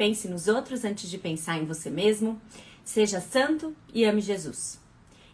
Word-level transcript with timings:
pense 0.00 0.26
nos 0.28 0.48
outros 0.48 0.82
antes 0.82 1.10
de 1.10 1.18
pensar 1.18 1.58
em 1.58 1.66
você 1.66 1.90
mesmo, 1.90 2.40
seja 2.82 3.20
santo 3.20 3.76
e 3.92 4.02
ame 4.02 4.22
Jesus. 4.22 4.80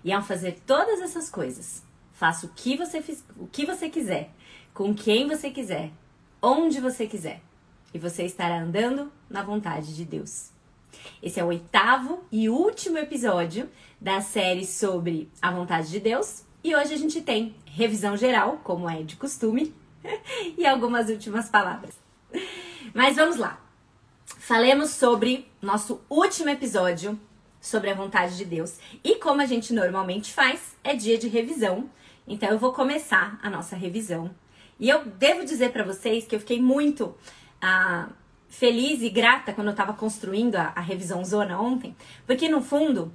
E 0.03 0.11
ao 0.13 0.25
fazer 0.25 0.59
todas 0.67 1.01
essas 1.01 1.31
coisas, 1.31 1.85
faça 2.13 2.47
o 2.47 2.49
que 2.49 2.77
você, 2.77 2.99
o 3.37 3.47
que 3.47 3.65
você 3.65 3.89
quiser, 3.89 4.33
com 4.75 4.93
quem 4.93 5.29
você 5.29 5.53
quiser, 5.53 5.93
onde 6.43 6.81
você 6.81 7.07
quiser, 7.07 7.41
e 7.95 7.99
você 8.01 8.25
estará 8.25 8.61
andando 8.61 9.13
na 9.31 9.41
vontade 9.41 9.95
de 9.95 10.05
Deus. 10.05 10.51
Esse 11.23 11.39
é 11.39 11.45
o 11.45 11.49
oitavo 11.49 12.25
e 12.33 12.49
último 12.49 12.99
episódio 12.99 13.71
da 14.01 14.21
série 14.21 14.67
sobre 14.67 15.31
a 15.41 15.53
vontade 15.53 15.89
de 15.91 16.01
Deus, 16.01 16.43
e 16.65 16.75
hoje 16.75 16.93
a 16.93 16.99
gente 16.99 17.21
tem 17.21 17.55
revisão 17.67 18.17
geral, 18.17 18.61
como 18.65 18.91
é 18.91 19.05
de 19.05 19.15
costume, 19.15 19.73
e 20.59 20.67
algumas 20.67 21.09
últimas 21.09 21.49
palavras. 21.49 21.95
Mas 22.93 23.15
vamos 23.15 23.37
lá. 23.37 23.65
Falemos 24.27 24.91
sobre 24.91 25.49
nosso 25.63 26.01
último 26.11 26.51
episódio 26.51 27.19
sobre 27.61 27.91
a 27.91 27.95
vontade 27.95 28.37
de 28.37 28.45
Deus. 28.45 28.79
E 29.03 29.17
como 29.17 29.41
a 29.41 29.47
gente 29.47 29.73
normalmente 29.73 30.33
faz, 30.33 30.77
é 30.83 30.95
dia 30.95 31.17
de 31.17 31.29
revisão. 31.29 31.89
Então 32.27 32.49
eu 32.51 32.59
vou 32.59 32.73
começar 32.73 33.39
a 33.43 33.49
nossa 33.49 33.77
revisão. 33.77 34.31
E 34.79 34.89
eu 34.89 35.05
devo 35.05 35.45
dizer 35.45 35.73
para 35.73 35.85
vocês 35.85 36.27
que 36.27 36.35
eu 36.35 36.41
fiquei 36.41 36.61
muito 36.61 37.15
ah, 37.61 38.09
feliz 38.49 39.01
e 39.03 39.09
grata 39.09 39.53
quando 39.53 39.69
eu 39.69 39.73
estava 39.73 39.93
construindo 39.93 40.57
a, 40.57 40.73
a 40.75 40.81
revisão 40.81 41.25
zona 41.25 41.61
ontem, 41.61 41.97
porque 42.27 42.49
no 42.49 42.61
fundo, 42.61 43.13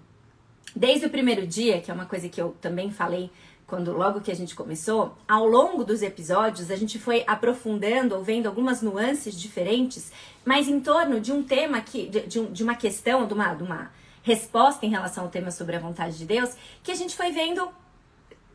desde 0.76 1.06
o 1.06 1.10
primeiro 1.10 1.46
dia, 1.46 1.82
que 1.82 1.92
é 1.92 1.94
uma 1.94 2.06
coisa 2.06 2.30
que 2.30 2.42
eu 2.42 2.56
também 2.62 2.92
falei 2.92 3.30
quando 3.72 3.94
logo 3.94 4.20
que 4.20 4.30
a 4.30 4.36
gente 4.36 4.54
começou, 4.54 5.16
ao 5.26 5.48
longo 5.48 5.86
dos 5.86 6.02
episódios 6.02 6.70
a 6.70 6.76
gente 6.76 7.00
foi 7.00 7.24
aprofundando 7.26 8.14
ou 8.14 8.22
vendo 8.22 8.48
algumas 8.48 8.82
nuances 8.82 9.40
diferentes, 9.40 10.12
mas 10.44 10.68
em 10.68 10.82
torno 10.82 11.22
de 11.22 11.32
um 11.32 11.42
tema 11.42 11.80
que, 11.80 12.08
de, 12.08 12.28
de, 12.28 12.46
de 12.48 12.64
uma 12.64 12.76
questão, 12.76 13.26
de 13.26 13.34
uma, 13.34 13.54
de 13.54 13.64
uma 13.64 13.90
resposta 14.24 14.86
em 14.86 14.90
relação 14.90 15.24
ao 15.24 15.30
tema 15.30 15.52
sobre 15.52 15.78
a 15.78 15.80
vontade 15.80 16.18
de 16.18 16.26
Deus, 16.26 16.54
que 16.84 16.92
a 16.92 16.96
gente 16.96 17.16
foi 17.16 17.32
vendo 17.32 17.70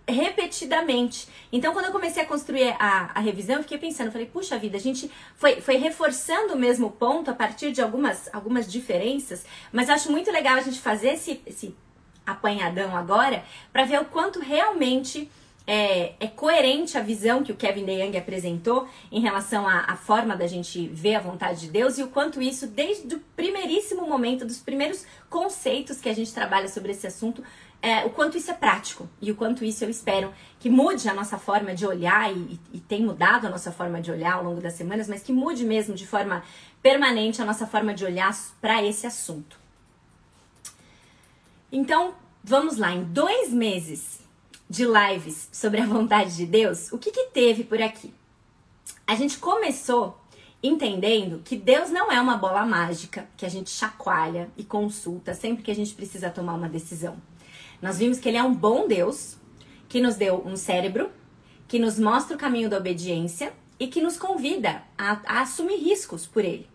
repetidamente. 0.07 1.29
Então, 1.51 1.73
quando 1.73 1.87
eu 1.87 1.93
comecei 1.93 2.23
a 2.23 2.27
construir 2.27 2.77
a, 2.79 3.11
a 3.15 3.21
revisão, 3.21 3.57
eu 3.57 3.63
fiquei 3.63 3.79
pensando, 3.79 4.13
falei, 4.13 4.27
puxa 4.27 4.59
vida, 4.59 4.77
a 4.77 4.81
gente 4.81 5.11
foi, 5.35 5.63
foi 5.63 5.77
reforçando 5.79 6.53
o 6.53 6.59
mesmo 6.59 6.91
ponto 6.91 7.31
a 7.31 7.35
partir 7.35 7.73
de 7.73 7.81
algumas, 7.81 8.29
algumas 8.35 8.71
diferenças, 8.71 9.47
mas 9.73 9.89
acho 9.89 10.13
muito 10.13 10.31
legal 10.31 10.57
a 10.57 10.61
gente 10.61 10.79
fazer 10.79 11.15
esse, 11.15 11.41
esse 11.47 11.75
apanhadão 12.27 12.97
agora 12.97 13.45
para 13.73 13.85
ver 13.85 14.01
o 14.01 14.05
quanto 14.07 14.41
realmente 14.41 15.31
é, 15.67 16.15
é, 16.21 16.29
coerente 16.29 16.97
a 16.97 17.03
visão 17.03 17.43
que 17.43 17.51
o 17.51 17.57
Kevin 17.57 17.85
DeYoung 17.85 18.17
apresentou 18.17 18.89
em 19.11 19.21
relação 19.21 19.67
à, 19.67 19.81
à, 19.81 19.97
forma 19.97 20.37
da 20.37 20.47
gente 20.47 20.87
ver 20.87 21.17
a 21.17 21.21
vontade 21.21 21.63
de 21.63 21.69
Deus 21.69 21.99
e 21.99 22.05
o 22.05 22.09
quanto 22.09 22.41
isso, 22.41 22.69
desde 22.69 23.17
o 23.17 23.21
primeiríssimo 23.35 24.07
momento, 24.07 24.47
dos 24.47 24.59
primeiros 24.59 25.05
conceitos 25.29 26.01
que 26.01 26.09
a 26.09 26.15
gente 26.15 26.33
trabalha 26.33 26.69
sobre 26.69 26.93
esse 26.93 27.07
assunto, 27.07 27.43
é, 27.83 28.05
o 28.05 28.11
quanto 28.11 28.39
isso 28.39 28.51
é 28.51 28.55
prático 28.55 29.09
e 29.21 29.31
o 29.31 29.35
quanto 29.35 29.65
isso 29.65 29.85
eu 29.85 29.91
espero 29.91 30.33
que 30.61 30.71
mude 30.71 31.09
a 31.09 31.15
nossa 31.15 31.37
forma 31.37 31.75
de 31.75 31.85
olhar 31.85 32.33
e, 32.33 32.61
e 32.73 32.79
tem 32.79 33.05
mudado 33.05 33.47
a 33.47 33.51
nossa 33.51 33.73
forma 33.73 34.01
de 34.01 34.11
olhar 34.11 34.35
ao 34.35 34.45
longo 34.45 34.61
das 34.61 34.75
semanas, 34.75 35.09
mas 35.09 35.23
que 35.23 35.33
mude 35.33 35.65
mesmo 35.65 35.95
de 35.95 36.07
forma 36.07 36.45
permanente 36.81 37.43
a 37.43 37.45
nossa 37.45 37.67
forma 37.67 37.93
de 37.93 38.05
olhar 38.05 38.33
para 38.61 38.85
esse 38.85 39.07
assunto. 39.07 39.66
Então, 41.79 42.15
vamos 42.43 42.79
lá, 42.79 42.95
em 42.95 43.05
dois 43.05 43.51
meses 43.51 44.21
de 44.67 44.87
lives 44.87 45.47
sobre 45.53 45.79
a 45.79 45.85
vontade 45.87 46.35
de 46.35 46.47
Deus, 46.47 46.91
o 46.91 46.97
que, 46.97 47.11
que 47.11 47.27
teve 47.27 47.65
por 47.65 47.83
aqui? 47.83 48.15
A 49.07 49.15
gente 49.15 49.37
começou 49.37 50.19
entendendo 50.63 51.43
que 51.45 51.55
Deus 51.55 51.91
não 51.91 52.11
é 52.11 52.19
uma 52.19 52.39
bola 52.39 52.65
mágica 52.65 53.29
que 53.37 53.45
a 53.45 53.49
gente 53.51 53.69
chacoalha 53.69 54.49
e 54.57 54.65
consulta 54.65 55.35
sempre 55.35 55.63
que 55.63 55.71
a 55.71 55.75
gente 55.75 55.95
precisa 55.95 56.31
tomar 56.31 56.55
uma 56.55 56.67
decisão. 56.67 57.19
Nós 57.83 57.99
vimos 57.99 58.19
que 58.19 58.27
Ele 58.31 58.39
é 58.39 58.43
um 58.43 58.55
bom 58.55 58.89
Deus 58.89 59.37
que 59.87 60.01
nos 60.01 60.17
deu 60.17 60.43
um 60.47 60.57
cérebro, 60.57 61.11
que 61.69 61.79
nos 61.79 61.99
mostra 61.99 62.37
o 62.37 62.41
caminho 62.41 62.71
da 62.71 62.79
obediência 62.79 63.53
e 63.79 63.87
que 63.87 64.01
nos 64.01 64.17
convida 64.17 64.83
a, 64.97 65.21
a 65.27 65.43
assumir 65.43 65.77
riscos 65.77 66.25
por 66.25 66.43
Ele. 66.43 66.67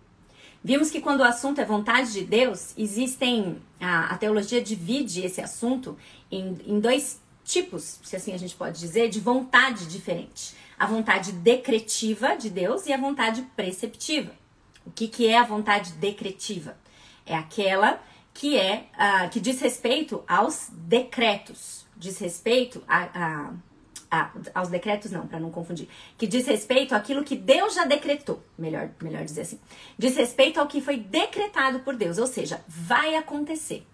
Vimos 0.64 0.92
que 0.92 1.02
quando 1.02 1.22
o 1.22 1.24
assunto 1.24 1.60
é 1.60 1.66
vontade 1.66 2.14
de 2.14 2.24
Deus, 2.24 2.74
existem. 2.78 3.62
A, 3.80 4.14
a 4.14 4.18
teologia 4.18 4.62
divide 4.62 5.26
esse 5.26 5.42
assunto 5.42 5.98
em, 6.32 6.58
em 6.68 6.80
dois 6.80 7.20
tipos, 7.44 8.00
se 8.04 8.16
assim 8.16 8.34
a 8.34 8.38
gente 8.38 8.56
pode 8.56 8.80
dizer, 8.80 9.10
de 9.10 9.20
vontade 9.20 9.88
diferente. 9.88 10.56
A 10.78 10.86
vontade 10.86 11.32
decretiva 11.32 12.36
de 12.36 12.50
Deus 12.50 12.86
e 12.86 12.94
a 12.94 12.98
vontade 12.98 13.42
preceptiva. 13.56 14.32
O 14.86 14.92
que, 14.92 15.08
que 15.08 15.28
é 15.28 15.38
a 15.38 15.44
vontade 15.44 15.94
decretiva? 15.94 16.78
É 17.26 17.36
aquela 17.36 18.02
que 18.34 18.58
é 18.58 18.88
uh, 18.96 19.30
que 19.30 19.40
diz 19.40 19.60
respeito 19.60 20.24
aos 20.28 20.70
decretos, 20.72 21.86
diz 21.98 22.18
respeito 22.20 22.84
a, 22.88 23.10
a 23.14 23.54
ah, 24.12 24.30
aos 24.54 24.68
decretos 24.68 25.10
não, 25.10 25.26
para 25.26 25.40
não 25.40 25.50
confundir, 25.50 25.88
que 26.18 26.28
diz 26.28 26.46
respeito 26.46 26.94
àquilo 26.94 27.24
que 27.24 27.36
Deus 27.36 27.74
já 27.74 27.86
decretou, 27.86 28.44
melhor, 28.58 28.90
melhor 29.02 29.24
dizer 29.24 29.42
assim, 29.42 29.60
diz 29.98 30.18
respeito 30.18 30.60
ao 30.60 30.68
que 30.68 30.82
foi 30.82 30.98
decretado 30.98 31.80
por 31.80 31.96
Deus, 31.96 32.18
ou 32.18 32.28
seja, 32.28 32.62
vai 32.68 33.16
acontecer. 33.16 33.88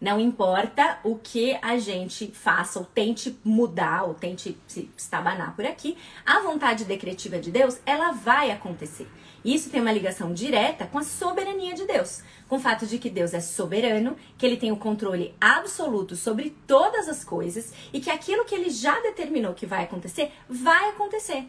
Não 0.00 0.18
importa 0.18 0.98
o 1.04 1.14
que 1.14 1.56
a 1.62 1.78
gente 1.78 2.26
faça 2.32 2.80
ou 2.80 2.84
tente 2.84 3.38
mudar 3.44 4.02
ou 4.02 4.14
tente 4.14 4.58
se 4.66 4.90
estabanar 4.96 5.54
por 5.54 5.64
aqui, 5.64 5.96
a 6.26 6.40
vontade 6.40 6.84
decretiva 6.84 7.38
de 7.38 7.52
Deus, 7.52 7.78
ela 7.86 8.10
vai 8.10 8.50
acontecer. 8.50 9.06
Isso 9.44 9.70
tem 9.70 9.80
uma 9.80 9.92
ligação 9.92 10.32
direta 10.32 10.86
com 10.86 10.98
a 10.98 11.02
soberania 11.02 11.74
de 11.74 11.84
Deus, 11.84 12.22
com 12.48 12.56
o 12.56 12.60
fato 12.60 12.86
de 12.86 12.98
que 12.98 13.10
Deus 13.10 13.34
é 13.34 13.40
soberano, 13.40 14.16
que 14.38 14.46
ele 14.46 14.56
tem 14.56 14.70
o 14.70 14.76
controle 14.76 15.34
absoluto 15.40 16.14
sobre 16.14 16.56
todas 16.66 17.08
as 17.08 17.24
coisas 17.24 17.72
e 17.92 18.00
que 18.00 18.10
aquilo 18.10 18.44
que 18.44 18.54
ele 18.54 18.70
já 18.70 19.00
determinou 19.00 19.54
que 19.54 19.66
vai 19.66 19.84
acontecer, 19.84 20.32
vai 20.48 20.90
acontecer. 20.90 21.46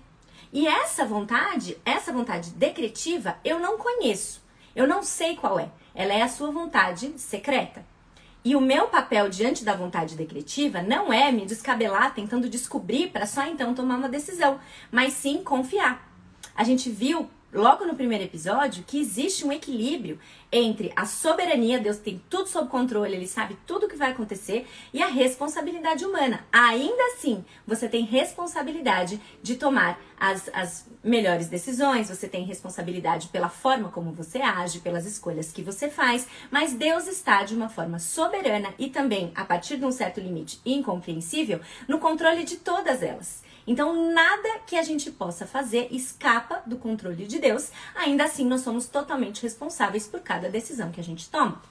E 0.51 0.67
essa 0.67 1.05
vontade, 1.05 1.77
essa 1.85 2.11
vontade 2.11 2.51
decretiva, 2.51 3.37
eu 3.43 3.59
não 3.59 3.77
conheço. 3.77 4.43
Eu 4.75 4.87
não 4.87 5.03
sei 5.03 5.35
qual 5.35 5.59
é. 5.59 5.69
Ela 5.93 6.13
é 6.13 6.21
a 6.21 6.27
sua 6.27 6.51
vontade 6.51 7.13
secreta. 7.17 7.85
E 8.45 8.55
o 8.55 8.61
meu 8.61 8.87
papel 8.87 9.29
diante 9.29 9.63
da 9.63 9.75
vontade 9.75 10.15
decretiva 10.15 10.81
não 10.81 11.13
é 11.13 11.31
me 11.31 11.45
descabelar 11.45 12.13
tentando 12.13 12.49
descobrir 12.49 13.09
para 13.09 13.25
só 13.25 13.45
então 13.45 13.73
tomar 13.73 13.95
uma 13.95 14.09
decisão, 14.09 14.59
mas 14.91 15.13
sim 15.13 15.43
confiar. 15.43 16.11
A 16.55 16.63
gente 16.63 16.89
viu 16.89 17.29
logo 17.53 17.85
no 17.85 17.95
primeiro 17.95 18.23
episódio 18.23 18.83
que 18.85 18.99
existe 18.99 19.45
um 19.45 19.51
equilíbrio 19.51 20.19
entre 20.51 20.91
a 20.95 21.05
soberania, 21.05 21.79
Deus 21.79 21.97
tem 21.97 22.21
tudo 22.29 22.47
sob 22.47 22.69
controle, 22.69 23.15
ele 23.15 23.27
sabe 23.27 23.57
tudo 23.65 23.85
o 23.85 23.89
que 23.89 23.95
vai 23.95 24.11
acontecer, 24.11 24.67
e 24.93 25.01
a 25.01 25.07
responsabilidade 25.07 26.05
humana. 26.05 26.45
Ainda 26.51 27.03
assim, 27.13 27.43
você 27.65 27.89
tem 27.89 28.03
responsabilidade 28.03 29.19
de 29.41 29.55
tomar 29.55 29.99
as, 30.19 30.49
as 30.53 30.87
melhores 31.03 31.47
decisões, 31.47 32.09
você 32.09 32.27
tem 32.27 32.43
responsabilidade 32.45 33.29
pela 33.29 33.49
forma 33.49 33.89
como 33.89 34.11
você 34.11 34.39
age, 34.39 34.79
pelas 34.79 35.05
escolhas 35.05 35.51
que 35.51 35.63
você 35.63 35.89
faz, 35.89 36.27
mas 36.51 36.73
Deus 36.73 37.07
está 37.07 37.43
de 37.43 37.55
uma 37.55 37.69
forma 37.69 37.97
soberana 37.97 38.73
e 38.77 38.89
também, 38.89 39.31
a 39.35 39.43
partir 39.43 39.77
de 39.77 39.85
um 39.85 39.91
certo 39.91 40.19
limite 40.19 40.61
incompreensível, 40.65 41.59
no 41.87 41.99
controle 41.99 42.43
de 42.43 42.57
todas 42.57 43.01
elas. 43.01 43.43
Então, 43.65 44.11
nada 44.11 44.59
que 44.67 44.75
a 44.75 44.83
gente 44.83 45.09
possa 45.11 45.45
fazer 45.47 45.87
escapa 45.91 46.61
do 46.65 46.77
controle 46.77 47.25
de 47.25 47.39
Deus, 47.39 47.71
ainda 47.95 48.25
assim, 48.25 48.45
nós 48.45 48.61
somos 48.61 48.87
totalmente 48.87 49.41
responsáveis 49.41 50.07
por 50.07 50.19
cada 50.19 50.49
decisão 50.49 50.91
que 50.91 50.99
a 50.99 51.03
gente 51.03 51.29
toma. 51.29 51.61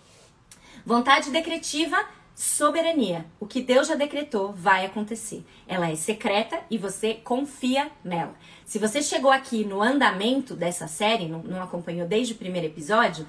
Vontade 0.84 1.30
decretiva, 1.30 2.04
soberania. 2.34 3.26
O 3.38 3.46
que 3.46 3.62
Deus 3.62 3.88
já 3.88 3.94
decretou 3.94 4.52
vai 4.52 4.86
acontecer. 4.86 5.44
Ela 5.66 5.90
é 5.90 5.94
secreta 5.94 6.60
e 6.70 6.78
você 6.78 7.14
confia 7.14 7.90
nela. 8.02 8.34
Se 8.64 8.78
você 8.78 9.02
chegou 9.02 9.30
aqui 9.30 9.64
no 9.64 9.82
andamento 9.82 10.54
dessa 10.54 10.88
série, 10.88 11.28
não, 11.28 11.42
não 11.42 11.62
acompanhou 11.62 12.06
desde 12.06 12.32
o 12.32 12.36
primeiro 12.36 12.66
episódio, 12.66 13.26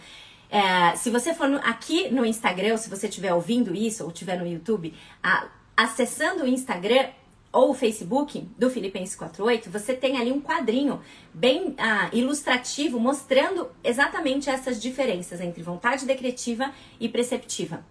é, 0.49 0.95
se 0.95 1.09
você 1.09 1.33
for 1.33 1.49
no, 1.49 1.57
aqui 1.57 2.09
no 2.09 2.25
Instagram, 2.25 2.73
ou 2.73 2.77
se 2.77 2.89
você 2.89 3.07
estiver 3.07 3.33
ouvindo 3.33 3.75
isso, 3.75 4.03
ou 4.03 4.09
estiver 4.09 4.37
no 4.37 4.47
YouTube, 4.47 4.93
a, 5.21 5.47
acessando 5.75 6.43
o 6.43 6.47
Instagram, 6.47 7.07
ou 7.53 7.69
o 7.69 7.73
Facebook 7.75 8.49
do 8.57 8.69
Filipenses 8.71 9.15
48, 9.15 9.69
você 9.69 9.93
tem 9.93 10.17
ali 10.17 10.31
um 10.31 10.41
quadrinho 10.41 10.99
bem 11.31 11.75
ah, 11.77 12.09
ilustrativo 12.11 12.99
mostrando 12.99 13.69
exatamente 13.83 14.49
essas 14.49 14.81
diferenças 14.81 15.39
entre 15.39 15.61
vontade 15.61 16.05
decretiva 16.05 16.73
e 16.99 17.07
preceptiva. 17.07 17.85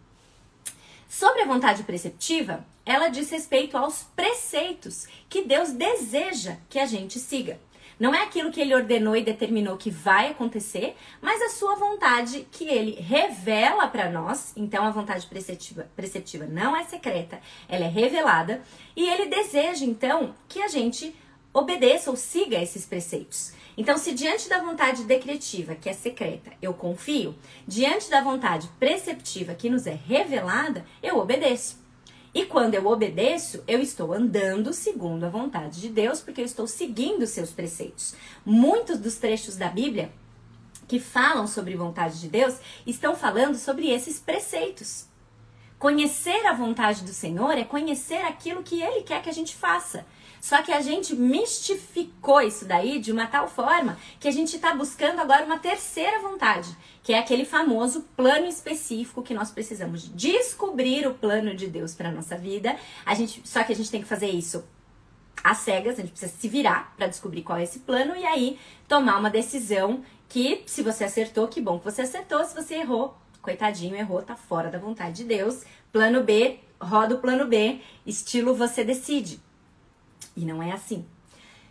Sobre 1.08 1.42
a 1.42 1.46
vontade 1.46 1.84
preceptiva, 1.84 2.66
ela 2.84 3.08
diz 3.08 3.30
respeito 3.30 3.76
aos 3.76 4.02
preceitos 4.16 5.06
que 5.28 5.44
Deus 5.44 5.70
deseja 5.70 6.56
que 6.68 6.78
a 6.78 6.86
gente 6.86 7.20
siga. 7.20 7.60
Não 8.02 8.12
é 8.12 8.24
aquilo 8.24 8.50
que 8.50 8.60
ele 8.60 8.74
ordenou 8.74 9.14
e 9.14 9.22
determinou 9.22 9.76
que 9.76 9.88
vai 9.88 10.32
acontecer, 10.32 10.96
mas 11.20 11.40
a 11.40 11.50
sua 11.50 11.76
vontade 11.76 12.44
que 12.50 12.64
ele 12.64 13.00
revela 13.00 13.86
para 13.86 14.10
nós. 14.10 14.52
Então 14.56 14.84
a 14.84 14.90
vontade 14.90 15.24
preceptiva, 15.28 15.88
preceptiva 15.94 16.44
não 16.44 16.76
é 16.76 16.82
secreta, 16.82 17.38
ela 17.68 17.84
é 17.84 17.88
revelada. 17.88 18.60
E 18.96 19.08
ele 19.08 19.26
deseja 19.26 19.84
então 19.84 20.34
que 20.48 20.60
a 20.60 20.66
gente 20.66 21.14
obedeça 21.54 22.10
ou 22.10 22.16
siga 22.16 22.60
esses 22.60 22.84
preceitos. 22.84 23.52
Então, 23.76 23.96
se 23.96 24.12
diante 24.12 24.48
da 24.48 24.60
vontade 24.60 25.04
decretiva, 25.04 25.76
que 25.76 25.88
é 25.88 25.92
secreta, 25.92 26.50
eu 26.60 26.74
confio, 26.74 27.36
diante 27.68 28.10
da 28.10 28.20
vontade 28.20 28.68
preceptiva, 28.80 29.54
que 29.54 29.70
nos 29.70 29.86
é 29.86 29.96
revelada, 30.08 30.84
eu 31.00 31.18
obedeço. 31.18 31.81
E 32.34 32.46
quando 32.46 32.74
eu 32.74 32.86
obedeço, 32.86 33.62
eu 33.68 33.78
estou 33.80 34.12
andando 34.12 34.72
segundo 34.72 35.24
a 35.24 35.28
vontade 35.28 35.80
de 35.80 35.88
Deus, 35.90 36.20
porque 36.20 36.40
eu 36.40 36.46
estou 36.46 36.66
seguindo 36.66 37.26
seus 37.26 37.50
preceitos. 37.50 38.14
Muitos 38.44 38.98
dos 38.98 39.16
trechos 39.16 39.56
da 39.56 39.68
Bíblia 39.68 40.10
que 40.88 40.98
falam 40.98 41.46
sobre 41.46 41.76
vontade 41.76 42.20
de 42.20 42.28
Deus 42.28 42.56
estão 42.86 43.14
falando 43.14 43.56
sobre 43.56 43.90
esses 43.90 44.18
preceitos. 44.18 45.06
Conhecer 45.78 46.46
a 46.46 46.54
vontade 46.54 47.02
do 47.02 47.12
Senhor 47.12 47.52
é 47.52 47.64
conhecer 47.64 48.24
aquilo 48.24 48.62
que 48.62 48.82
Ele 48.82 49.02
quer 49.02 49.22
que 49.22 49.28
a 49.28 49.32
gente 49.32 49.54
faça. 49.54 50.06
Só 50.42 50.60
que 50.60 50.72
a 50.72 50.80
gente 50.80 51.14
mistificou 51.14 52.40
isso 52.40 52.64
daí 52.64 52.98
de 52.98 53.12
uma 53.12 53.28
tal 53.28 53.46
forma 53.46 53.96
que 54.18 54.26
a 54.26 54.30
gente 54.32 54.56
está 54.56 54.74
buscando 54.74 55.20
agora 55.20 55.44
uma 55.44 55.60
terceira 55.60 56.18
vontade, 56.18 56.76
que 57.00 57.12
é 57.12 57.18
aquele 57.20 57.44
famoso 57.44 58.08
plano 58.16 58.46
específico 58.46 59.22
que 59.22 59.32
nós 59.32 59.52
precisamos 59.52 60.12
descobrir 60.12 61.06
o 61.06 61.14
plano 61.14 61.54
de 61.54 61.68
Deus 61.68 61.94
para 61.94 62.10
nossa 62.10 62.36
vida. 62.36 62.76
A 63.06 63.14
gente, 63.14 63.40
só 63.44 63.62
que 63.62 63.72
a 63.72 63.76
gente 63.76 63.88
tem 63.88 64.02
que 64.02 64.08
fazer 64.08 64.30
isso 64.30 64.64
às 65.44 65.58
cegas, 65.58 65.94
a 65.94 66.02
gente 66.02 66.10
precisa 66.10 66.32
se 66.32 66.48
virar 66.48 66.92
para 66.96 67.06
descobrir 67.06 67.42
qual 67.42 67.60
é 67.60 67.62
esse 67.62 67.78
plano 67.78 68.16
e 68.16 68.26
aí 68.26 68.58
tomar 68.88 69.20
uma 69.20 69.30
decisão 69.30 70.02
que 70.28 70.64
se 70.66 70.82
você 70.82 71.04
acertou, 71.04 71.46
que 71.46 71.60
bom 71.60 71.78
que 71.78 71.84
você 71.84 72.02
acertou, 72.02 72.44
se 72.44 72.52
você 72.52 72.74
errou, 72.74 73.16
coitadinho, 73.40 73.94
errou, 73.94 74.20
tá 74.22 74.34
fora 74.34 74.72
da 74.72 74.78
vontade 74.78 75.18
de 75.18 75.24
Deus. 75.24 75.62
Plano 75.92 76.24
B, 76.24 76.58
roda 76.80 77.14
o 77.14 77.18
plano 77.18 77.46
B, 77.46 77.80
estilo 78.04 78.56
você 78.56 78.82
decide. 78.82 79.40
E 80.36 80.44
não 80.44 80.62
é 80.62 80.72
assim. 80.72 81.06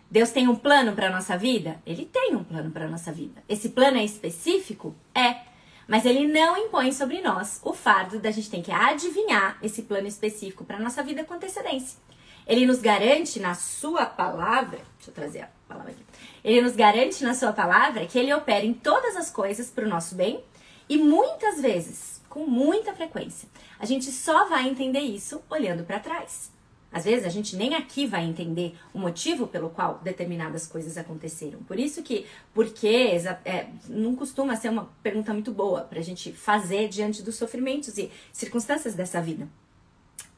Deus 0.09 0.29
tem 0.29 0.47
um 0.47 0.55
plano 0.55 0.93
para 0.93 1.09
nossa 1.09 1.37
vida? 1.37 1.81
Ele 1.85 2.05
tem 2.05 2.35
um 2.35 2.43
plano 2.43 2.69
para 2.69 2.87
nossa 2.87 3.11
vida. 3.11 3.41
Esse 3.47 3.69
plano 3.69 3.97
é 3.97 4.03
específico? 4.03 4.93
É. 5.15 5.41
Mas 5.87 6.05
ele 6.05 6.27
não 6.27 6.57
impõe 6.57 6.91
sobre 6.91 7.21
nós 7.21 7.61
o 7.63 7.73
fardo 7.73 8.19
da 8.19 8.29
gente 8.29 8.49
ter 8.49 8.61
que 8.61 8.71
adivinhar 8.71 9.57
esse 9.61 9.83
plano 9.83 10.07
específico 10.07 10.65
para 10.65 10.79
nossa 10.79 11.01
vida 11.01 11.23
com 11.23 11.33
antecedência. 11.33 11.97
Ele 12.45 12.65
nos 12.65 12.79
garante 12.79 13.39
na 13.39 13.53
sua 13.55 14.05
palavra, 14.05 14.79
deixa 14.97 15.09
eu 15.09 15.13
trazer 15.13 15.41
a 15.43 15.49
palavra 15.67 15.91
aqui. 15.91 16.03
Ele 16.43 16.61
nos 16.61 16.75
garante 16.75 17.23
na 17.23 17.33
sua 17.33 17.53
palavra 17.53 18.05
que 18.05 18.19
ele 18.19 18.33
opera 18.33 18.65
em 18.65 18.73
todas 18.73 19.15
as 19.15 19.29
coisas 19.29 19.69
para 19.69 19.85
o 19.85 19.89
nosso 19.89 20.15
bem 20.15 20.43
e 20.89 20.97
muitas 20.97 21.61
vezes, 21.61 22.21
com 22.27 22.45
muita 22.45 22.93
frequência, 22.93 23.47
a 23.79 23.85
gente 23.85 24.11
só 24.11 24.49
vai 24.49 24.67
entender 24.67 24.99
isso 24.99 25.41
olhando 25.49 25.85
para 25.85 25.99
trás. 25.99 26.50
Às 26.91 27.05
vezes 27.05 27.25
a 27.25 27.29
gente 27.29 27.55
nem 27.55 27.73
aqui 27.73 28.05
vai 28.05 28.25
entender 28.25 28.77
o 28.93 28.99
motivo 28.99 29.47
pelo 29.47 29.69
qual 29.69 29.99
determinadas 30.03 30.67
coisas 30.67 30.97
aconteceram. 30.97 31.59
Por 31.63 31.79
isso 31.79 32.03
que, 32.03 32.25
porque 32.53 33.15
é, 33.45 33.67
não 33.87 34.15
costuma 34.15 34.55
ser 34.57 34.69
uma 34.69 34.89
pergunta 35.01 35.33
muito 35.33 35.51
boa 35.51 35.81
para 35.81 35.99
a 35.99 36.03
gente 36.03 36.33
fazer 36.33 36.89
diante 36.89 37.23
dos 37.23 37.35
sofrimentos 37.35 37.97
e 37.97 38.11
circunstâncias 38.33 38.93
dessa 38.93 39.21
vida. 39.21 39.47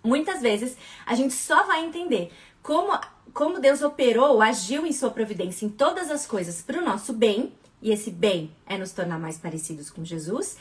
Muitas 0.03 0.41
vezes 0.41 0.77
a 1.05 1.15
gente 1.15 1.33
só 1.33 1.65
vai 1.65 1.83
entender 1.85 2.31
como, 2.61 2.99
como 3.33 3.59
Deus 3.59 3.81
operou, 3.81 4.41
agiu 4.41 4.85
em 4.85 4.91
sua 4.91 5.09
providência 5.09 5.65
em 5.65 5.69
todas 5.69 6.11
as 6.11 6.27
coisas 6.27 6.61
para 6.61 6.79
o 6.79 6.85
nosso 6.85 7.13
bem, 7.13 7.51
e 7.81 7.91
esse 7.91 8.11
bem 8.11 8.51
é 8.65 8.77
nos 8.77 8.91
tornar 8.91 9.19
mais 9.19 9.37
parecidos 9.37 9.89
com 9.89 10.05
Jesus, 10.05 10.57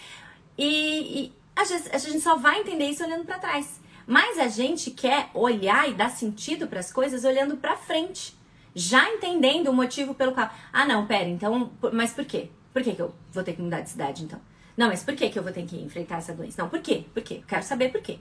e, 0.57 1.25
e 1.25 1.33
a 1.55 1.65
gente 1.99 2.21
só 2.21 2.37
vai 2.37 2.61
entender 2.61 2.87
isso 2.87 3.05
olhando 3.05 3.25
para 3.25 3.39
trás. 3.39 3.82
Mas 4.07 4.39
a 4.39 4.49
gente 4.49 4.91
quer 4.91 5.31
olhar 5.35 5.89
e 5.89 5.95
dar 5.95 6.11
sentido 6.11 6.67
para 6.67 6.81
as 6.81 6.93
coisas 6.93 7.25
olhando 7.25 7.57
para 7.57 7.77
frente, 7.77 8.37
já 8.75 9.09
entendendo 9.11 9.69
o 9.69 9.73
motivo 9.73 10.15
pelo 10.15 10.33
qual. 10.33 10.51
Ah, 10.73 10.85
não, 10.85 11.07
pera, 11.07 11.29
então, 11.29 11.73
mas 11.93 12.13
por 12.13 12.25
quê? 12.25 12.49
Por 12.73 12.83
que, 12.83 12.95
que 12.95 13.03
eu 13.03 13.15
vou 13.33 13.45
ter 13.45 13.53
que 13.55 13.63
mudar 13.63 13.81
de 13.81 13.91
cidade 13.91 14.25
então? 14.25 14.41
Não, 14.77 14.89
mas 14.89 15.03
por 15.03 15.15
que, 15.15 15.29
que 15.29 15.39
eu 15.39 15.43
vou 15.43 15.53
ter 15.53 15.65
que 15.67 15.77
enfrentar 15.77 16.19
essa 16.19 16.33
doença? 16.33 16.63
Não, 16.63 16.69
por 16.69 16.81
quê? 16.81 17.05
Por 17.13 17.23
quê? 17.23 17.43
Quero 17.47 17.63
saber 17.63 17.91
por 17.91 18.01
quê. 18.01 18.19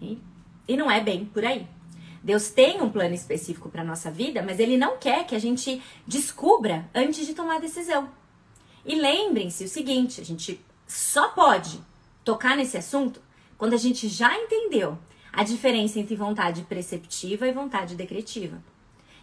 E, 0.00 0.18
e 0.66 0.76
não 0.76 0.90
é 0.90 1.00
bem 1.00 1.24
por 1.24 1.44
aí. 1.44 1.66
Deus 2.22 2.50
tem 2.50 2.80
um 2.80 2.90
plano 2.90 3.14
específico 3.14 3.68
para 3.68 3.82
nossa 3.82 4.10
vida, 4.10 4.42
mas 4.42 4.60
ele 4.60 4.76
não 4.76 4.96
quer 4.96 5.26
que 5.26 5.34
a 5.34 5.38
gente 5.38 5.82
descubra 6.06 6.88
antes 6.94 7.26
de 7.26 7.34
tomar 7.34 7.56
a 7.56 7.60
decisão. 7.60 8.08
E 8.84 8.94
lembrem-se 8.94 9.64
o 9.64 9.68
seguinte, 9.68 10.20
a 10.20 10.24
gente 10.24 10.60
só 10.86 11.28
pode 11.28 11.80
tocar 12.24 12.56
nesse 12.56 12.76
assunto 12.76 13.20
quando 13.56 13.74
a 13.74 13.78
gente 13.78 14.08
já 14.08 14.36
entendeu 14.36 14.98
a 15.32 15.42
diferença 15.42 15.98
entre 15.98 16.14
vontade 16.14 16.62
preceptiva 16.62 17.48
e 17.48 17.52
vontade 17.52 17.96
decretiva. 17.96 18.62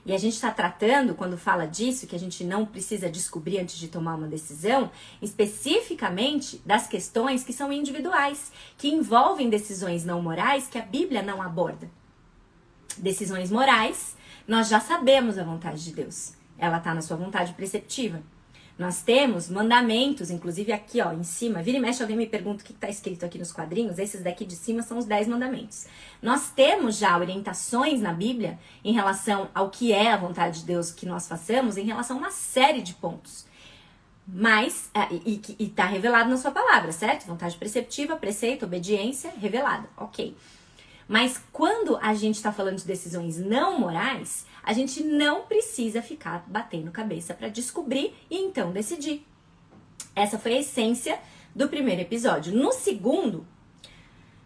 E 0.06 0.13
a 0.13 0.17
gente 0.17 0.33
está 0.33 0.50
tratando, 0.50 1.13
quando 1.13 1.38
fala 1.38 1.67
disso, 1.67 2.07
que 2.07 2.15
a 2.15 2.19
gente 2.19 2.44
não 2.44 2.65
precisa 2.65 3.09
descobrir 3.09 3.59
antes 3.59 3.77
de 3.77 3.89
tomar 3.89 4.15
uma 4.15 4.27
decisão, 4.27 4.89
especificamente 5.21 6.59
das 6.65 6.88
questões 6.88 7.44
que 7.44 7.53
são 7.53 7.71
individuais, 7.71 8.51
que 8.77 8.88
envolvem 8.88 9.50
decisões 9.50 10.06
não 10.06 10.21
morais 10.21 10.67
que 10.67 10.77
a 10.77 10.81
Bíblia 10.81 11.21
não 11.21 11.41
aborda. 11.41 11.89
Decisões 12.97 13.51
morais, 13.51 14.15
nós 14.47 14.67
já 14.67 14.79
sabemos 14.79 15.38
a 15.38 15.44
vontade 15.44 15.83
de 15.83 15.94
Deus. 15.94 16.33
Ela 16.57 16.77
está 16.77 16.94
na 16.94 17.01
sua 17.01 17.17
vontade 17.17 17.53
preceptiva. 17.53 18.23
Nós 18.80 19.02
temos 19.02 19.50
mandamentos, 19.50 20.31
inclusive 20.31 20.72
aqui, 20.72 21.02
ó, 21.02 21.12
em 21.12 21.22
cima. 21.22 21.62
Vira 21.62 21.78
e 21.78 21.81
mexe, 21.81 22.02
alguém 22.02 22.16
me 22.16 22.26
pergunta 22.26 22.64
o 22.64 22.66
que 22.66 22.72
está 22.72 22.88
escrito 22.88 23.26
aqui 23.26 23.38
nos 23.38 23.52
quadrinhos. 23.52 24.00
Esses 24.00 24.24
daqui 24.24 24.46
de 24.46 24.56
cima 24.56 24.81
são 24.81 24.98
os 24.98 25.04
10 25.04 25.28
mandamentos. 25.28 25.86
Nós 26.22 26.50
temos 26.52 26.98
já 26.98 27.18
orientações 27.18 28.00
na 28.00 28.14
Bíblia 28.14 28.58
em 28.81 28.94
relação 28.94 29.50
ao 29.54 29.70
que 29.70 29.92
é 29.92 30.14
a 30.14 30.16
vontade 30.16 30.62
de 30.62 30.66
Deus 30.66 30.92
que 30.92 31.06
nós 31.06 31.28
façamos, 31.28 31.76
em 31.76 31.84
relação 31.84 32.16
a 32.16 32.20
uma 32.20 32.31
série 32.31 32.81
de 32.81 32.94
pontos. 32.94 33.46
Mas, 34.26 34.90
é, 34.94 35.14
e 35.26 35.42
está 35.60 35.84
revelado 35.84 36.30
na 36.30 36.38
sua 36.38 36.52
palavra, 36.52 36.94
certo? 36.94 37.28
Vontade 37.28 37.57
preceptiva, 37.57 38.16
preceito, 38.16 38.64
obediência, 38.64 39.33
revelada. 39.42 39.90
Ok. 39.98 40.38
Mas 41.06 41.42
quando 41.52 41.98
a 42.02 42.14
gente 42.14 42.36
está 42.36 42.54
falando 42.54 42.78
de 42.78 42.86
decisões 42.86 43.38
não 43.38 43.78
morais, 43.78 44.45
a 44.69 44.73
gente 44.73 45.02
não 45.02 45.47
precisa 45.47 45.99
ficar 45.99 46.45
batendo 46.45 46.92
cabeça 46.92 47.33
para 47.33 47.49
descobrir 47.49 48.14
e 48.30 48.38
então 48.38 48.71
decidir. 48.71 49.26
Essa 50.16 50.38
foi 50.38 50.54
a 50.54 50.59
essência 50.59 51.19
do 51.56 51.68
primeiro 51.68 52.02
episódio. 52.02 52.54
No 52.54 52.71
segundo, 52.71 53.47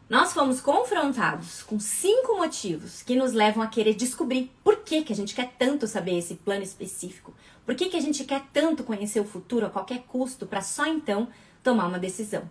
nós 0.10 0.32
fomos 0.32 0.62
confrontados 0.62 1.62
com 1.62 1.77
cinco 1.77 2.38
motivos 2.38 3.03
que 3.03 3.18
nos 3.18 3.34
levam 3.34 3.62
a 3.62 3.68
querer 3.68 3.96
descobrir 3.96 4.50
por 4.63 4.77
que, 4.77 5.03
que 5.03 5.12
a 5.12 5.15
gente 5.15 5.36
quer 5.36 5.51
tanto 5.60 5.88
saber 5.88 6.18
esse 6.18 6.36
plano 6.36 6.63
específico. 6.63 7.34
Por 7.65 7.75
que, 7.75 7.89
que 7.89 7.98
a 7.98 8.01
gente 8.01 8.24
quer 8.24 8.44
tanto 8.53 8.86
conhecer 8.86 9.20
o 9.20 9.25
futuro 9.25 9.65
a 9.65 9.70
qualquer 9.70 10.03
custo 10.03 10.48
para 10.48 10.62
só 10.62 10.86
então 10.86 11.27
tomar 11.62 11.88
uma 11.88 12.00
decisão. 12.00 12.50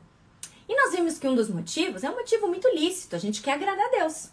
E 0.68 0.76
nós 0.76 0.94
vimos 0.94 1.18
que 1.18 1.26
um 1.26 1.34
dos 1.34 1.48
motivos 1.48 2.04
é 2.04 2.10
um 2.10 2.16
motivo 2.16 2.48
muito 2.48 2.68
lícito, 2.68 3.16
a 3.16 3.18
gente 3.18 3.40
quer 3.40 3.52
agradar 3.52 3.86
a 3.86 3.96
Deus. 3.96 4.28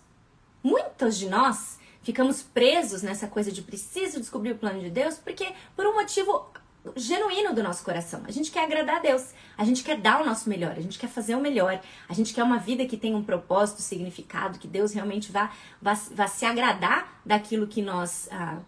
Muitos 0.62 1.18
de 1.18 1.30
nós 1.30 1.79
ficamos 2.02 2.42
presos 2.42 3.02
nessa 3.02 3.28
coisa 3.28 3.52
de 3.52 3.62
preciso 3.62 4.20
descobrir 4.20 4.52
o 4.52 4.58
plano 4.58 4.80
de 4.80 4.90
Deus, 4.90 5.16
porque 5.16 5.54
por 5.76 5.86
um 5.86 5.96
motivo 5.96 6.50
genuíno 6.96 7.54
do 7.54 7.62
nosso 7.62 7.84
coração. 7.84 8.22
A 8.26 8.32
gente 8.32 8.52
quer 8.52 8.64
agradar 8.64 8.98
a 8.98 9.00
Deus, 9.00 9.34
a 9.58 9.64
gente 9.66 9.84
quer 9.84 9.98
dar 9.98 10.22
o 10.22 10.26
nosso 10.26 10.50
melhor, 10.50 10.72
a 10.72 10.82
gente 10.82 10.98
quer 10.98 11.10
fazer 11.10 11.36
o 11.36 11.42
melhor, 11.42 11.80
a 12.08 12.14
gente 12.14 12.34
quer 12.34 12.44
uma 12.44 12.58
vida 12.58 12.86
que 12.86 12.98
tenha 12.98 13.18
um 13.18 13.24
propósito, 13.24 13.82
significado, 13.82 14.58
que 14.58 14.68
Deus 14.68 14.94
realmente 14.94 15.32
vá, 15.32 15.52
vá, 15.82 15.94
vá 15.94 16.28
se 16.28 16.46
agradar 16.46 17.22
daquilo 17.26 17.68
que 17.68 17.82
nós 17.82 18.30
ah, 18.32 18.60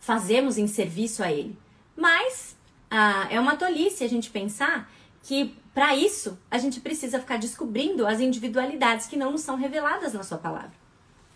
fazemos 0.00 0.58
em 0.58 0.66
serviço 0.66 1.22
a 1.22 1.30
Ele. 1.30 1.56
Mas 1.96 2.56
ah, 2.90 3.28
é 3.30 3.38
uma 3.38 3.56
tolice 3.56 4.02
a 4.02 4.08
gente 4.08 4.30
pensar 4.30 4.90
que 5.22 5.56
para 5.72 5.94
isso 5.94 6.38
a 6.50 6.58
gente 6.58 6.80
precisa 6.80 7.20
ficar 7.20 7.38
descobrindo 7.38 8.06
as 8.06 8.20
individualidades 8.20 9.06
que 9.06 9.16
não 9.16 9.30
nos 9.30 9.42
são 9.42 9.56
reveladas 9.56 10.14
na 10.14 10.24
Sua 10.24 10.38
palavra. 10.38 10.72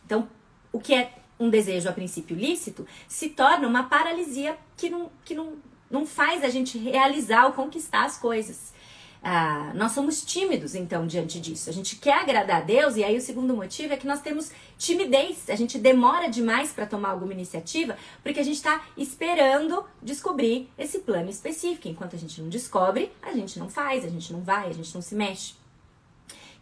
Então, 0.04 0.28
o 0.74 0.80
que 0.80 0.92
é 0.92 1.12
um 1.38 1.48
desejo 1.48 1.88
a 1.88 1.92
princípio 1.92 2.36
lícito 2.36 2.84
se 3.06 3.28
torna 3.28 3.68
uma 3.68 3.84
paralisia 3.84 4.58
que 4.76 4.90
não, 4.90 5.08
que 5.24 5.32
não, 5.32 5.52
não 5.88 6.04
faz 6.04 6.42
a 6.42 6.48
gente 6.48 6.76
realizar 6.76 7.46
ou 7.46 7.52
conquistar 7.52 8.04
as 8.04 8.18
coisas. 8.18 8.74
ah, 9.22 9.72
nós 9.74 9.92
somos 9.92 10.24
tímidos, 10.24 10.74
então, 10.74 11.06
diante 11.06 11.40
disso. 11.40 11.70
A 11.70 11.72
gente 11.72 11.96
quer 11.96 12.14
agradar 12.14 12.56
a 12.60 12.64
Deus, 12.64 12.96
e 12.96 13.04
aí 13.04 13.16
o 13.16 13.20
segundo 13.20 13.54
motivo 13.54 13.94
é 13.94 13.96
que 13.96 14.06
nós 14.06 14.20
temos 14.20 14.50
timidez. 14.76 15.48
A 15.48 15.54
gente 15.54 15.78
demora 15.78 16.28
demais 16.28 16.72
para 16.72 16.86
tomar 16.86 17.10
alguma 17.10 17.32
iniciativa, 17.32 17.96
porque 18.22 18.40
a 18.40 18.44
gente 18.44 18.56
está 18.56 18.84
esperando 18.96 19.84
descobrir 20.02 20.68
esse 20.76 20.98
plano 20.98 21.30
específico. 21.30 21.86
Enquanto 21.86 22.16
a 22.16 22.18
gente 22.18 22.42
não 22.42 22.48
descobre, 22.48 23.12
a 23.22 23.32
gente 23.32 23.60
não 23.60 23.68
faz, 23.70 24.04
a 24.04 24.08
gente 24.08 24.32
não 24.32 24.42
vai, 24.42 24.68
a 24.68 24.74
gente 24.74 24.92
não 24.92 25.00
se 25.00 25.14
mexe. 25.14 25.54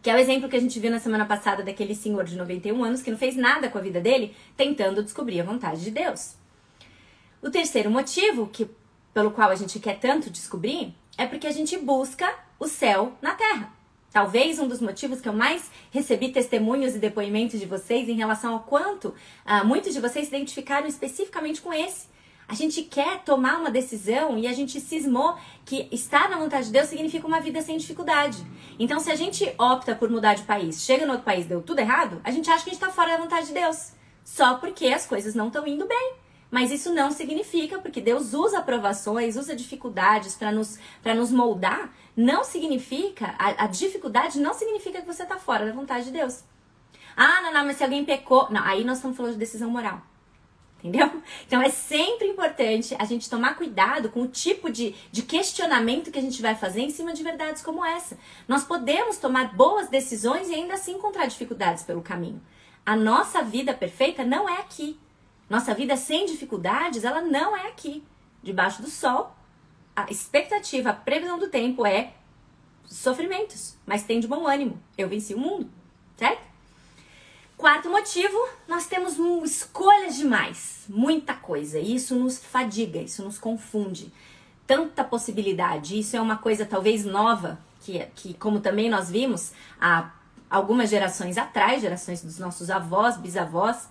Que 0.03 0.11
é 0.11 0.15
o 0.15 0.19
exemplo 0.19 0.49
que 0.49 0.57
a 0.57 0.61
gente 0.61 0.81
viu 0.81 0.91
na 0.91 0.99
semana 0.99 1.25
passada 1.25 1.63
daquele 1.63 1.95
senhor 1.95 2.25
de 2.25 2.37
91 2.37 2.83
anos 2.83 3.03
que 3.03 3.11
não 3.11 3.17
fez 3.17 3.37
nada 3.37 3.69
com 3.69 3.79
a 3.79 3.81
vida 3.81 4.01
dele, 4.01 4.35
tentando 4.57 5.03
descobrir 5.03 5.41
a 5.41 5.45
vontade 5.45 5.83
de 5.83 5.93
Deus. 5.93 6.35
O 7.41 7.49
terceiro 7.51 7.91
motivo, 7.91 8.49
que 8.49 8.69
pelo 9.15 9.31
qual 9.31 9.51
a 9.51 9.55
gente 9.55 9.79
quer 9.79 10.01
tanto 10.01 10.29
descobrir, 10.29 10.93
é 11.17 11.27
porque 11.27 11.47
a 11.47 11.53
gente 11.53 11.79
busca 11.79 12.35
o 12.59 12.67
céu 12.67 13.13
na 13.23 13.35
terra. 13.35 13.73
Talvez 14.13 14.59
um 14.59 14.69
dos 14.69 14.81
motivos 14.81 15.21
que 15.21 15.29
eu 15.29 15.33
mais 15.33 15.71
recebi 15.91 16.31
testemunhos 16.31 16.95
e 16.95 16.99
depoimentos 16.99 17.59
de 17.59 17.65
vocês 17.65 18.09
em 18.09 18.15
relação 18.15 18.53
ao 18.53 18.61
quanto 18.61 19.15
ah, 19.45 19.65
muitos 19.65 19.95
de 19.95 20.01
vocês 20.01 20.29
se 20.29 20.35
identificaram 20.35 20.87
especificamente 20.87 21.63
com 21.63 21.73
esse. 21.73 22.12
A 22.49 22.55
gente 22.55 22.83
quer 22.83 23.23
tomar 23.23 23.59
uma 23.59 23.71
decisão 23.71 24.39
e 24.39 24.47
a 24.47 24.53
gente 24.53 24.81
cismou 24.81 25.37
que 25.65 25.89
estar 25.91 26.29
na 26.29 26.37
vontade 26.39 26.67
de 26.67 26.73
Deus 26.73 26.89
significa 26.89 27.27
uma 27.27 27.41
vida 27.41 27.63
sem 27.63 27.77
dificuldade. 27.77 28.45
Então, 28.79 29.01
se 29.01 29.11
a 29.11 29.17
gente 29.17 29.51
opta 29.59 29.95
por 29.95 30.11
mudar 30.11 30.35
de 30.35 30.43
país, 30.43 30.83
chega 30.83 31.07
no 31.07 31.13
outro 31.13 31.25
país, 31.25 31.47
deu 31.47 31.63
tudo 31.63 31.79
errado, 31.79 32.21
a 32.25 32.31
gente 32.31 32.51
acha 32.51 32.65
que 32.65 32.71
a 32.71 32.73
gente 32.73 32.83
está 32.83 32.93
fora 32.93 33.13
da 33.13 33.23
vontade 33.23 33.47
de 33.47 33.55
Deus. 33.55 33.93
Só 34.25 34.55
porque 34.55 34.87
as 34.89 35.07
coisas 35.07 35.35
não 35.35 35.49
estão 35.49 35.67
indo 35.67 35.87
bem. 35.87 36.15
Mas 36.51 36.71
isso 36.71 36.93
não 36.93 37.11
significa, 37.11 37.79
porque 37.79 37.99
Deus 37.99 38.35
usa 38.35 38.61
provações, 38.61 39.37
usa 39.37 39.57
dificuldades 39.57 40.35
para 40.35 40.53
nos, 40.53 40.79
nos 41.17 41.33
moldar, 41.33 41.91
não 42.15 42.45
significa, 42.45 43.35
a, 43.39 43.65
a 43.65 43.67
dificuldade 43.67 44.39
não 44.39 44.53
significa 44.53 45.01
que 45.01 45.07
você 45.07 45.23
está 45.23 45.39
fora 45.39 45.65
da 45.65 45.73
vontade 45.73 46.05
de 46.05 46.11
Deus. 46.11 46.45
Ah, 47.17 47.41
não, 47.41 47.55
não, 47.55 47.65
mas 47.65 47.79
se 47.79 47.85
alguém 47.85 48.05
pecou. 48.05 48.49
Não, 48.51 48.63
aí 48.63 48.85
nós 48.85 48.99
estamos 48.99 49.17
falando 49.17 49.33
de 49.33 49.39
decisão 49.39 49.71
moral. 49.71 50.03
Entendeu? 50.83 51.23
Então 51.47 51.63
é 51.63 51.69
sempre 51.69 52.27
importante 52.27 52.97
a 52.99 53.05
gente 53.05 53.29
tomar 53.29 53.57
cuidado 53.57 54.09
com 54.09 54.23
o 54.23 54.29
tipo 54.29 54.71
de, 54.71 54.95
de 55.11 55.23
questionamento 55.23 56.11
que 56.11 56.19
a 56.19 56.23
gente 56.23 56.41
vai 56.41 56.55
fazer 56.55 56.81
em 56.81 56.91
cima 56.91 57.13
de 57.13 57.23
verdades 57.23 57.63
como 57.63 57.85
essa. 57.85 58.19
Nós 58.49 58.65
podemos 58.65 59.19
tomar 59.19 59.55
boas 59.55 59.89
decisões 59.89 60.49
e 60.49 60.55
ainda 60.55 60.75
assim 60.75 60.95
encontrar 60.95 61.27
dificuldades 61.27 61.85
pelo 61.85 62.01
caminho. 62.01 62.41
A 62.85 62.97
nossa 62.97 63.43
vida 63.43 63.75
perfeita 63.75 64.25
não 64.25 64.49
é 64.49 64.59
aqui. 64.59 64.99
Nossa 65.49 65.75
vida 65.75 65.97
sem 65.97 66.25
dificuldades, 66.27 67.05
ela 67.05 67.21
não 67.21 67.57
é 67.57 67.69
aqui. 67.69 68.03
Debaixo 68.43 68.81
do 68.81 68.89
sol, 68.89 69.37
a 69.95 70.11
expectativa, 70.11 70.91
a 70.91 70.95
previsão 70.95 71.39
do 71.39 71.49
tempo 71.49 71.87
é 71.87 72.15
sofrimentos, 72.87 73.77
mas 73.87 74.03
tem 74.03 74.19
de 74.19 74.27
bom 74.27 74.47
ânimo. 74.49 74.83
Eu 74.97 75.09
venci 75.09 75.35
o 75.35 75.39
mundo, 75.39 75.71
certo? 76.17 76.52
Quarto 77.63 77.89
motivo, 77.89 78.37
nós 78.67 78.89
temos 78.89 79.17
escolhas 79.45 80.17
demais, 80.17 80.85
muita 80.89 81.33
coisa. 81.33 81.79
E 81.79 81.95
isso 81.95 82.13
nos 82.17 82.45
fadiga, 82.45 82.99
isso 82.99 83.23
nos 83.23 83.39
confunde. 83.39 84.13
Tanta 84.67 85.05
possibilidade. 85.05 85.97
Isso 85.97 86.17
é 86.17 86.21
uma 86.21 86.37
coisa 86.37 86.67
talvez 86.67 87.05
nova, 87.05 87.61
que, 87.79 88.01
que 88.17 88.35
como 88.35 88.59
também 88.59 88.91
nós 88.91 89.09
vimos 89.09 89.53
há 89.81 90.11
algumas 90.51 90.91
gerações 90.91 91.39
atrás, 91.39 91.81
gerações 91.81 92.21
dos 92.21 92.37
nossos 92.37 92.69
avós, 92.69 93.17
bisavós, 93.17 93.89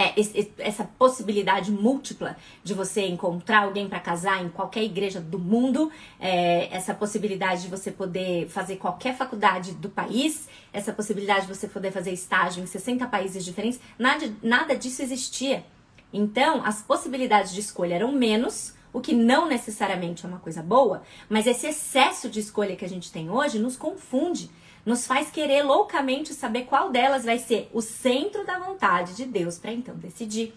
é, 0.00 0.14
essa 0.58 0.82
possibilidade 0.82 1.70
múltipla 1.70 2.34
de 2.64 2.72
você 2.72 3.06
encontrar 3.06 3.64
alguém 3.64 3.86
para 3.86 4.00
casar 4.00 4.42
em 4.42 4.48
qualquer 4.48 4.82
igreja 4.82 5.20
do 5.20 5.38
mundo, 5.38 5.92
é, 6.18 6.74
essa 6.74 6.94
possibilidade 6.94 7.62
de 7.62 7.68
você 7.68 7.90
poder 7.90 8.48
fazer 8.48 8.76
qualquer 8.76 9.14
faculdade 9.14 9.72
do 9.72 9.90
país, 9.90 10.48
essa 10.72 10.90
possibilidade 10.90 11.46
de 11.46 11.54
você 11.54 11.68
poder 11.68 11.92
fazer 11.92 12.12
estágio 12.12 12.62
em 12.62 12.66
60 12.66 13.06
países 13.08 13.44
diferentes, 13.44 13.78
nada, 13.98 14.32
nada 14.42 14.74
disso 14.74 15.02
existia. 15.02 15.66
Então, 16.10 16.64
as 16.64 16.80
possibilidades 16.80 17.52
de 17.52 17.60
escolha 17.60 17.96
eram 17.96 18.10
menos, 18.10 18.72
o 18.94 19.02
que 19.02 19.12
não 19.12 19.46
necessariamente 19.46 20.24
é 20.24 20.28
uma 20.28 20.38
coisa 20.38 20.62
boa, 20.62 21.02
mas 21.28 21.46
esse 21.46 21.66
excesso 21.66 22.30
de 22.30 22.40
escolha 22.40 22.74
que 22.74 22.86
a 22.86 22.88
gente 22.88 23.12
tem 23.12 23.28
hoje 23.28 23.58
nos 23.58 23.76
confunde 23.76 24.50
nos 24.84 25.06
faz 25.06 25.30
querer 25.30 25.62
loucamente 25.62 26.34
saber 26.34 26.64
qual 26.64 26.90
delas 26.90 27.24
vai 27.24 27.38
ser 27.38 27.70
o 27.72 27.80
centro 27.80 28.44
da 28.44 28.58
vontade 28.58 29.14
de 29.14 29.24
Deus 29.24 29.58
para 29.58 29.72
então 29.72 29.94
decidir. 29.94 30.54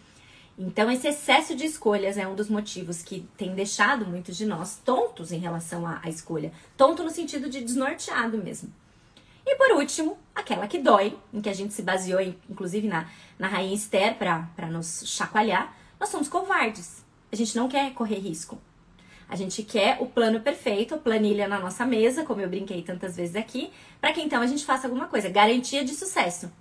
Então, 0.57 0.91
esse 0.91 1.07
excesso 1.07 1.55
de 1.55 1.65
escolhas 1.65 2.17
é 2.17 2.27
um 2.27 2.35
dos 2.35 2.47
motivos 2.47 3.01
que 3.01 3.27
tem 3.35 3.55
deixado 3.55 4.05
muitos 4.05 4.37
de 4.37 4.45
nós 4.45 4.79
tontos 4.85 5.31
em 5.31 5.39
relação 5.39 5.85
à, 5.87 5.99
à 6.03 6.09
escolha. 6.09 6.51
Tonto 6.77 7.03
no 7.03 7.09
sentido 7.09 7.49
de 7.49 7.61
desnorteado 7.61 8.37
mesmo. 8.37 8.71
E 9.45 9.55
por 9.55 9.71
último, 9.71 10.17
aquela 10.33 10.67
que 10.67 10.77
dói, 10.77 11.17
em 11.33 11.41
que 11.41 11.49
a 11.49 11.53
gente 11.53 11.73
se 11.73 11.81
baseou, 11.81 12.21
inclusive, 12.49 12.87
na, 12.87 13.09
na 13.37 13.47
Rainha 13.47 13.73
Esther 13.73 14.15
para 14.15 14.67
nos 14.69 15.03
chacoalhar, 15.05 15.75
nós 15.99 16.09
somos 16.09 16.29
covardes. 16.29 17.03
A 17.31 17.35
gente 17.35 17.55
não 17.55 17.67
quer 17.67 17.91
correr 17.93 18.19
risco. 18.19 18.61
A 19.33 19.35
gente 19.35 19.63
quer 19.63 19.97
o 19.99 20.05
plano 20.05 20.41
perfeito, 20.41 20.95
planilha 20.99 21.47
na 21.47 21.57
nossa 21.57 21.87
mesa, 21.87 22.23
como 22.23 22.39
eu 22.39 22.47
brinquei 22.47 22.83
tantas 22.83 23.15
vezes 23.15 23.35
aqui, 23.35 23.71
para 23.99 24.13
que 24.13 24.21
então 24.21 24.39
a 24.39 24.45
gente 24.45 24.63
faça 24.63 24.85
alguma 24.85 25.07
coisa. 25.07 25.27
Garantia 25.27 25.83
de 25.83 25.95
sucesso. 25.95 26.51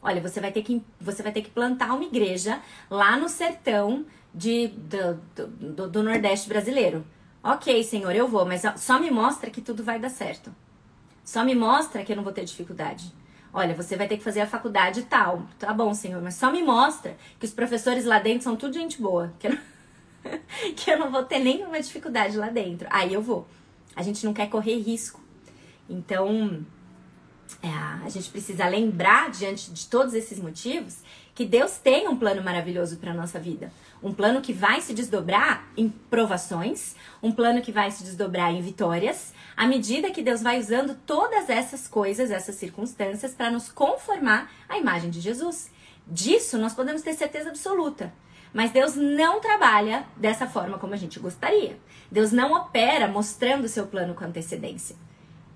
Olha, 0.00 0.18
você 0.18 0.40
vai 0.40 0.50
ter 0.50 0.62
que, 0.62 0.82
você 0.98 1.22
vai 1.22 1.30
ter 1.30 1.42
que 1.42 1.50
plantar 1.50 1.92
uma 1.92 2.04
igreja 2.04 2.58
lá 2.88 3.18
no 3.18 3.28
sertão 3.28 4.06
de, 4.32 4.68
do, 4.68 5.20
do, 5.60 5.90
do 5.90 6.02
Nordeste 6.02 6.48
brasileiro. 6.48 7.04
Ok, 7.44 7.84
senhor, 7.84 8.16
eu 8.16 8.26
vou, 8.26 8.46
mas 8.46 8.62
só 8.78 8.98
me 8.98 9.10
mostra 9.10 9.50
que 9.50 9.60
tudo 9.60 9.84
vai 9.84 9.98
dar 10.00 10.08
certo. 10.08 10.50
Só 11.22 11.44
me 11.44 11.54
mostra 11.54 12.02
que 12.02 12.12
eu 12.12 12.16
não 12.16 12.24
vou 12.24 12.32
ter 12.32 12.46
dificuldade. 12.46 13.12
Olha, 13.52 13.74
você 13.74 13.94
vai 13.94 14.08
ter 14.08 14.16
que 14.16 14.24
fazer 14.24 14.40
a 14.40 14.46
faculdade 14.46 15.02
tal. 15.02 15.42
Tá 15.58 15.70
bom, 15.74 15.92
senhor, 15.92 16.22
mas 16.22 16.36
só 16.36 16.50
me 16.50 16.62
mostra 16.62 17.14
que 17.38 17.44
os 17.44 17.52
professores 17.52 18.06
lá 18.06 18.18
dentro 18.18 18.44
são 18.44 18.56
tudo 18.56 18.72
gente 18.72 19.02
boa. 19.02 19.34
Que. 19.38 19.48
que 20.76 20.90
eu 20.90 20.98
não 20.98 21.10
vou 21.10 21.24
ter 21.24 21.38
nenhuma 21.38 21.80
dificuldade 21.80 22.36
lá 22.36 22.48
dentro. 22.48 22.86
Aí 22.90 23.12
eu 23.12 23.22
vou. 23.22 23.46
A 23.94 24.02
gente 24.02 24.24
não 24.24 24.32
quer 24.32 24.48
correr 24.48 24.76
risco. 24.78 25.20
Então, 25.88 26.64
é, 27.62 27.68
a 28.04 28.08
gente 28.08 28.30
precisa 28.30 28.66
lembrar, 28.66 29.30
diante 29.30 29.70
de 29.70 29.86
todos 29.86 30.14
esses 30.14 30.38
motivos, 30.38 30.98
que 31.34 31.44
Deus 31.44 31.78
tem 31.78 32.08
um 32.08 32.16
plano 32.16 32.42
maravilhoso 32.42 32.96
para 32.96 33.14
nossa 33.14 33.38
vida. 33.38 33.72
Um 34.02 34.12
plano 34.12 34.40
que 34.40 34.52
vai 34.52 34.80
se 34.80 34.92
desdobrar 34.92 35.66
em 35.76 35.88
provações, 35.88 36.94
um 37.22 37.32
plano 37.32 37.62
que 37.62 37.72
vai 37.72 37.90
se 37.90 38.02
desdobrar 38.02 38.52
em 38.52 38.60
vitórias, 38.60 39.32
à 39.56 39.66
medida 39.66 40.10
que 40.10 40.22
Deus 40.22 40.42
vai 40.42 40.58
usando 40.58 40.96
todas 41.06 41.48
essas 41.48 41.86
coisas, 41.86 42.30
essas 42.30 42.56
circunstâncias, 42.56 43.34
para 43.34 43.50
nos 43.50 43.70
conformar 43.70 44.50
à 44.68 44.78
imagem 44.78 45.10
de 45.10 45.20
Jesus. 45.20 45.70
Disso 46.06 46.58
nós 46.58 46.74
podemos 46.74 47.02
ter 47.02 47.14
certeza 47.14 47.50
absoluta. 47.50 48.12
Mas 48.52 48.70
Deus 48.70 48.94
não 48.94 49.40
trabalha 49.40 50.04
dessa 50.16 50.46
forma 50.46 50.78
como 50.78 50.92
a 50.92 50.96
gente 50.96 51.18
gostaria. 51.18 51.78
Deus 52.10 52.32
não 52.32 52.52
opera 52.52 53.08
mostrando 53.08 53.64
o 53.64 53.68
seu 53.68 53.86
plano 53.86 54.14
com 54.14 54.24
antecedência. 54.24 54.94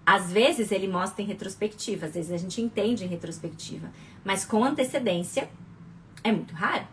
Às 0.04 0.32
vezes 0.32 0.70
ele 0.70 0.88
mostra 0.88 1.22
em 1.22 1.26
retrospectiva, 1.26 2.06
às 2.06 2.14
vezes 2.14 2.30
a 2.30 2.36
gente 2.36 2.62
entende 2.62 3.04
em 3.04 3.08
retrospectiva, 3.08 3.90
mas 4.24 4.44
com 4.44 4.64
antecedência 4.64 5.50
é 6.22 6.30
muito 6.30 6.54
raro. 6.54 6.86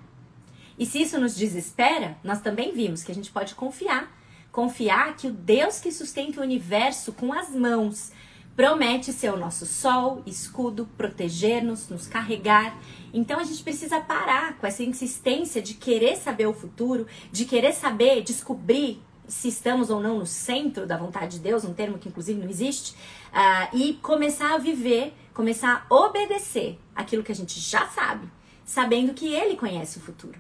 E 0.78 0.86
se 0.86 1.02
isso 1.02 1.20
nos 1.20 1.36
desespera, 1.36 2.18
nós 2.24 2.42
também 2.42 2.74
vimos 2.74 3.04
que 3.04 3.12
a 3.12 3.16
gente 3.16 3.32
pode 3.32 3.54
confiar. 3.54 4.12
Confiar 4.52 5.16
que 5.16 5.28
o 5.28 5.32
Deus 5.32 5.80
que 5.80 5.92
sustenta 5.92 6.40
o 6.40 6.44
universo 6.44 7.14
com 7.14 7.32
as 7.32 7.50
mãos 7.50 8.12
promete 8.56 9.12
ser 9.12 9.34
o 9.34 9.38
nosso 9.38 9.66
sol, 9.66 10.22
escudo, 10.26 10.88
proteger-nos, 10.98 11.90
nos 11.90 12.08
carregar. 12.08 12.78
Então 13.14 13.40
a 13.40 13.44
gente 13.44 13.64
precisa 13.64 14.00
parar 14.00 14.58
com 14.58 14.68
essa 14.68 14.84
insistência 14.84 15.62
de 15.62 15.74
querer 15.74 16.16
saber 16.18 16.46
o 16.46 16.54
futuro, 16.54 17.08
de 17.32 17.46
querer 17.46 17.74
saber, 17.74 18.22
descobrir 18.22 19.02
se 19.28 19.48
estamos 19.48 19.90
ou 19.90 20.00
não 20.00 20.20
no 20.20 20.26
centro 20.26 20.86
da 20.86 20.98
vontade 20.98 21.38
de 21.38 21.44
Deus, 21.44 21.64
um 21.64 21.74
termo 21.74 21.98
que 21.98 22.10
inclusive 22.10 22.40
não 22.40 22.50
existe, 22.50 22.94
uh, 23.32 23.76
e 23.76 23.94
começar 23.96 24.54
a 24.54 24.58
viver, 24.58 25.14
começar 25.34 25.88
a 25.90 25.96
obedecer 25.96 26.80
aquilo 26.96 27.24
que 27.24 27.32
a 27.32 27.36
gente 27.36 27.60
já 27.60 27.88
sabe, 27.88 28.30
sabendo 28.66 29.14
que 29.14 29.34
Ele 29.34 29.56
conhece 29.56 29.98
o 29.98 30.02
futuro. 30.02 30.40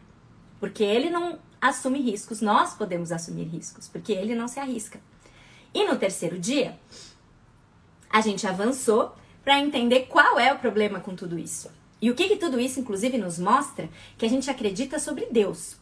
Porque 0.59 0.83
Ele 0.83 1.09
não 1.09 1.39
assume 1.59 2.01
riscos, 2.01 2.41
nós 2.41 2.73
podemos 2.73 3.11
assumir 3.11 3.45
riscos, 3.45 3.87
porque 3.87 4.11
Ele 4.11 4.35
não 4.35 4.47
se 4.47 4.59
arrisca. 4.59 4.99
E 5.73 5.85
no 5.85 5.95
terceiro 5.95 6.37
dia, 6.37 6.77
a 8.13 8.21
gente 8.21 8.45
avançou 8.45 9.15
para 9.43 9.59
entender 9.59 10.01
qual 10.01 10.39
é 10.39 10.53
o 10.53 10.59
problema 10.59 10.99
com 10.99 11.15
tudo 11.15 11.39
isso. 11.39 11.71
E 11.99 12.11
o 12.11 12.15
que, 12.15 12.27
que 12.27 12.35
tudo 12.35 12.59
isso, 12.59 12.79
inclusive, 12.79 13.17
nos 13.17 13.39
mostra 13.39 13.89
que 14.19 14.25
a 14.25 14.29
gente 14.29 14.51
acredita 14.51 14.99
sobre 14.99 15.25
Deus. 15.31 15.77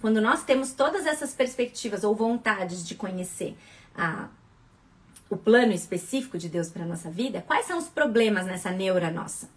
Quando 0.00 0.18
nós 0.18 0.42
temos 0.42 0.72
todas 0.72 1.04
essas 1.04 1.34
perspectivas 1.34 2.02
ou 2.02 2.14
vontades 2.14 2.86
de 2.86 2.94
conhecer 2.94 3.54
a, 3.94 4.28
o 5.28 5.36
plano 5.36 5.72
específico 5.72 6.38
de 6.38 6.48
Deus 6.48 6.70
para 6.70 6.84
a 6.84 6.86
nossa 6.86 7.10
vida, 7.10 7.44
quais 7.46 7.66
são 7.66 7.76
os 7.76 7.88
problemas 7.88 8.46
nessa 8.46 8.70
neura 8.70 9.10
nossa? 9.10 9.50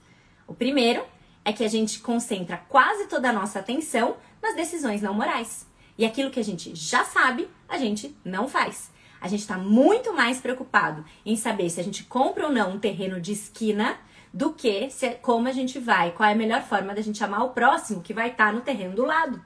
O 0.45 0.53
primeiro 0.53 1.05
é 1.45 1.53
que 1.53 1.63
a 1.63 1.69
gente 1.69 1.99
concentra 1.99 2.57
quase 2.57 3.07
toda 3.07 3.29
a 3.29 3.33
nossa 3.33 3.59
atenção 3.59 4.17
nas 4.41 4.55
decisões 4.55 5.01
não 5.01 5.13
morais. 5.13 5.65
E 5.97 6.05
aquilo 6.05 6.31
que 6.31 6.39
a 6.39 6.43
gente 6.43 6.75
já 6.75 7.05
sabe, 7.05 7.47
a 7.67 7.77
gente 7.77 8.13
não 8.25 8.47
faz. 8.47 8.91
A 9.21 9.27
gente 9.27 9.41
está 9.41 9.57
muito 9.57 10.13
mais 10.13 10.39
preocupado 10.39 11.03
em 11.25 11.35
saber 11.35 11.69
se 11.69 11.79
a 11.79 11.83
gente 11.83 12.03
compra 12.03 12.47
ou 12.47 12.51
não 12.53 12.73
um 12.73 12.79
terreno 12.79 13.19
de 13.19 13.33
esquina 13.33 13.97
do 14.33 14.53
que 14.53 14.89
se, 14.89 15.11
como 15.15 15.47
a 15.47 15.51
gente 15.51 15.79
vai, 15.79 16.11
qual 16.11 16.29
é 16.29 16.33
a 16.33 16.35
melhor 16.35 16.61
forma 16.61 16.93
da 16.93 17.01
gente 17.01 17.23
amar 17.23 17.43
o 17.43 17.49
próximo 17.49 18.01
que 18.01 18.13
vai 18.13 18.29
estar 18.29 18.47
tá 18.47 18.51
no 18.51 18.61
terreno 18.61 18.95
do 18.95 19.05
lado, 19.05 19.43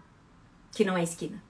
que 0.72 0.84
não 0.84 0.98
é 0.98 1.04
esquina. 1.04 1.42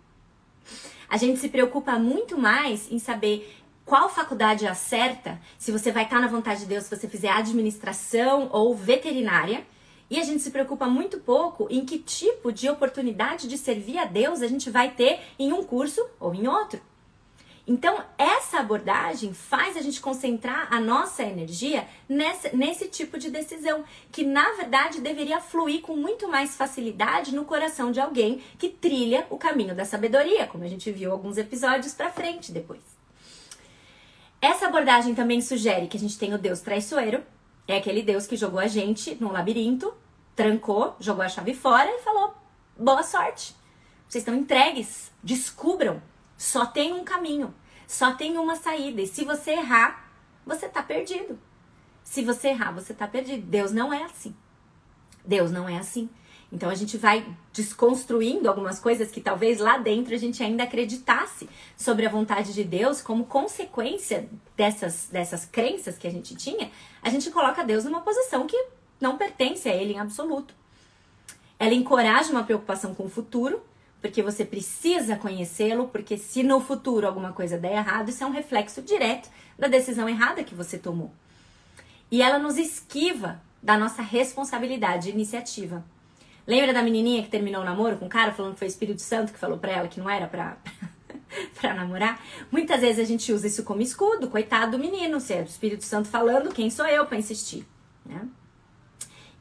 A 1.10 1.18
gente 1.18 1.39
se 1.39 1.50
preocupa 1.50 2.00
muito 2.00 2.38
mais 2.38 2.92
em 2.92 3.00
saber 3.00 3.62
qual 3.86 4.10
faculdade 4.10 4.65
é 4.65 4.70
a 4.70 4.75
certa, 4.75 5.39
se 5.58 5.72
você 5.72 5.92
vai 5.92 6.03
estar 6.03 6.18
tá 6.18 6.22
na 6.22 6.27
vontade 6.27 6.62
de 6.62 6.65
Deus 6.68 6.86
se 6.86 6.96
você 6.96 7.08
fizer 7.08 7.30
administração 7.30 8.50
ou 8.51 8.75
veterinária, 8.75 9.65
e 10.10 10.20
a 10.20 10.24
gente 10.24 10.44
se 10.44 10.51
preocupa 10.51 10.88
muito 10.88 11.20
pouco 11.20 11.68
em 11.70 11.86
que 11.86 11.98
tipo 11.98 12.51
de 12.51 12.70
oportunidade 12.70 13.48
de 13.48 13.58
servir 13.58 13.98
a 13.98 14.06
Deus 14.06 14.42
a 14.42 14.48
gente 14.48 14.70
vai 14.70 14.92
ter 14.92 15.20
em 15.39 15.51
um 15.51 15.63
curso 15.63 16.06
ou 16.20 16.36
em 16.36 16.48
outro. 16.48 16.80
Então, 17.65 18.03
essa 18.17 18.60
abordagem 18.60 19.34
faz 19.34 19.77
a 19.77 19.82
gente 19.82 20.01
concentrar 20.01 20.67
a 20.70 20.82
nossa 20.82 21.24
energia 21.24 21.88
nesse, 22.10 22.53
nesse 22.53 22.89
tipo 22.89 23.17
de 23.17 23.32
decisão, 23.32 23.86
que 24.12 24.25
na 24.25 24.51
verdade 24.53 25.00
deveria 25.00 25.39
fluir 25.39 25.82
com 25.82 25.96
muito 25.96 26.27
mais 26.27 26.58
facilidade 26.58 27.34
no 27.34 27.46
coração 27.46 27.89
de 27.89 28.01
alguém 28.01 28.43
que 28.60 28.67
trilha 28.67 29.25
o 29.29 29.38
caminho 29.38 29.74
da 29.74 29.86
sabedoria, 29.86 30.46
como 30.46 30.65
a 30.65 30.67
gente 30.67 30.91
viu 30.91 31.12
alguns 31.13 31.38
episódios 31.38 31.93
para 31.93 32.12
frente 32.12 32.51
depois. 32.51 32.82
Essa 34.41 34.67
abordagem 34.67 35.15
também 35.15 35.39
sugere 35.39 35.88
que 35.88 35.96
a 35.96 36.00
gente 36.00 36.20
tem 36.20 36.34
o 36.34 36.38
Deus 36.38 36.60
traiçoeiro, 36.60 37.24
é 37.65 37.77
aquele 37.77 38.01
Deus 38.01 38.27
que 38.27 38.36
jogou 38.36 38.60
a 38.60 38.67
gente 38.67 39.15
num 39.22 39.32
labirinto, 39.32 39.93
trancou, 40.36 40.98
jogou 41.00 41.24
a 41.24 41.29
chave 41.29 41.53
fora 41.53 41.89
e 41.89 42.01
falou: 42.01 42.36
boa 42.77 43.03
sorte. 43.03 43.55
Vocês 44.05 44.22
estão 44.22 44.36
entregues, 44.36 45.12
descubram 45.24 46.01
só 46.43 46.65
tem 46.65 46.91
um 46.91 47.05
caminho, 47.05 47.55
só 47.88 48.13
tem 48.13 48.38
uma 48.38 48.57
saída. 48.57 49.01
E 49.01 49.07
se 49.07 49.23
você 49.23 49.51
errar, 49.51 50.12
você 50.45 50.67
tá 50.67 50.83
perdido. 50.83 51.39
Se 52.03 52.21
você 52.21 52.50
errar, 52.50 52.73
você 52.73 52.93
tá 52.93 53.07
perdido. 53.07 53.47
Deus 53.47 53.71
não 53.71 53.93
é 53.93 54.03
assim. 54.03 54.35
Deus 55.25 55.51
não 55.51 55.69
é 55.69 55.77
assim. 55.77 56.09
Então 56.51 56.69
a 56.69 56.75
gente 56.75 56.97
vai 56.97 57.25
desconstruindo 57.53 58.50
algumas 58.50 58.77
coisas 58.77 59.09
que 59.09 59.21
talvez 59.21 59.59
lá 59.59 59.77
dentro 59.77 60.13
a 60.13 60.17
gente 60.17 60.43
ainda 60.43 60.63
acreditasse 60.63 61.50
sobre 61.77 62.05
a 62.05 62.09
vontade 62.09 62.53
de 62.53 62.65
Deus, 62.65 63.01
como 63.01 63.23
consequência 63.23 64.29
dessas, 64.53 65.07
dessas 65.09 65.45
crenças 65.45 65.97
que 65.97 66.05
a 66.05 66.12
gente 66.12 66.35
tinha, 66.35 66.69
a 67.01 67.09
gente 67.09 67.31
coloca 67.31 67.63
Deus 67.63 67.85
numa 67.85 68.01
posição 68.01 68.45
que 68.45 68.65
não 69.00 69.17
pertence 69.17 69.69
a 69.69 69.73
Ele 69.73 69.93
em 69.93 70.00
absoluto. 70.00 70.53
Ela 71.57 71.73
encoraja 71.73 72.31
uma 72.31 72.43
preocupação 72.43 72.93
com 72.93 73.05
o 73.05 73.09
futuro, 73.09 73.63
porque 74.03 74.22
você 74.22 74.43
precisa 74.43 75.15
conhecê-lo, 75.15 75.88
porque 75.88 76.17
se 76.17 76.43
no 76.43 76.60
futuro 76.60 77.07
alguma 77.07 77.31
coisa 77.31 77.57
der 77.57 77.77
errado, 77.77 78.10
isso 78.10 78.22
é 78.22 78.27
um 78.27 78.31
reflexo 78.31 78.81
direto 78.81 79.29
da 79.57 79.69
decisão 79.69 80.10
errada 80.10 80.43
que 80.43 80.53
você 80.53 80.77
tomou. 80.77 81.10
E 82.12 82.22
ela 82.22 82.38
nos 82.38 82.57
esquiva 82.57 83.41
da 83.62 83.77
nossa 83.77 84.01
responsabilidade 84.01 85.03
de 85.03 85.12
iniciativa. 85.12 85.86
Lembra 86.45 86.74
da 86.74 86.83
menininha 86.83 87.24
que 87.24 87.29
terminou 87.29 87.62
o 87.62 87.65
namoro 87.65 87.95
com 87.95 88.07
o 88.07 88.10
cara 88.10 88.33
falando 88.33 88.55
que 88.55 88.60
foi 88.60 88.67
o 88.67 88.75
Espírito 88.75 89.01
Santo 89.01 89.31
que 89.31 89.39
falou 89.39 89.57
pra 89.57 89.72
ela 89.72 89.88
que 89.88 90.01
não 90.01 90.10
era 90.10 90.27
pra, 90.27 90.57
pra 91.62 91.74
namorar? 91.74 92.22
Muitas 92.51 92.81
vezes 92.81 93.00
a 93.00 93.07
gente 93.07 93.31
usa 93.31 93.48
isso 93.48 93.63
como 93.63 93.81
escudo, 93.81 94.27
coitado 94.27 94.74
do 94.74 94.79
menino, 94.79 95.22
se 95.22 95.33
é 95.33 95.39
o 95.39 95.45
Espírito 95.45 95.86
Santo 95.86 96.10
falando, 96.10 96.53
quem 96.53 96.69
sou 96.69 96.86
eu 96.86 97.05
para 97.05 97.17
insistir, 97.17 97.65
né? 98.05 98.27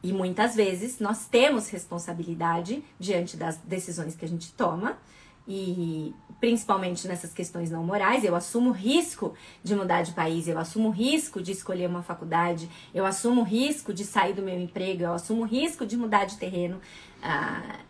E 0.02 0.12
muitas 0.12 0.54
vezes 0.54 0.98
nós 0.98 1.26
temos 1.26 1.68
responsabilidade 1.68 2.82
diante 2.98 3.36
das 3.36 3.56
decisões 3.58 4.16
que 4.16 4.24
a 4.24 4.28
gente 4.28 4.52
toma, 4.52 4.98
e 5.46 6.14
principalmente 6.40 7.06
nessas 7.06 7.32
questões 7.32 7.70
não 7.70 7.84
morais, 7.84 8.24
eu 8.24 8.34
assumo 8.34 8.70
risco 8.70 9.34
de 9.62 9.74
mudar 9.74 10.02
de 10.02 10.12
país, 10.12 10.46
eu 10.46 10.58
assumo 10.58 10.90
risco 10.90 11.42
de 11.42 11.52
escolher 11.52 11.88
uma 11.88 12.02
faculdade, 12.02 12.68
eu 12.94 13.04
assumo 13.04 13.42
risco 13.42 13.92
de 13.92 14.04
sair 14.04 14.34
do 14.34 14.42
meu 14.42 14.58
emprego, 14.58 15.02
eu 15.02 15.12
assumo 15.12 15.44
risco 15.44 15.84
de 15.84 15.96
mudar 15.96 16.24
de 16.24 16.36
terreno. 16.36 16.80
Ah, 17.22 17.80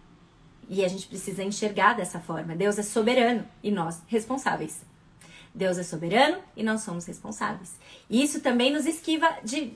e 0.68 0.84
a 0.84 0.88
gente 0.88 1.06
precisa 1.06 1.42
enxergar 1.42 1.94
dessa 1.94 2.20
forma. 2.20 2.54
Deus 2.54 2.78
é 2.78 2.82
soberano 2.82 3.44
e 3.62 3.70
nós 3.70 4.02
responsáveis. 4.06 4.82
Deus 5.54 5.76
é 5.76 5.82
soberano 5.82 6.38
e 6.56 6.62
nós 6.62 6.80
somos 6.80 7.04
responsáveis. 7.04 7.74
E 8.08 8.22
isso 8.22 8.40
também 8.40 8.72
nos 8.72 8.86
esquiva 8.86 9.28
de, 9.44 9.74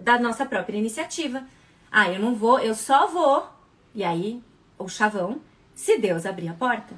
da 0.00 0.18
nossa 0.18 0.46
própria 0.46 0.78
iniciativa. 0.78 1.44
Ah, 1.90 2.10
eu 2.10 2.20
não 2.20 2.34
vou, 2.34 2.58
eu 2.58 2.74
só 2.74 3.06
vou. 3.06 3.48
E 3.94 4.04
aí, 4.04 4.42
o 4.78 4.88
chavão, 4.88 5.40
se 5.74 5.98
Deus 5.98 6.26
abrir 6.26 6.48
a 6.48 6.54
porta. 6.54 6.94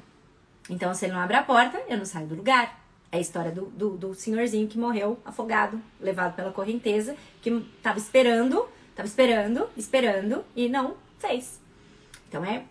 Então, 0.69 0.93
se 0.93 1.05
ele 1.05 1.13
não 1.13 1.21
abre 1.21 1.37
a 1.37 1.43
porta, 1.43 1.81
eu 1.87 1.97
não 1.97 2.05
saio 2.05 2.27
do 2.27 2.35
lugar. 2.35 2.79
É 3.11 3.17
a 3.17 3.21
história 3.21 3.51
do, 3.51 3.65
do, 3.65 3.97
do 3.97 4.13
senhorzinho 4.13 4.67
que 4.67 4.77
morreu 4.77 5.19
afogado, 5.25 5.81
levado 5.99 6.35
pela 6.35 6.51
correnteza, 6.51 7.15
que 7.41 7.59
tava 7.83 7.97
esperando, 7.97 8.67
tava 8.95 9.07
esperando, 9.07 9.67
esperando 9.75 10.45
e 10.55 10.69
não 10.69 10.95
fez. 11.19 11.59
Então 12.29 12.45
é 12.45 12.63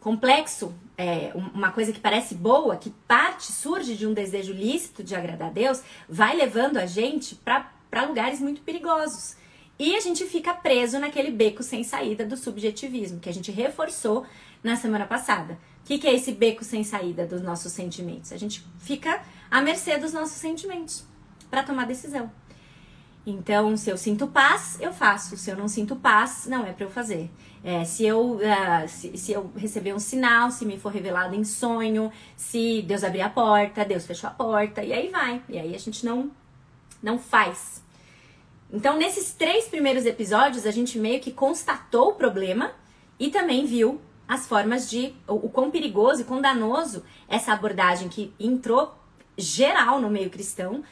complexo, 0.00 0.74
é 0.96 1.32
uma 1.34 1.72
coisa 1.72 1.92
que 1.92 2.00
parece 2.00 2.34
boa, 2.34 2.76
que 2.76 2.90
parte, 3.06 3.52
surge 3.52 3.96
de 3.96 4.06
um 4.06 4.12
desejo 4.12 4.52
lícito 4.52 5.02
de 5.02 5.14
agradar 5.14 5.48
a 5.48 5.52
Deus, 5.52 5.82
vai 6.08 6.36
levando 6.36 6.76
a 6.76 6.86
gente 6.86 7.34
para 7.34 8.04
lugares 8.06 8.40
muito 8.40 8.60
perigosos. 8.62 9.36
E 9.80 9.96
a 9.96 10.00
gente 10.00 10.26
fica 10.26 10.52
preso 10.52 10.98
naquele 10.98 11.30
beco 11.30 11.62
sem 11.62 11.82
saída 11.82 12.22
do 12.22 12.36
subjetivismo, 12.36 13.18
que 13.18 13.30
a 13.30 13.32
gente 13.32 13.50
reforçou 13.50 14.26
na 14.62 14.76
semana 14.76 15.06
passada. 15.06 15.54
O 15.82 15.86
que, 15.86 15.96
que 15.96 16.06
é 16.06 16.14
esse 16.14 16.32
beco 16.32 16.62
sem 16.62 16.84
saída 16.84 17.26
dos 17.26 17.40
nossos 17.40 17.72
sentimentos? 17.72 18.30
A 18.30 18.36
gente 18.36 18.62
fica 18.78 19.22
à 19.50 19.62
mercê 19.62 19.96
dos 19.96 20.12
nossos 20.12 20.36
sentimentos 20.36 21.02
para 21.50 21.62
tomar 21.62 21.86
decisão. 21.86 22.30
Então, 23.26 23.74
se 23.74 23.88
eu 23.88 23.96
sinto 23.96 24.26
paz, 24.26 24.76
eu 24.82 24.92
faço. 24.92 25.34
Se 25.38 25.50
eu 25.50 25.56
não 25.56 25.66
sinto 25.66 25.96
paz, 25.96 26.44
não 26.46 26.66
é 26.66 26.74
para 26.74 26.84
eu 26.84 26.90
fazer. 26.90 27.30
É, 27.64 27.82
se, 27.82 28.04
eu, 28.04 28.32
uh, 28.34 28.86
se, 28.86 29.16
se, 29.16 29.32
eu 29.32 29.50
receber 29.56 29.94
um 29.94 29.98
sinal, 29.98 30.50
se 30.50 30.66
me 30.66 30.78
for 30.78 30.92
revelado 30.92 31.34
em 31.34 31.42
sonho, 31.42 32.12
se 32.36 32.82
Deus 32.82 33.02
abrir 33.02 33.22
a 33.22 33.30
porta, 33.30 33.82
Deus 33.82 34.04
fechou 34.04 34.28
a 34.28 34.32
porta, 34.34 34.84
e 34.84 34.92
aí 34.92 35.08
vai. 35.08 35.42
E 35.48 35.58
aí 35.58 35.74
a 35.74 35.78
gente 35.78 36.04
não, 36.04 36.30
não 37.02 37.18
faz. 37.18 37.82
Então, 38.72 38.96
nesses 38.96 39.32
três 39.32 39.66
primeiros 39.66 40.06
episódios, 40.06 40.64
a 40.64 40.70
gente 40.70 40.98
meio 40.98 41.20
que 41.20 41.32
constatou 41.32 42.10
o 42.10 42.14
problema 42.14 42.72
e 43.18 43.30
também 43.30 43.66
viu 43.66 44.00
as 44.28 44.46
formas 44.46 44.88
de 44.88 45.14
o, 45.26 45.46
o 45.46 45.48
quão 45.48 45.70
perigoso 45.70 46.22
e 46.22 46.24
quão 46.24 46.40
danoso 46.40 47.04
essa 47.28 47.52
abordagem 47.52 48.08
que 48.08 48.32
entrou 48.38 48.94
geral 49.36 50.00
no 50.00 50.08
meio 50.08 50.30
cristão 50.30 50.84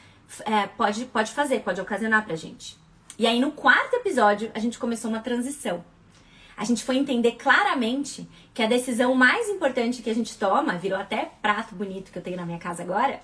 é, 0.45 0.67
pode, 0.67 1.05
pode 1.05 1.31
fazer, 1.31 1.61
pode 1.61 1.79
ocasionar 1.79 2.25
pra 2.25 2.35
gente. 2.35 2.77
E 3.17 3.25
aí, 3.25 3.39
no 3.39 3.51
quarto 3.51 3.95
episódio, 3.95 4.51
a 4.53 4.59
gente 4.59 4.77
começou 4.77 5.09
uma 5.09 5.19
transição 5.19 5.83
a 6.59 6.65
gente 6.65 6.83
foi 6.83 6.97
entender 6.97 7.37
claramente 7.37 8.27
que 8.53 8.61
a 8.61 8.67
decisão 8.67 9.15
mais 9.15 9.47
importante 9.47 10.01
que 10.01 10.09
a 10.09 10.13
gente 10.13 10.37
toma, 10.37 10.77
virou 10.77 10.99
até 10.99 11.31
prato 11.41 11.73
bonito 11.73 12.11
que 12.11 12.17
eu 12.17 12.21
tenho 12.21 12.35
na 12.35 12.45
minha 12.45 12.59
casa 12.59 12.83
agora, 12.83 13.21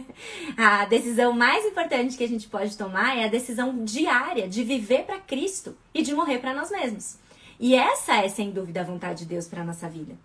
a 0.56 0.86
decisão 0.86 1.34
mais 1.34 1.66
importante 1.66 2.16
que 2.16 2.24
a 2.24 2.28
gente 2.28 2.48
pode 2.48 2.78
tomar 2.78 3.18
é 3.18 3.26
a 3.26 3.28
decisão 3.28 3.84
diária 3.84 4.48
de 4.48 4.64
viver 4.64 5.04
para 5.04 5.18
Cristo 5.18 5.76
e 5.92 6.00
de 6.00 6.14
morrer 6.14 6.38
para 6.38 6.54
nós 6.54 6.70
mesmos. 6.70 7.18
E 7.60 7.74
essa 7.74 8.24
é, 8.24 8.28
sem 8.30 8.52
dúvida, 8.52 8.80
a 8.80 8.84
vontade 8.84 9.18
de 9.18 9.26
Deus 9.26 9.46
para 9.46 9.62
nossa 9.62 9.86
vida. 9.86 10.16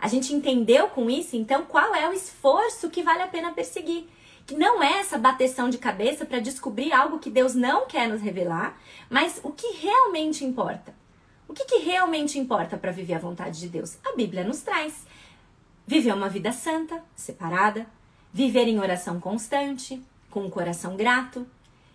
A 0.00 0.08
gente 0.08 0.34
entendeu 0.34 0.88
com 0.88 1.08
isso, 1.08 1.36
então, 1.36 1.64
qual 1.66 1.94
é 1.94 2.08
o 2.08 2.12
esforço 2.12 2.90
que 2.90 3.04
vale 3.04 3.22
a 3.22 3.28
pena 3.28 3.52
perseguir. 3.52 4.08
Que 4.44 4.56
não 4.56 4.82
é 4.82 4.98
essa 4.98 5.18
bateção 5.18 5.70
de 5.70 5.78
cabeça 5.78 6.26
para 6.26 6.40
descobrir 6.40 6.92
algo 6.92 7.20
que 7.20 7.30
Deus 7.30 7.54
não 7.54 7.86
quer 7.86 8.08
nos 8.08 8.20
revelar, 8.20 8.76
mas 9.08 9.40
o 9.44 9.52
que 9.52 9.76
realmente 9.76 10.44
importa. 10.44 11.00
O 11.52 11.54
que, 11.54 11.66
que 11.66 11.78
realmente 11.80 12.38
importa 12.38 12.78
para 12.78 12.90
viver 12.90 13.12
a 13.12 13.18
vontade 13.18 13.60
de 13.60 13.68
Deus? 13.68 13.98
A 14.06 14.16
Bíblia 14.16 14.42
nos 14.42 14.62
traz. 14.62 15.06
Viver 15.86 16.14
uma 16.14 16.30
vida 16.30 16.50
santa, 16.50 17.04
separada, 17.14 17.86
viver 18.32 18.66
em 18.68 18.80
oração 18.80 19.20
constante, 19.20 20.02
com 20.30 20.46
um 20.46 20.48
coração 20.48 20.96
grato. 20.96 21.46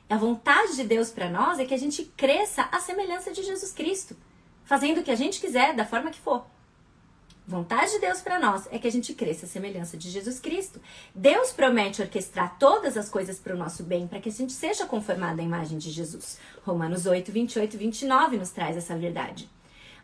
A 0.08 0.16
vontade 0.16 0.76
de 0.76 0.84
Deus 0.84 1.10
para 1.10 1.28
nós 1.28 1.58
é 1.58 1.66
que 1.66 1.74
a 1.74 1.78
gente 1.78 2.04
cresça 2.16 2.70
à 2.72 2.80
semelhança 2.80 3.34
de 3.34 3.42
Jesus 3.42 3.72
Cristo, 3.72 4.16
fazendo 4.64 5.00
o 5.00 5.04
que 5.04 5.10
a 5.10 5.16
gente 5.16 5.42
quiser, 5.42 5.74
da 5.74 5.86
forma 5.86 6.12
que 6.12 6.20
for. 6.20 6.46
Vontade 7.48 7.94
de 7.94 8.00
Deus 8.00 8.20
para 8.20 8.42
nós 8.42 8.68
é 8.72 8.78
que 8.78 8.90
a 8.90 8.92
gente 8.92 9.14
cresça 9.14 9.46
à 9.46 9.48
semelhança 9.48 9.96
de 9.96 10.10
Jesus 10.10 10.38
Cristo. 10.38 10.82
Deus 11.16 11.50
promete 11.50 12.02
orquestrar 12.02 12.58
todas 12.60 12.98
as 12.98 13.08
coisas 13.08 13.40
para 13.40 13.56
o 13.56 13.58
nosso 13.58 13.84
bem, 13.84 14.06
para 14.06 14.20
que 14.20 14.28
a 14.28 14.32
gente 14.32 14.52
seja 14.52 14.86
conformado 14.86 15.40
à 15.40 15.44
imagem 15.44 15.78
de 15.78 15.90
Jesus. 15.90 16.38
Romanos 16.66 17.06
8, 17.06 17.32
28 17.32 17.74
e 17.74 17.78
29 17.78 18.38
nos 18.38 18.50
traz 18.50 18.76
essa 18.76 18.98
verdade. 18.98 19.50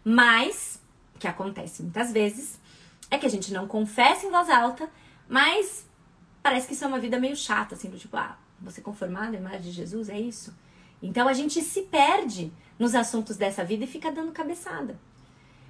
Mas, 0.05 0.81
o 1.13 1.19
que 1.19 1.27
acontece 1.27 1.83
muitas 1.83 2.13
vezes, 2.13 2.57
é 3.11 3.17
que 3.17 3.25
a 3.25 3.29
gente 3.29 3.51
não 3.51 3.67
confessa 3.67 4.25
em 4.25 4.31
voz 4.31 4.49
alta, 4.49 4.89
mas 5.27 5.85
parece 6.41 6.67
que 6.67 6.73
isso 6.73 6.85
é 6.85 6.87
uma 6.87 6.99
vida 6.99 7.19
meio 7.19 7.35
chata, 7.35 7.75
assim, 7.75 7.89
tipo, 7.91 8.15
ah, 8.15 8.37
você 8.61 8.79
conformado 8.79 9.35
à 9.35 9.37
imagem 9.37 9.63
de 9.63 9.71
Jesus, 9.71 10.07
é 10.07 10.17
isso? 10.17 10.55
Então 11.01 11.27
a 11.27 11.33
gente 11.33 11.61
se 11.61 11.81
perde 11.81 12.53
nos 12.79 12.95
assuntos 12.95 13.35
dessa 13.35 13.65
vida 13.65 13.83
e 13.83 13.87
fica 13.87 14.09
dando 14.09 14.31
cabeçada. 14.31 14.97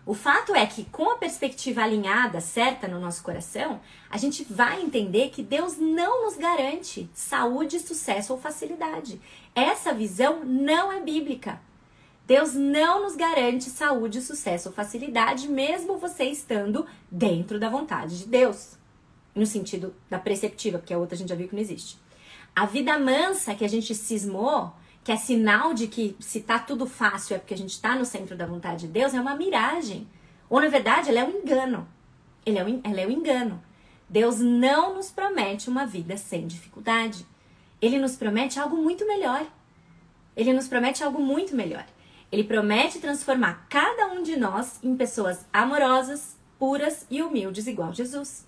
O 0.06 0.14
fato 0.14 0.54
é 0.54 0.66
que, 0.66 0.84
com 0.86 1.12
a 1.12 1.16
perspectiva 1.16 1.82
alinhada, 1.82 2.42
certa 2.42 2.90
no 2.90 3.00
nosso 3.00 3.24
coração, 3.24 3.80
a 4.10 4.18
gente 4.18 4.44
vai 4.44 4.82
entender 4.82 5.30
que 5.30 5.42
Deus 5.42 5.78
não 5.78 6.26
nos 6.26 6.36
garante 6.36 7.10
saúde, 7.14 7.80
sucesso 7.80 8.34
ou 8.34 8.40
facilidade. 8.40 9.22
Essa 9.56 9.94
visão 9.94 10.44
não 10.44 10.92
é 10.92 11.00
bíblica. 11.00 11.62
Deus 12.28 12.54
não 12.54 13.04
nos 13.04 13.16
garante 13.16 13.70
saúde, 13.70 14.22
sucesso 14.22 14.70
ou 14.70 14.76
facilidade, 14.76 15.48
mesmo 15.48 15.98
você 15.98 16.26
estando 16.26 16.86
dentro 17.10 17.58
da 17.58 17.70
vontade 17.70 18.20
de 18.20 18.28
Deus. 18.28 18.78
No 19.34 19.46
sentido 19.46 19.96
da 20.10 20.20
preceptiva, 20.20 20.80
porque 20.80 20.94
a 20.94 20.98
outra 20.98 21.16
a 21.16 21.18
gente 21.18 21.30
já 21.30 21.36
viu 21.36 21.48
que 21.48 21.56
não 21.56 21.62
existe. 21.62 21.98
A 22.54 22.66
vida 22.66 23.00
mansa 23.00 23.56
que 23.56 23.64
a 23.64 23.70
gente 23.70 23.96
cismou, 23.96 24.74
que 25.04 25.12
é 25.12 25.18
sinal 25.18 25.74
de 25.74 25.88
que 25.88 26.16
se 26.20 26.42
tá 26.42 26.58
tudo 26.58 26.88
fácil 26.88 27.36
é 27.36 27.40
porque 27.40 27.54
a 27.54 27.58
gente 27.58 27.72
está 27.72 27.96
no 27.96 28.06
centro 28.06 28.38
da 28.38 28.46
vontade 28.46 28.88
de 28.88 28.94
Deus, 28.94 29.14
é 29.14 29.20
uma 29.20 29.36
miragem. 29.36 30.08
Ou 30.50 30.62
na 30.62 30.68
verdade, 30.68 31.10
ela 31.10 31.20
é 31.20 31.24
um 31.24 31.42
engano. 31.42 31.88
Ele 32.46 32.58
é 32.58 32.64
um, 32.64 32.82
ela 32.84 33.02
é 33.02 33.08
um 33.08 33.12
engano. 33.12 33.62
Deus 34.08 34.40
não 34.40 34.96
nos 34.96 35.12
promete 35.12 35.70
uma 35.70 35.86
vida 35.86 36.16
sem 36.16 36.48
dificuldade. 36.48 37.26
Ele 37.82 37.98
nos 37.98 38.16
promete 38.16 38.60
algo 38.60 38.78
muito 38.78 39.06
melhor. 39.06 39.46
Ele 40.36 40.54
nos 40.54 40.68
promete 40.68 41.04
algo 41.04 41.20
muito 41.20 41.56
melhor. 41.56 41.86
Ele 42.32 42.44
promete 42.44 43.00
transformar 43.00 43.68
cada 43.70 44.08
um 44.08 44.24
de 44.24 44.38
nós 44.38 44.80
em 44.82 44.96
pessoas 44.96 45.46
amorosas, 45.52 46.38
puras 46.58 47.06
e 47.10 47.22
humildes, 47.22 47.68
igual 47.68 47.94
Jesus. 47.94 48.48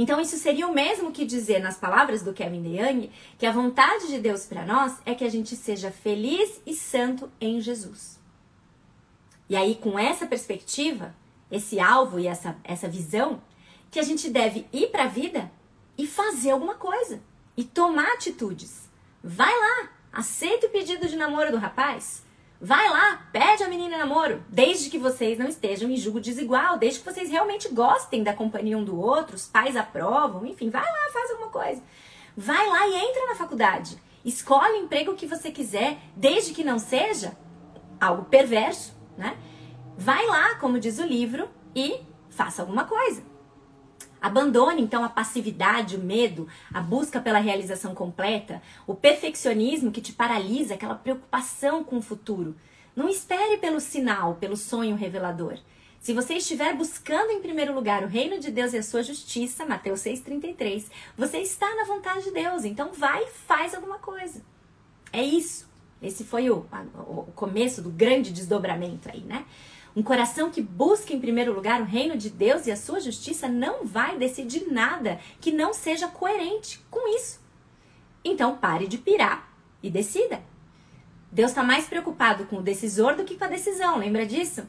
Então, 0.00 0.20
isso 0.20 0.36
seria 0.36 0.68
o 0.68 0.72
mesmo 0.72 1.10
que 1.10 1.24
dizer, 1.24 1.58
nas 1.58 1.76
palavras 1.76 2.22
do 2.22 2.32
Kevin 2.32 2.62
DeYoung, 2.62 3.10
que 3.36 3.44
a 3.44 3.50
vontade 3.50 4.06
de 4.06 4.20
Deus 4.20 4.46
para 4.46 4.64
nós 4.64 4.96
é 5.04 5.12
que 5.12 5.24
a 5.24 5.28
gente 5.28 5.56
seja 5.56 5.90
feliz 5.90 6.62
e 6.64 6.72
santo 6.72 7.28
em 7.40 7.60
Jesus. 7.60 8.16
E 9.48 9.56
aí, 9.56 9.74
com 9.74 9.98
essa 9.98 10.24
perspectiva, 10.24 11.12
esse 11.50 11.80
alvo 11.80 12.20
e 12.20 12.28
essa, 12.28 12.56
essa 12.62 12.88
visão, 12.88 13.42
que 13.90 13.98
a 13.98 14.04
gente 14.04 14.30
deve 14.30 14.68
ir 14.72 14.86
para 14.92 15.02
a 15.02 15.08
vida 15.08 15.50
e 15.98 16.06
fazer 16.06 16.52
alguma 16.52 16.76
coisa 16.76 17.20
e 17.56 17.64
tomar 17.64 18.12
atitudes. 18.12 18.88
Vai 19.20 19.52
lá, 19.52 19.90
aceita 20.12 20.68
o 20.68 20.70
pedido 20.70 21.08
de 21.08 21.16
namoro 21.16 21.50
do 21.50 21.58
rapaz. 21.58 22.22
Vai 22.60 22.88
lá, 22.88 23.28
pede 23.32 23.62
a 23.62 23.68
menina 23.68 23.96
namoro, 23.96 24.42
desde 24.48 24.90
que 24.90 24.98
vocês 24.98 25.38
não 25.38 25.46
estejam 25.46 25.88
em 25.88 25.96
julgo 25.96 26.20
desigual, 26.20 26.76
desde 26.76 26.98
que 26.98 27.04
vocês 27.04 27.30
realmente 27.30 27.68
gostem 27.68 28.24
da 28.24 28.34
companhia 28.34 28.76
um 28.76 28.82
do 28.82 29.00
outro, 29.00 29.36
os 29.36 29.46
pais 29.46 29.76
aprovam, 29.76 30.44
enfim, 30.44 30.68
vai 30.68 30.82
lá, 30.82 31.12
faz 31.12 31.30
alguma 31.30 31.50
coisa. 31.50 31.80
Vai 32.36 32.66
lá 32.68 32.88
e 32.88 32.94
entra 32.96 33.26
na 33.26 33.36
faculdade. 33.36 33.96
Escolhe 34.24 34.72
o 34.72 34.82
emprego 34.82 35.14
que 35.14 35.26
você 35.26 35.52
quiser, 35.52 35.98
desde 36.16 36.52
que 36.52 36.64
não 36.64 36.80
seja 36.80 37.36
algo 38.00 38.24
perverso, 38.24 38.92
né? 39.16 39.36
Vai 39.96 40.26
lá, 40.26 40.56
como 40.56 40.80
diz 40.80 40.98
o 40.98 41.06
livro, 41.06 41.48
e 41.76 42.00
faça 42.28 42.62
alguma 42.62 42.84
coisa. 42.84 43.22
Abandone 44.20 44.82
então 44.82 45.04
a 45.04 45.08
passividade, 45.08 45.96
o 45.96 46.00
medo, 46.00 46.48
a 46.72 46.80
busca 46.80 47.20
pela 47.20 47.38
realização 47.38 47.94
completa, 47.94 48.60
o 48.86 48.94
perfeccionismo 48.94 49.92
que 49.92 50.00
te 50.00 50.12
paralisa, 50.12 50.74
aquela 50.74 50.94
preocupação 50.94 51.84
com 51.84 51.98
o 51.98 52.02
futuro. 52.02 52.56
Não 52.94 53.08
espere 53.08 53.58
pelo 53.58 53.80
sinal, 53.80 54.34
pelo 54.34 54.56
sonho 54.56 54.96
revelador. 54.96 55.58
Se 56.00 56.12
você 56.12 56.34
estiver 56.34 56.74
buscando 56.74 57.30
em 57.30 57.40
primeiro 57.40 57.74
lugar 57.74 58.02
o 58.02 58.08
reino 58.08 58.38
de 58.38 58.50
Deus 58.50 58.72
e 58.72 58.78
a 58.78 58.82
sua 58.82 59.02
justiça, 59.02 59.66
Mateus 59.66 60.00
6,33, 60.00 60.86
você 61.16 61.38
está 61.38 61.74
na 61.74 61.84
vontade 61.84 62.24
de 62.24 62.30
Deus. 62.30 62.64
Então 62.64 62.92
vai 62.92 63.22
e 63.24 63.30
faz 63.30 63.74
alguma 63.74 63.98
coisa. 63.98 64.42
É 65.12 65.22
isso. 65.22 65.68
Esse 66.00 66.22
foi 66.22 66.48
o, 66.48 66.64
o 66.94 67.32
começo 67.34 67.82
do 67.82 67.90
grande 67.90 68.32
desdobramento 68.32 69.08
aí, 69.10 69.20
né? 69.20 69.44
Um 69.96 70.02
coração 70.02 70.50
que 70.50 70.62
busca 70.62 71.12
em 71.12 71.20
primeiro 71.20 71.52
lugar 71.52 71.80
o 71.80 71.84
reino 71.84 72.16
de 72.16 72.30
Deus 72.30 72.66
e 72.66 72.70
a 72.70 72.76
sua 72.76 73.00
justiça 73.00 73.48
não 73.48 73.84
vai 73.84 74.16
decidir 74.16 74.70
nada 74.70 75.18
que 75.40 75.50
não 75.50 75.72
seja 75.72 76.08
coerente 76.08 76.84
com 76.90 77.14
isso. 77.16 77.40
Então 78.24 78.56
pare 78.56 78.86
de 78.86 78.98
pirar 78.98 79.52
e 79.82 79.90
decida. 79.90 80.42
Deus 81.30 81.50
está 81.50 81.62
mais 81.62 81.86
preocupado 81.86 82.46
com 82.46 82.56
o 82.56 82.62
decisor 82.62 83.14
do 83.14 83.24
que 83.24 83.36
com 83.36 83.44
a 83.44 83.48
decisão, 83.48 83.98
lembra 83.98 84.24
disso? 84.24 84.66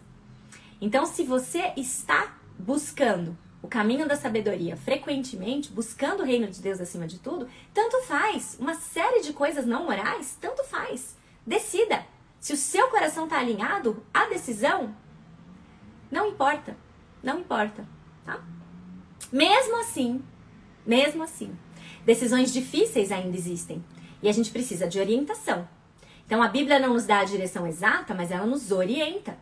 Então, 0.82 1.06
se 1.06 1.24
você 1.24 1.74
está 1.76 2.38
buscando 2.58 3.38
o 3.62 3.68
caminho 3.68 4.08
da 4.08 4.16
sabedoria 4.16 4.78
frequentemente, 4.78 5.72
buscando 5.72 6.22
o 6.22 6.26
reino 6.26 6.48
de 6.48 6.62
Deus 6.62 6.80
acima 6.80 7.06
de 7.06 7.20
tudo, 7.20 7.48
tanto 7.74 8.02
faz. 8.04 8.58
Uma 8.60 8.76
série 8.76 9.22
de 9.22 9.34
coisas 9.34 9.66
não 9.66 9.86
morais, 9.86 10.38
tanto 10.40 10.64
faz. 10.64 11.18
Decida. 11.46 12.06
Se 12.40 12.54
o 12.54 12.58
seu 12.58 12.88
coração 12.88 13.26
está 13.26 13.40
alinhado, 13.40 14.02
a 14.14 14.26
decisão 14.28 14.96
não 16.12 16.28
importa. 16.28 16.76
Não 17.22 17.40
importa, 17.40 17.86
tá? 18.26 18.42
Mesmo 19.32 19.80
assim, 19.82 20.22
mesmo 20.86 21.22
assim, 21.22 21.52
decisões 22.06 22.54
difíceis 22.54 23.12
ainda 23.12 23.36
existem 23.36 23.84
e 24.22 24.30
a 24.30 24.32
gente 24.32 24.52
precisa 24.52 24.88
de 24.88 25.00
orientação. 25.00 25.68
Então 26.26 26.42
a 26.42 26.48
Bíblia 26.48 26.80
não 26.80 26.94
nos 26.94 27.06
dá 27.06 27.20
a 27.20 27.26
direção 27.26 27.68
exata, 27.68 28.14
mas 28.14 28.32
ela 28.32 28.46
nos 28.46 28.72
orienta. 28.72 29.38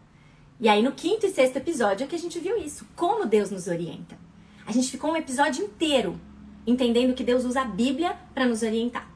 E 0.59 0.67
aí 0.67 0.81
no 0.81 0.91
quinto 0.91 1.25
e 1.25 1.29
sexto 1.29 1.57
episódio 1.57 2.03
é 2.03 2.07
que 2.07 2.15
a 2.15 2.19
gente 2.19 2.39
viu 2.39 2.57
isso, 2.57 2.87
como 2.95 3.25
Deus 3.25 3.51
nos 3.51 3.67
orienta. 3.67 4.17
A 4.65 4.71
gente 4.71 4.89
ficou 4.89 5.11
um 5.11 5.17
episódio 5.17 5.63
inteiro 5.63 6.19
entendendo 6.65 7.13
que 7.13 7.23
Deus 7.23 7.45
usa 7.45 7.61
a 7.61 7.65
Bíblia 7.65 8.17
para 8.33 8.45
nos 8.45 8.63
orientar. 8.63 9.09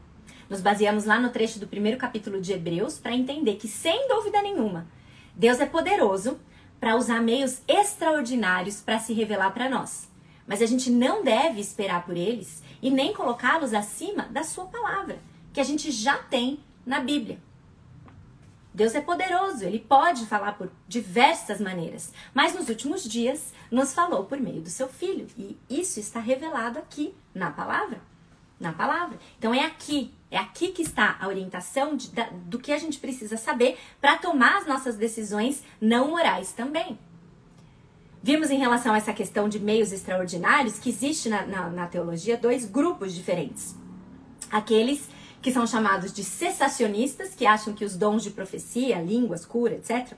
Nos 0.49 0.61
baseamos 0.61 1.05
lá 1.05 1.19
no 1.19 1.29
trecho 1.29 1.59
do 1.59 1.67
primeiro 1.67 1.97
capítulo 1.97 2.39
de 2.39 2.53
Hebreus 2.53 2.99
para 2.99 3.15
entender 3.15 3.55
que, 3.55 3.67
sem 3.67 4.07
dúvida 4.07 4.41
nenhuma, 4.41 4.87
Deus 5.35 5.59
é 5.59 5.65
poderoso 5.65 6.39
para 6.81 6.97
usar 6.97 7.21
meios 7.21 7.61
extraordinários 7.67 8.81
para 8.81 8.99
se 8.99 9.13
revelar 9.13 9.51
para 9.51 9.69
nós. 9.69 10.09
Mas 10.45 10.61
a 10.61 10.65
gente 10.65 10.91
não 10.91 11.23
deve 11.23 11.61
esperar 11.61 12.03
por 12.03 12.17
eles 12.17 12.61
e 12.81 12.91
nem 12.91 13.13
colocá-los 13.13 13.73
acima 13.73 14.23
da 14.23 14.43
sua 14.43 14.65
palavra, 14.65 15.19
que 15.53 15.61
a 15.61 15.63
gente 15.63 15.91
já 15.91 16.17
tem 16.17 16.59
na 16.85 16.99
Bíblia. 16.99 17.39
Deus 18.73 18.95
é 18.95 19.01
poderoso, 19.01 19.63
ele 19.63 19.79
pode 19.79 20.25
falar 20.25 20.53
por 20.53 20.71
diversas 20.87 21.61
maneiras, 21.61 22.11
mas 22.33 22.55
nos 22.55 22.67
últimos 22.67 23.03
dias 23.03 23.53
nos 23.69 23.93
falou 23.93 24.25
por 24.25 24.39
meio 24.39 24.61
do 24.61 24.69
seu 24.69 24.87
filho, 24.87 25.27
e 25.37 25.57
isso 25.69 25.99
está 25.99 26.19
revelado 26.19 26.79
aqui 26.79 27.13
na 27.33 27.51
palavra 27.51 28.01
na 28.61 28.71
palavra. 28.71 29.17
Então 29.37 29.53
é 29.53 29.65
aqui, 29.65 30.13
é 30.31 30.37
aqui 30.37 30.69
que 30.69 30.81
está 30.81 31.17
a 31.19 31.27
orientação 31.27 31.95
de, 31.95 32.09
da, 32.09 32.29
do 32.31 32.57
que 32.57 32.71
a 32.71 32.77
gente 32.77 32.97
precisa 32.97 33.35
saber 33.35 33.77
para 33.99 34.17
tomar 34.17 34.57
as 34.57 34.65
nossas 34.65 34.95
decisões 34.95 35.61
não 35.79 36.11
morais 36.11 36.53
também. 36.53 36.97
Vimos 38.23 38.49
em 38.49 38.57
relação 38.57 38.93
a 38.93 38.97
essa 38.97 39.13
questão 39.13 39.49
de 39.49 39.59
meios 39.59 39.91
extraordinários 39.91 40.79
que 40.79 40.89
existe 40.89 41.27
na, 41.27 41.45
na, 41.45 41.69
na 41.69 41.87
teologia 41.87 42.37
dois 42.37 42.65
grupos 42.65 43.13
diferentes. 43.13 43.75
Aqueles 44.49 45.09
que 45.41 45.51
são 45.51 45.67
chamados 45.67 46.13
de 46.13 46.23
cessacionistas, 46.23 47.33
que 47.35 47.45
acham 47.45 47.73
que 47.73 47.83
os 47.83 47.97
dons 47.97 48.23
de 48.23 48.29
profecia, 48.29 49.01
línguas, 49.01 49.45
cura, 49.45 49.73
etc., 49.73 50.13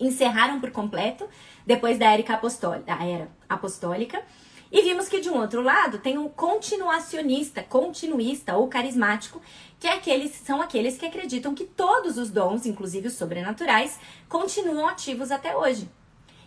encerraram 0.00 0.58
por 0.58 0.70
completo 0.70 1.28
depois 1.66 1.98
da 1.98 2.12
era 2.12 3.28
apostólica 3.48 4.22
e 4.70 4.82
vimos 4.82 5.08
que 5.08 5.20
de 5.20 5.30
um 5.30 5.38
outro 5.38 5.62
lado 5.62 5.98
tem 5.98 6.18
um 6.18 6.28
continuacionista, 6.28 7.62
continuista 7.62 8.56
ou 8.56 8.68
carismático, 8.68 9.40
que 9.80 9.86
é 9.86 9.94
aqueles, 9.94 10.32
são 10.32 10.60
aqueles 10.60 10.98
que 10.98 11.06
acreditam 11.06 11.54
que 11.54 11.64
todos 11.64 12.18
os 12.18 12.30
dons, 12.30 12.66
inclusive 12.66 13.08
os 13.08 13.14
sobrenaturais, 13.14 13.98
continuam 14.28 14.86
ativos 14.86 15.30
até 15.30 15.56
hoje. 15.56 15.88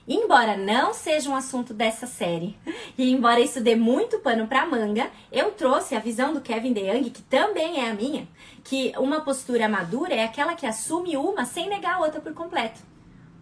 Embora 0.08 0.58
não 0.58 0.94
seja 0.94 1.30
um 1.30 1.36
assunto 1.36 1.74
dessa 1.74 2.06
série, 2.06 2.58
e 2.98 3.12
embora 3.12 3.40
isso 3.40 3.62
dê 3.62 3.76
muito 3.76 4.20
pano 4.20 4.48
para 4.48 4.66
manga, 4.66 5.10
eu 5.32 5.52
trouxe 5.52 5.96
a 5.96 6.00
visão 6.00 6.34
do 6.34 6.42
Kevin 6.42 6.74
DeYoung, 6.74 7.10
que 7.10 7.22
também 7.24 7.80
é 7.80 7.90
a 7.90 7.94
minha, 7.94 8.28
que 8.64 8.94
uma 8.98 9.22
postura 9.22 9.70
madura 9.70 10.14
é 10.14 10.24
aquela 10.24 10.56
que 10.56 10.66
assume 10.66 11.16
uma 11.18 11.46
sem 11.46 11.70
negar 11.70 11.96
a 11.96 12.00
outra 12.00 12.20
por 12.20 12.34
completo. 12.34 12.82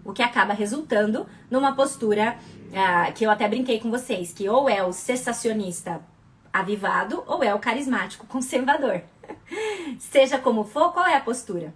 O 0.03 0.13
que 0.13 0.21
acaba 0.21 0.53
resultando 0.53 1.25
numa 1.49 1.75
postura 1.75 2.37
ah, 2.73 3.11
que 3.11 3.25
eu 3.25 3.31
até 3.31 3.47
brinquei 3.47 3.79
com 3.79 3.89
vocês, 3.89 4.31
que 4.31 4.47
ou 4.47 4.69
é 4.69 4.83
o 4.83 4.93
cessacionista 4.93 6.01
avivado 6.51 7.23
ou 7.27 7.43
é 7.43 7.53
o 7.53 7.59
carismático 7.59 8.27
conservador. 8.27 9.01
Seja 9.99 10.37
como 10.37 10.63
for, 10.63 10.91
qual 10.91 11.05
é 11.05 11.15
a 11.15 11.21
postura? 11.21 11.73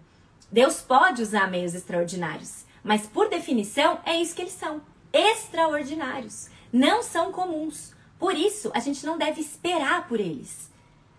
Deus 0.51 0.81
pode 0.81 1.21
usar 1.21 1.49
meios 1.49 1.73
extraordinários, 1.73 2.65
mas 2.83 3.07
por 3.07 3.29
definição 3.29 3.99
é 4.05 4.15
isso 4.21 4.35
que 4.35 4.41
eles 4.41 4.53
são: 4.53 4.81
extraordinários. 5.11 6.49
Não 6.71 7.03
são 7.03 7.31
comuns. 7.31 7.93
Por 8.17 8.35
isso, 8.35 8.71
a 8.73 8.79
gente 8.79 9.05
não 9.05 9.17
deve 9.17 9.41
esperar 9.41 10.07
por 10.07 10.19
eles. 10.19 10.71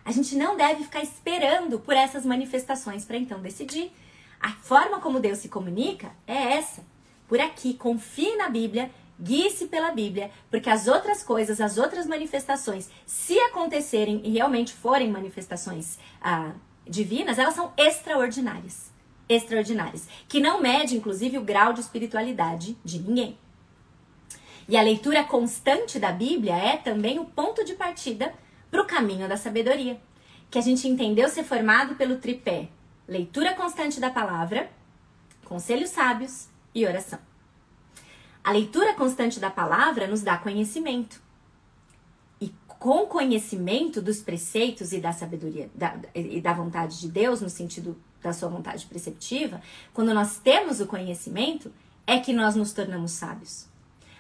A 0.05 0.13
gente 0.13 0.37
não 0.37 0.57
deve 0.57 0.85
ficar 0.85 1.03
esperando 1.03 1.79
por 1.79 1.95
essas 1.95 2.25
manifestações 2.27 3.05
para 3.05 3.17
então 3.17 3.41
decidir. 3.41 3.93
A 4.41 4.51
forma 4.51 5.01
como 5.01 5.21
Deus 5.21 5.39
se 5.39 5.49
comunica 5.49 6.11
é 6.27 6.55
essa. 6.55 6.85
Por 7.27 7.41
aqui, 7.41 7.75
confie 7.75 8.37
na 8.37 8.49
Bíblia 8.49 8.91
Guie-se 9.20 9.66
pela 9.66 9.92
Bíblia, 9.92 10.31
porque 10.50 10.68
as 10.68 10.88
outras 10.88 11.22
coisas, 11.22 11.61
as 11.61 11.79
outras 11.79 12.07
manifestações, 12.07 12.90
se 13.07 13.38
acontecerem 13.38 14.20
e 14.24 14.31
realmente 14.31 14.72
forem 14.72 15.11
manifestações 15.11 15.98
ah, 16.20 16.53
divinas, 16.87 17.38
elas 17.38 17.55
são 17.55 17.72
extraordinárias. 17.77 18.92
extraordinárias, 19.29 20.07
que 20.29 20.40
não 20.40 20.61
mede, 20.61 20.96
inclusive, 20.96 21.38
o 21.38 21.44
grau 21.44 21.72
de 21.72 21.81
espiritualidade 21.81 22.77
de 22.85 22.98
ninguém. 22.98 23.38
E 24.68 24.77
a 24.77 24.83
leitura 24.83 25.24
constante 25.24 25.98
da 25.98 26.11
Bíblia 26.11 26.55
é 26.55 26.77
também 26.77 27.18
o 27.18 27.24
ponto 27.24 27.64
de 27.64 27.74
partida 27.74 28.35
para 28.70 28.83
o 28.83 28.87
caminho 28.87 29.29
da 29.29 29.37
sabedoria, 29.37 30.00
que 30.50 30.59
a 30.59 30.62
gente 30.62 30.88
entendeu 30.88 31.29
ser 31.29 31.44
formado 31.44 31.94
pelo 31.94 32.16
tripé: 32.16 32.68
leitura 33.07 33.55
constante 33.55 34.00
da 34.00 34.11
palavra, 34.11 34.70
conselhos 35.44 35.90
sábios 35.90 36.48
e 36.74 36.87
oração. 36.87 37.18
A 38.44 38.52
leitura 38.52 38.92
constante 38.92 39.40
da 39.40 39.50
palavra 39.50 40.07
nos 40.07 40.20
dá 40.20 40.37
conhecimento. 40.37 41.18
E 42.38 42.52
com 42.66 43.07
conhecimento 43.07 44.02
dos 44.02 44.20
preceitos 44.20 44.92
e 44.92 45.00
da 45.00 45.12
sabedoria 45.12 45.70
da, 45.74 45.96
e 46.14 46.42
da 46.42 46.52
vontade 46.52 47.00
de 47.00 47.09
Deus, 47.09 47.40
no 47.40 47.48
sentido 47.48 47.96
da 48.22 48.35
sua 48.35 48.50
vontade 48.50 48.85
preceptiva, 48.85 49.62
quando 49.94 50.12
nós 50.12 50.37
temos 50.37 50.78
o 50.78 50.87
conhecimento, 50.87 51.72
é 52.07 52.18
que 52.18 52.35
nós 52.35 52.54
nos 52.54 52.74
tornamos 52.74 53.12
sábios. 53.12 53.66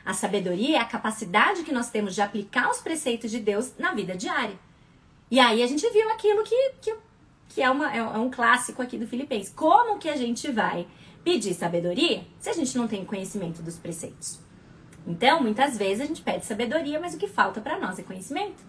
A 0.06 0.14
sabedoria 0.14 0.78
é 0.78 0.80
a 0.80 0.86
capacidade 0.86 1.62
que 1.62 1.72
nós 1.72 1.90
temos 1.90 2.14
de 2.14 2.22
aplicar 2.22 2.70
os 2.70 2.78
preceitos 2.78 3.30
de 3.30 3.40
Deus 3.40 3.72
na 3.78 3.92
vida 3.92 4.16
diária. 4.16 4.58
E 5.30 5.38
aí 5.38 5.62
a 5.62 5.66
gente 5.66 5.86
viu 5.90 6.10
aquilo 6.10 6.42
que, 6.44 6.72
que, 6.80 6.96
que 7.48 7.62
é, 7.62 7.70
uma, 7.70 7.94
é 7.94 8.02
um 8.02 8.30
clássico 8.30 8.80
aqui 8.80 8.96
do 8.96 9.06
Filipenses. 9.06 9.52
Como 9.54 9.98
que 9.98 10.08
a 10.08 10.16
gente 10.16 10.50
vai 10.50 10.86
pedir 11.24 11.54
sabedoria 11.54 12.24
se 12.38 12.50
a 12.50 12.52
gente 12.52 12.76
não 12.76 12.86
tem 12.86 13.04
conhecimento 13.04 13.62
dos 13.62 13.76
preceitos? 13.76 14.38
Então, 15.06 15.42
muitas 15.42 15.76
vezes 15.76 16.02
a 16.02 16.06
gente 16.06 16.22
pede 16.22 16.44
sabedoria, 16.44 17.00
mas 17.00 17.14
o 17.14 17.18
que 17.18 17.28
falta 17.28 17.60
para 17.60 17.78
nós 17.78 17.98
é 17.98 18.02
conhecimento. 18.02 18.62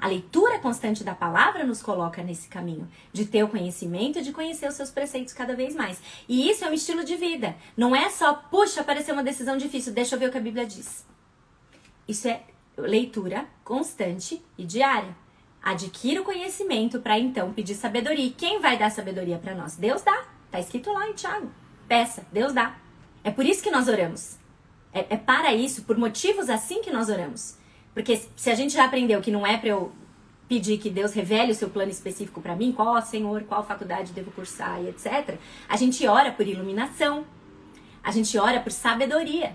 A 0.00 0.06
leitura 0.06 0.60
constante 0.60 1.02
da 1.02 1.14
palavra 1.14 1.64
nos 1.64 1.82
coloca 1.82 2.22
nesse 2.22 2.48
caminho 2.48 2.88
de 3.12 3.24
ter 3.24 3.42
o 3.42 3.48
conhecimento 3.48 4.18
e 4.18 4.22
de 4.22 4.32
conhecer 4.32 4.68
os 4.68 4.74
seus 4.74 4.90
preceitos 4.90 5.34
cada 5.34 5.56
vez 5.56 5.74
mais. 5.74 6.00
E 6.28 6.48
isso 6.48 6.64
é 6.64 6.70
um 6.70 6.72
estilo 6.72 7.02
de 7.02 7.16
vida. 7.16 7.56
Não 7.76 7.96
é 7.96 8.08
só, 8.08 8.34
puxa, 8.34 8.80
apareceu 8.80 9.14
uma 9.14 9.24
decisão 9.24 9.56
difícil, 9.56 9.92
deixa 9.92 10.14
eu 10.14 10.18
ver 10.20 10.28
o 10.28 10.32
que 10.32 10.38
a 10.38 10.42
Bíblia 10.42 10.66
diz. 10.66 11.04
Isso 12.06 12.28
é 12.28 12.42
leitura 12.76 13.46
constante 13.64 14.40
e 14.56 14.64
diária. 14.64 15.16
Adquira 15.60 16.20
o 16.20 16.24
conhecimento 16.24 17.00
para 17.00 17.18
então 17.18 17.52
pedir 17.52 17.74
sabedoria. 17.74 18.24
E 18.24 18.30
quem 18.30 18.60
vai 18.60 18.78
dar 18.78 18.90
sabedoria 18.90 19.38
para 19.38 19.54
nós? 19.54 19.74
Deus 19.76 20.02
dá. 20.02 20.26
Tá 20.50 20.60
escrito 20.60 20.92
lá 20.92 21.08
em 21.08 21.14
Tiago. 21.14 21.50
Peça, 21.88 22.26
Deus 22.30 22.52
dá. 22.52 22.76
É 23.24 23.30
por 23.30 23.44
isso 23.46 23.62
que 23.62 23.70
nós 23.70 23.88
oramos. 23.88 24.36
É, 24.92 25.14
é 25.14 25.16
para 25.16 25.54
isso, 25.54 25.82
por 25.82 25.96
motivos 25.96 26.48
assim 26.48 26.82
que 26.82 26.90
nós 26.90 27.08
oramos. 27.08 27.56
Porque 27.94 28.20
se 28.36 28.50
a 28.50 28.54
gente 28.54 28.74
já 28.74 28.84
aprendeu 28.84 29.20
que 29.20 29.30
não 29.30 29.46
é 29.46 29.56
para 29.56 29.70
eu 29.70 29.92
pedir 30.48 30.78
que 30.78 30.88
Deus 30.88 31.12
revele 31.12 31.52
o 31.52 31.54
seu 31.54 31.68
plano 31.68 31.90
específico 31.90 32.40
para 32.40 32.56
mim, 32.56 32.72
qual, 32.72 33.00
Senhor, 33.02 33.42
qual 33.44 33.66
faculdade 33.66 34.12
devo 34.12 34.30
cursar 34.30 34.82
e 34.82 34.88
etc. 34.88 35.36
A 35.68 35.76
gente 35.76 36.06
ora 36.06 36.32
por 36.32 36.46
iluminação. 36.46 37.24
A 38.02 38.10
gente 38.10 38.38
ora 38.38 38.60
por 38.60 38.72
sabedoria. 38.72 39.54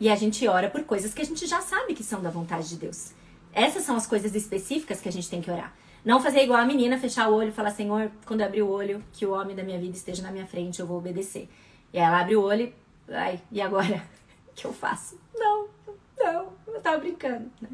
E 0.00 0.08
a 0.08 0.16
gente 0.16 0.46
ora 0.46 0.68
por 0.68 0.82
coisas 0.84 1.14
que 1.14 1.22
a 1.22 1.24
gente 1.24 1.46
já 1.46 1.60
sabe 1.60 1.94
que 1.94 2.02
são 2.02 2.20
da 2.20 2.30
vontade 2.30 2.68
de 2.68 2.76
Deus. 2.76 3.12
Essas 3.52 3.84
são 3.84 3.96
as 3.96 4.06
coisas 4.06 4.34
específicas 4.34 5.00
que 5.00 5.08
a 5.08 5.12
gente 5.12 5.30
tem 5.30 5.40
que 5.40 5.50
orar. 5.50 5.72
Não 6.06 6.20
fazer 6.20 6.44
igual 6.44 6.60
a 6.60 6.64
menina, 6.64 6.96
fechar 6.96 7.28
o 7.28 7.34
olho 7.34 7.48
e 7.48 7.52
falar, 7.52 7.72
Senhor, 7.72 8.12
quando 8.24 8.40
eu 8.40 8.46
abrir 8.46 8.62
o 8.62 8.70
olho, 8.70 9.02
que 9.12 9.26
o 9.26 9.32
homem 9.32 9.56
da 9.56 9.64
minha 9.64 9.76
vida 9.76 9.96
esteja 9.96 10.22
na 10.22 10.30
minha 10.30 10.46
frente, 10.46 10.78
eu 10.78 10.86
vou 10.86 10.98
obedecer. 10.98 11.48
E 11.92 11.98
ela 11.98 12.20
abre 12.20 12.36
o 12.36 12.42
olho 12.42 12.72
e, 13.08 13.12
ai, 13.12 13.40
e 13.50 13.60
agora? 13.60 14.02
O 14.48 14.54
que 14.56 14.64
eu 14.64 14.72
faço? 14.72 15.20
Não, 15.34 15.68
não, 16.16 16.52
eu 16.68 16.80
tava 16.80 16.96
brincando. 16.96 17.50
Né? 17.60 17.68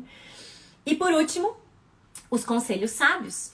E 0.85 0.97
por 0.97 1.13
último, 1.13 1.57
os 2.29 2.45
conselhos 2.45 2.91
sábios. 2.91 3.53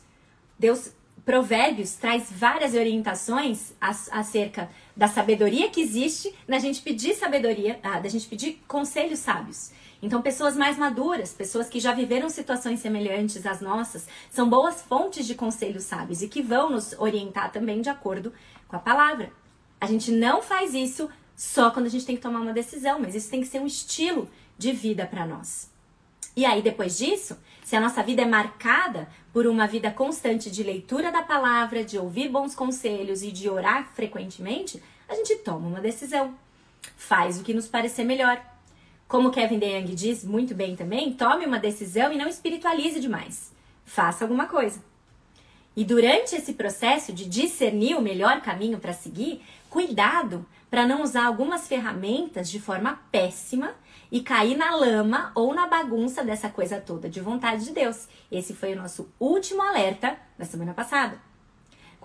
Deus, 0.58 0.92
Provérbios 1.26 1.96
traz 1.96 2.32
várias 2.32 2.72
orientações 2.72 3.74
acerca 3.80 4.70
da 4.96 5.08
sabedoria 5.08 5.68
que 5.68 5.82
existe 5.82 6.34
na 6.46 6.58
gente 6.58 6.80
pedir 6.80 7.14
sabedoria, 7.14 7.78
ah, 7.82 8.00
da 8.00 8.08
gente 8.08 8.26
pedir 8.26 8.62
conselhos 8.66 9.18
sábios. 9.18 9.72
Então, 10.00 10.22
pessoas 10.22 10.56
mais 10.56 10.78
maduras, 10.78 11.32
pessoas 11.32 11.68
que 11.68 11.80
já 11.80 11.92
viveram 11.92 12.28
situações 12.28 12.78
semelhantes 12.78 13.44
às 13.44 13.60
nossas, 13.60 14.06
são 14.30 14.48
boas 14.48 14.80
fontes 14.82 15.26
de 15.26 15.34
conselhos 15.34 15.84
sábios 15.84 16.22
e 16.22 16.28
que 16.28 16.40
vão 16.40 16.70
nos 16.70 16.92
orientar 16.98 17.50
também 17.50 17.80
de 17.80 17.90
acordo 17.90 18.32
com 18.68 18.76
a 18.76 18.80
palavra. 18.80 19.32
A 19.80 19.86
gente 19.86 20.12
não 20.12 20.40
faz 20.40 20.72
isso 20.72 21.10
só 21.36 21.70
quando 21.70 21.86
a 21.86 21.90
gente 21.90 22.06
tem 22.06 22.16
que 22.16 22.22
tomar 22.22 22.40
uma 22.40 22.52
decisão, 22.52 23.00
mas 23.00 23.14
isso 23.14 23.30
tem 23.30 23.40
que 23.40 23.46
ser 23.46 23.60
um 23.60 23.66
estilo 23.66 24.28
de 24.56 24.72
vida 24.72 25.04
para 25.06 25.26
nós. 25.26 25.70
E 26.36 26.44
aí, 26.44 26.62
depois 26.62 26.96
disso, 26.96 27.36
se 27.64 27.74
a 27.74 27.80
nossa 27.80 28.00
vida 28.02 28.22
é 28.22 28.24
marcada 28.24 29.08
por 29.32 29.46
uma 29.46 29.66
vida 29.66 29.90
constante 29.90 30.50
de 30.50 30.62
leitura 30.62 31.10
da 31.10 31.22
palavra, 31.22 31.84
de 31.84 31.98
ouvir 31.98 32.28
bons 32.28 32.54
conselhos 32.54 33.22
e 33.22 33.32
de 33.32 33.48
orar 33.48 33.92
frequentemente, 33.94 34.80
a 35.08 35.14
gente 35.14 35.34
toma 35.36 35.66
uma 35.66 35.80
decisão. 35.80 36.34
Faz 36.96 37.40
o 37.40 37.42
que 37.42 37.52
nos 37.52 37.66
parecer 37.66 38.04
melhor. 38.04 38.40
Como 39.08 39.30
Kevin 39.30 39.58
DeYoung 39.58 39.94
diz 39.94 40.22
muito 40.22 40.54
bem 40.54 40.76
também, 40.76 41.14
tome 41.14 41.46
uma 41.46 41.58
decisão 41.58 42.12
e 42.12 42.18
não 42.18 42.28
espiritualize 42.28 43.00
demais. 43.00 43.50
Faça 43.86 44.22
alguma 44.22 44.46
coisa. 44.46 44.84
E 45.74 45.82
durante 45.82 46.36
esse 46.36 46.52
processo 46.52 47.10
de 47.10 47.24
discernir 47.24 47.94
o 47.94 48.02
melhor 48.02 48.42
caminho 48.42 48.78
para 48.78 48.92
seguir, 48.92 49.40
cuidado 49.70 50.44
para 50.70 50.86
não 50.86 51.02
usar 51.02 51.24
algumas 51.24 51.66
ferramentas 51.66 52.50
de 52.50 52.60
forma 52.60 53.00
péssima 53.10 53.74
e 54.12 54.20
cair 54.20 54.58
na 54.58 54.76
lama 54.76 55.32
ou 55.34 55.54
na 55.54 55.66
bagunça 55.66 56.22
dessa 56.22 56.50
coisa 56.50 56.78
toda 56.78 57.08
de 57.08 57.20
vontade 57.20 57.64
de 57.64 57.72
Deus. 57.72 58.08
Esse 58.30 58.52
foi 58.52 58.74
o 58.74 58.76
nosso 58.76 59.10
último 59.18 59.62
alerta 59.62 60.18
da 60.36 60.44
semana 60.44 60.74
passada. 60.74 61.27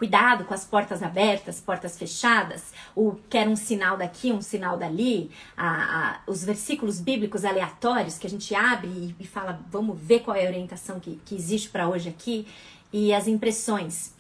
Cuidado 0.04 0.44
com 0.44 0.54
as 0.54 0.66
portas 0.66 1.02
abertas, 1.02 1.62
portas 1.62 1.98
fechadas, 1.98 2.74
o 2.94 3.16
quer 3.30 3.48
um 3.48 3.56
sinal 3.56 3.96
daqui, 3.96 4.34
um 4.34 4.42
sinal 4.42 4.76
dali, 4.76 5.32
a, 5.56 5.68
a, 5.70 6.20
os 6.28 6.44
versículos 6.44 7.00
bíblicos 7.00 7.46
aleatórios 7.46 8.18
que 8.18 8.28
a 8.28 8.30
gente 8.30 8.54
abre 8.54 8.90
e, 8.90 9.16
e 9.18 9.26
fala, 9.26 9.62
vamos 9.70 9.98
ver 9.98 10.20
qual 10.20 10.36
é 10.36 10.46
a 10.46 10.50
orientação 10.50 11.00
que, 11.00 11.22
que 11.24 11.34
existe 11.34 11.70
para 11.70 11.88
hoje 11.88 12.10
aqui, 12.10 12.46
e 12.92 13.14
as 13.14 13.30
impressões. 13.30 14.14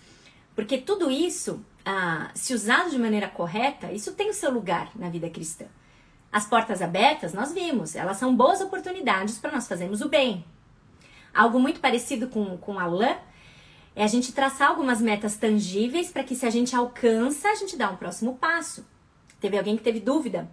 Porque 0.55 0.77
tudo 0.77 1.11
isso, 1.11 1.59
ah, 1.85 2.31
se 2.33 2.53
usado 2.53 2.89
de 2.89 2.97
maneira 2.97 3.27
correta, 3.27 3.91
isso 3.91 4.13
tem 4.13 4.29
o 4.29 4.33
seu 4.33 4.51
lugar 4.51 4.89
na 4.95 5.09
vida 5.09 5.29
cristã. 5.29 5.65
As 6.31 6.45
portas 6.45 6.81
abertas, 6.81 7.33
nós 7.33 7.51
vimos, 7.51 7.93
elas 7.93 8.15
são 8.15 8.33
boas 8.33 8.61
oportunidades 8.61 9.37
para 9.37 9.51
nós 9.51 9.67
fazermos 9.67 9.99
o 9.99 10.07
bem. 10.07 10.45
Algo 11.33 11.59
muito 11.59 11.81
parecido 11.81 12.29
com, 12.29 12.57
com 12.57 12.79
a 12.79 12.85
lã 12.85 13.17
é 13.95 14.03
a 14.03 14.07
gente 14.07 14.33
traçar 14.33 14.69
algumas 14.69 15.01
metas 15.01 15.35
tangíveis 15.35 16.11
para 16.11 16.23
que 16.23 16.35
se 16.35 16.45
a 16.45 16.49
gente 16.49 16.75
alcança, 16.75 17.49
a 17.49 17.55
gente 17.55 17.77
dá 17.77 17.89
um 17.89 17.95
próximo 17.95 18.35
passo. 18.35 18.85
Teve 19.39 19.57
alguém 19.57 19.77
que 19.77 19.83
teve 19.83 19.99
dúvida 19.99 20.49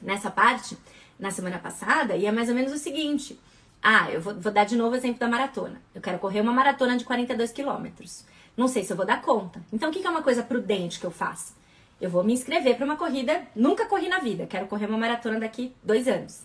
nessa 0.00 0.30
parte 0.30 0.78
na 1.18 1.30
semana 1.30 1.58
passada 1.58 2.14
e 2.16 2.26
é 2.26 2.32
mais 2.32 2.48
ou 2.48 2.54
menos 2.54 2.72
o 2.72 2.78
seguinte. 2.78 3.38
Ah, 3.82 4.10
eu 4.10 4.20
vou, 4.20 4.34
vou 4.38 4.52
dar 4.52 4.64
de 4.64 4.76
novo 4.76 4.92
o 4.92 4.96
exemplo 4.96 5.18
da 5.18 5.28
maratona. 5.28 5.80
Eu 5.94 6.00
quero 6.00 6.18
correr 6.18 6.40
uma 6.40 6.52
maratona 6.52 6.96
de 6.96 7.04
42 7.04 7.52
quilômetros. 7.52 8.24
Não 8.56 8.68
sei 8.68 8.84
se 8.84 8.92
eu 8.92 8.96
vou 8.96 9.06
dar 9.06 9.22
conta. 9.22 9.62
Então, 9.72 9.88
o 9.88 9.92
que 9.92 10.04
é 10.04 10.10
uma 10.10 10.22
coisa 10.22 10.42
prudente 10.42 10.98
que 10.98 11.06
eu 11.06 11.10
faço? 11.10 11.56
Eu 12.00 12.10
vou 12.10 12.22
me 12.22 12.32
inscrever 12.32 12.76
para 12.76 12.84
uma 12.84 12.96
corrida, 12.96 13.42
nunca 13.54 13.86
corri 13.86 14.08
na 14.08 14.18
vida, 14.18 14.46
quero 14.46 14.66
correr 14.66 14.86
uma 14.86 14.98
maratona 14.98 15.40
daqui 15.40 15.74
dois 15.82 16.06
anos. 16.06 16.42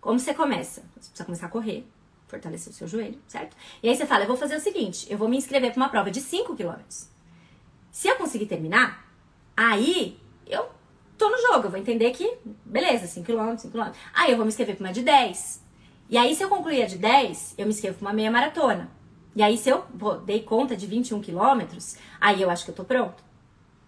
Como 0.00 0.18
você 0.18 0.34
começa? 0.34 0.82
Você 0.96 1.08
precisa 1.08 1.24
começar 1.24 1.46
a 1.46 1.48
correr, 1.50 1.86
fortalecer 2.32 2.72
o 2.72 2.74
seu 2.74 2.88
joelho, 2.88 3.18
certo? 3.28 3.54
E 3.82 3.88
aí 3.88 3.94
você 3.94 4.06
fala, 4.06 4.24
eu 4.24 4.28
vou 4.28 4.38
fazer 4.38 4.56
o 4.56 4.60
seguinte, 4.60 5.06
eu 5.10 5.18
vou 5.18 5.28
me 5.28 5.36
inscrever 5.36 5.70
para 5.70 5.76
uma 5.82 5.90
prova 5.90 6.10
de 6.10 6.20
5 6.20 6.56
km. 6.56 6.80
Se 7.90 8.08
eu 8.08 8.16
conseguir 8.16 8.46
terminar, 8.46 9.06
aí 9.54 10.18
eu 10.46 10.66
tô 11.18 11.28
no 11.28 11.36
jogo, 11.36 11.66
eu 11.66 11.70
vou 11.70 11.78
entender 11.78 12.10
que, 12.12 12.38
beleza, 12.64 13.06
5 13.06 13.26
km, 13.26 13.56
5 13.58 13.70
km. 13.70 13.92
Aí 14.14 14.30
eu 14.30 14.36
vou 14.36 14.46
me 14.46 14.48
inscrever 14.48 14.76
para 14.76 14.86
uma 14.86 14.92
de 14.92 15.02
10. 15.02 15.62
E 16.08 16.16
aí 16.16 16.34
se 16.34 16.42
eu 16.42 16.48
concluir 16.48 16.82
a 16.82 16.86
de 16.86 16.96
10, 16.96 17.54
eu 17.58 17.66
me 17.66 17.72
inscrevo 17.72 17.98
para 17.98 18.08
uma 18.08 18.14
meia 18.14 18.30
maratona. 18.30 18.90
E 19.36 19.42
aí 19.42 19.58
se 19.58 19.68
eu 19.68 19.84
dei 20.24 20.42
conta 20.42 20.74
de 20.74 20.86
21 20.86 21.20
quilômetros, 21.20 21.96
aí 22.18 22.40
eu 22.40 22.48
acho 22.48 22.64
que 22.64 22.70
eu 22.70 22.74
tô 22.74 22.84
pronto. 22.84 23.22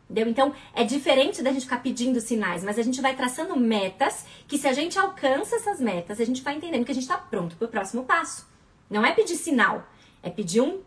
Entendeu? 0.09 0.31
Então, 0.31 0.55
é 0.75 0.85
diferente 0.85 1.43
da 1.43 1.51
gente 1.51 1.63
ficar 1.63 1.83
pedindo 1.83 2.21
sinais, 2.21 2.63
mas 2.63 2.79
a 2.79 2.83
gente 2.83 3.01
vai 3.01 3.17
traçando 3.17 3.57
metas 3.57 4.27
que, 4.47 4.59
se 4.59 4.69
a 4.69 4.73
gente 4.73 4.99
alcança 4.99 5.57
essas 5.57 5.81
metas, 5.81 6.21
a 6.21 6.25
gente 6.25 6.43
vai 6.43 6.57
entendendo 6.57 6.85
que 6.85 6.93
a 6.93 6.95
gente 6.95 7.05
está 7.05 7.17
pronto 7.17 7.57
para 7.57 7.65
o 7.67 7.71
próximo 7.71 8.05
passo. 8.05 8.47
Não 8.91 9.05
é 9.05 9.13
pedir 9.13 9.37
sinal, 9.37 9.89
é 10.23 10.29
pedir 10.29 10.61
um. 10.61 10.81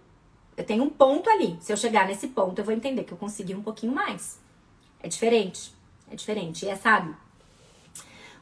Eu 0.56 0.64
tenho 0.64 0.84
um 0.84 0.90
ponto 0.90 1.30
ali. 1.30 1.58
Se 1.60 1.74
eu 1.74 1.78
chegar 1.78 2.08
nesse 2.08 2.28
ponto, 2.28 2.60
eu 2.60 2.66
vou 2.66 2.74
entender 2.74 3.04
que 3.04 3.12
eu 3.12 3.18
consegui 3.18 3.56
um 3.56 3.62
pouquinho 3.62 3.94
mais. 3.94 4.40
É 5.02 5.08
diferente. 5.08 5.74
É 6.12 6.16
diferente. 6.16 6.66
E 6.66 6.70
é 6.70 6.76
sábio. 6.76 7.16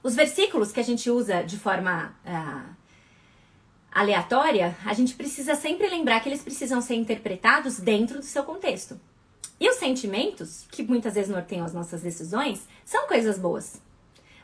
Os 0.04 0.16
versículos 0.16 0.72
que 0.72 0.80
a 0.80 0.84
gente 0.84 1.10
usa 1.10 1.42
de 1.42 1.58
forma 1.58 2.16
uh, 2.26 2.76
aleatória, 3.92 4.78
a 4.86 4.94
gente 4.94 5.16
precisa 5.16 5.56
sempre 5.56 5.88
lembrar 5.88 6.20
que 6.20 6.30
eles 6.30 6.44
precisam 6.44 6.80
ser 6.80 6.96
interpretados 6.96 7.80
dentro 7.80 8.20
do 8.20 8.26
seu 8.26 8.44
contexto. 8.44 9.00
E 9.60 9.70
os 9.70 9.78
sentimentos, 9.78 10.68
que 10.72 10.84
muitas 10.84 11.14
vezes 11.14 11.30
norteiam 11.30 11.66
as 11.66 11.74
nossas 11.74 12.02
decisões, 12.02 12.68
são 12.84 13.08
coisas 13.08 13.40
boas. 13.40 13.82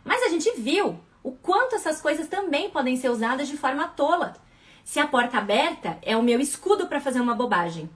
Mas 0.04 0.24
a 0.24 0.30
gente 0.30 0.52
viu 0.60 1.00
o 1.24 1.32
quanto 1.32 1.76
essas 1.76 2.02
coisas 2.02 2.28
também 2.28 2.69
podem 2.69 2.95
ser 2.95 3.10
usadas 3.10 3.47
de 3.47 3.58
forma 3.58 3.88
tola. 3.89 4.36
Se 4.84 5.00
a 5.00 5.08
porta 5.08 5.38
aberta 5.38 5.97
é 6.02 6.15
o 6.17 6.24
meu 6.24 6.39
escudo 6.39 6.88
para 6.88 7.02
fazer 7.02 7.19
uma 7.19 7.36
bobagem. 7.36 7.89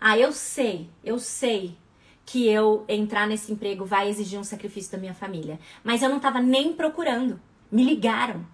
Ah, 0.00 0.16
eu 0.16 0.32
sei, 0.32 0.88
eu 1.02 1.18
sei 1.18 1.76
que 2.24 2.46
eu 2.46 2.84
entrar 2.86 3.26
nesse 3.26 3.50
emprego 3.50 3.84
vai 3.84 4.08
exigir 4.08 4.38
um 4.38 4.44
sacrifício 4.44 4.92
da 4.92 4.98
minha 4.98 5.14
família. 5.14 5.58
Mas 5.82 6.02
eu 6.02 6.10
não 6.10 6.18
estava 6.18 6.40
nem 6.40 6.74
procurando. 6.74 7.40
Me 7.72 7.82
ligaram. 7.82 8.46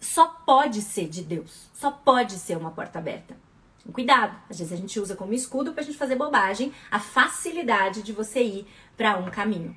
Só 0.00 0.26
pode 0.46 0.80
ser 0.80 1.08
de 1.08 1.22
Deus. 1.22 1.68
Só 1.74 1.90
pode 1.90 2.32
ser 2.34 2.56
uma 2.56 2.70
porta 2.70 2.98
aberta. 2.98 3.36
Cuidado, 3.92 4.36
às 4.50 4.58
vezes 4.58 4.72
a 4.72 4.76
gente 4.76 5.00
usa 5.00 5.16
como 5.16 5.32
escudo 5.32 5.72
para 5.72 5.82
a 5.82 5.84
gente 5.84 5.96
fazer 5.96 6.14
bobagem 6.14 6.72
a 6.90 7.00
facilidade 7.00 8.02
de 8.02 8.12
você 8.12 8.42
ir 8.42 8.66
para 8.96 9.16
um 9.16 9.30
caminho. 9.30 9.74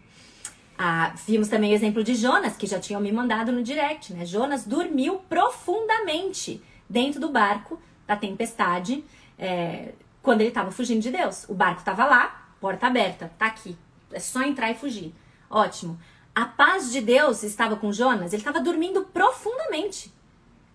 Ah, 0.77 1.13
vimos 1.27 1.47
também 1.47 1.71
o 1.71 1.75
exemplo 1.75 2.03
de 2.03 2.15
Jonas, 2.15 2.57
que 2.57 2.67
já 2.67 2.79
tinham 2.79 2.99
me 2.99 3.11
mandado 3.11 3.51
no 3.51 3.63
direct, 3.63 4.13
né? 4.13 4.25
Jonas 4.25 4.65
dormiu 4.65 5.19
profundamente 5.29 6.61
dentro 6.89 7.21
do 7.21 7.29
barco 7.29 7.79
da 8.05 8.15
tempestade 8.15 9.03
é, 9.37 9.93
quando 10.21 10.41
ele 10.41 10.49
estava 10.49 10.71
fugindo 10.71 11.01
de 11.01 11.11
Deus. 11.11 11.45
O 11.47 11.53
barco 11.53 11.79
estava 11.79 12.05
lá, 12.05 12.49
porta 12.59 12.87
aberta, 12.87 13.31
tá 13.37 13.45
aqui. 13.45 13.77
É 14.11 14.19
só 14.19 14.41
entrar 14.41 14.69
e 14.71 14.75
fugir. 14.75 15.13
Ótimo. 15.49 15.99
A 16.33 16.45
paz 16.45 16.91
de 16.91 16.99
Deus 16.99 17.43
estava 17.43 17.75
com 17.75 17.93
Jonas, 17.93 18.33
ele 18.33 18.41
estava 18.41 18.59
dormindo 18.59 19.03
profundamente. 19.05 20.11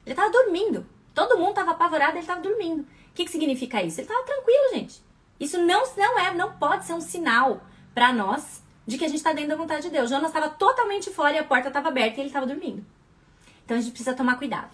Ele 0.05 0.13
estava 0.13 0.31
dormindo. 0.31 0.87
Todo 1.15 1.39
mundo 1.39 1.51
estava 1.51 1.73
apavorado, 1.73 2.13
ele 2.13 2.21
estava 2.21 2.41
dormindo. 2.41 2.87
Que, 3.17 3.25
que 3.25 3.31
significa 3.31 3.83
isso? 3.83 3.99
Ele 3.99 4.07
estava 4.07 4.27
tranquilo, 4.27 4.75
gente. 4.75 5.03
Isso 5.41 5.59
não, 5.59 5.83
não 5.97 6.19
é, 6.19 6.35
não 6.35 6.53
pode 6.53 6.85
ser 6.85 6.93
um 6.93 7.01
sinal 7.01 7.63
para 7.95 8.13
nós 8.13 8.63
de 8.87 8.99
que 8.99 9.05
a 9.05 9.09
gente 9.09 9.17
está 9.17 9.33
dentro 9.33 9.51
da 9.51 9.57
vontade 9.57 9.83
de 9.83 9.91
Deus. 9.91 10.11
Jonas 10.11 10.29
estava 10.29 10.51
totalmente 10.51 11.11
fora 11.11 11.35
e 11.35 11.39
a 11.39 11.45
porta 11.45 11.69
estava 11.69 11.89
aberta 11.89 12.19
e 12.19 12.21
ele 12.21 12.29
estava 12.29 12.47
dormindo. 12.47 12.85
Então 13.65 13.77
a 13.77 13.81
gente 13.81 13.91
precisa 13.91 14.15
tomar 14.15 14.37
cuidado. 14.37 14.71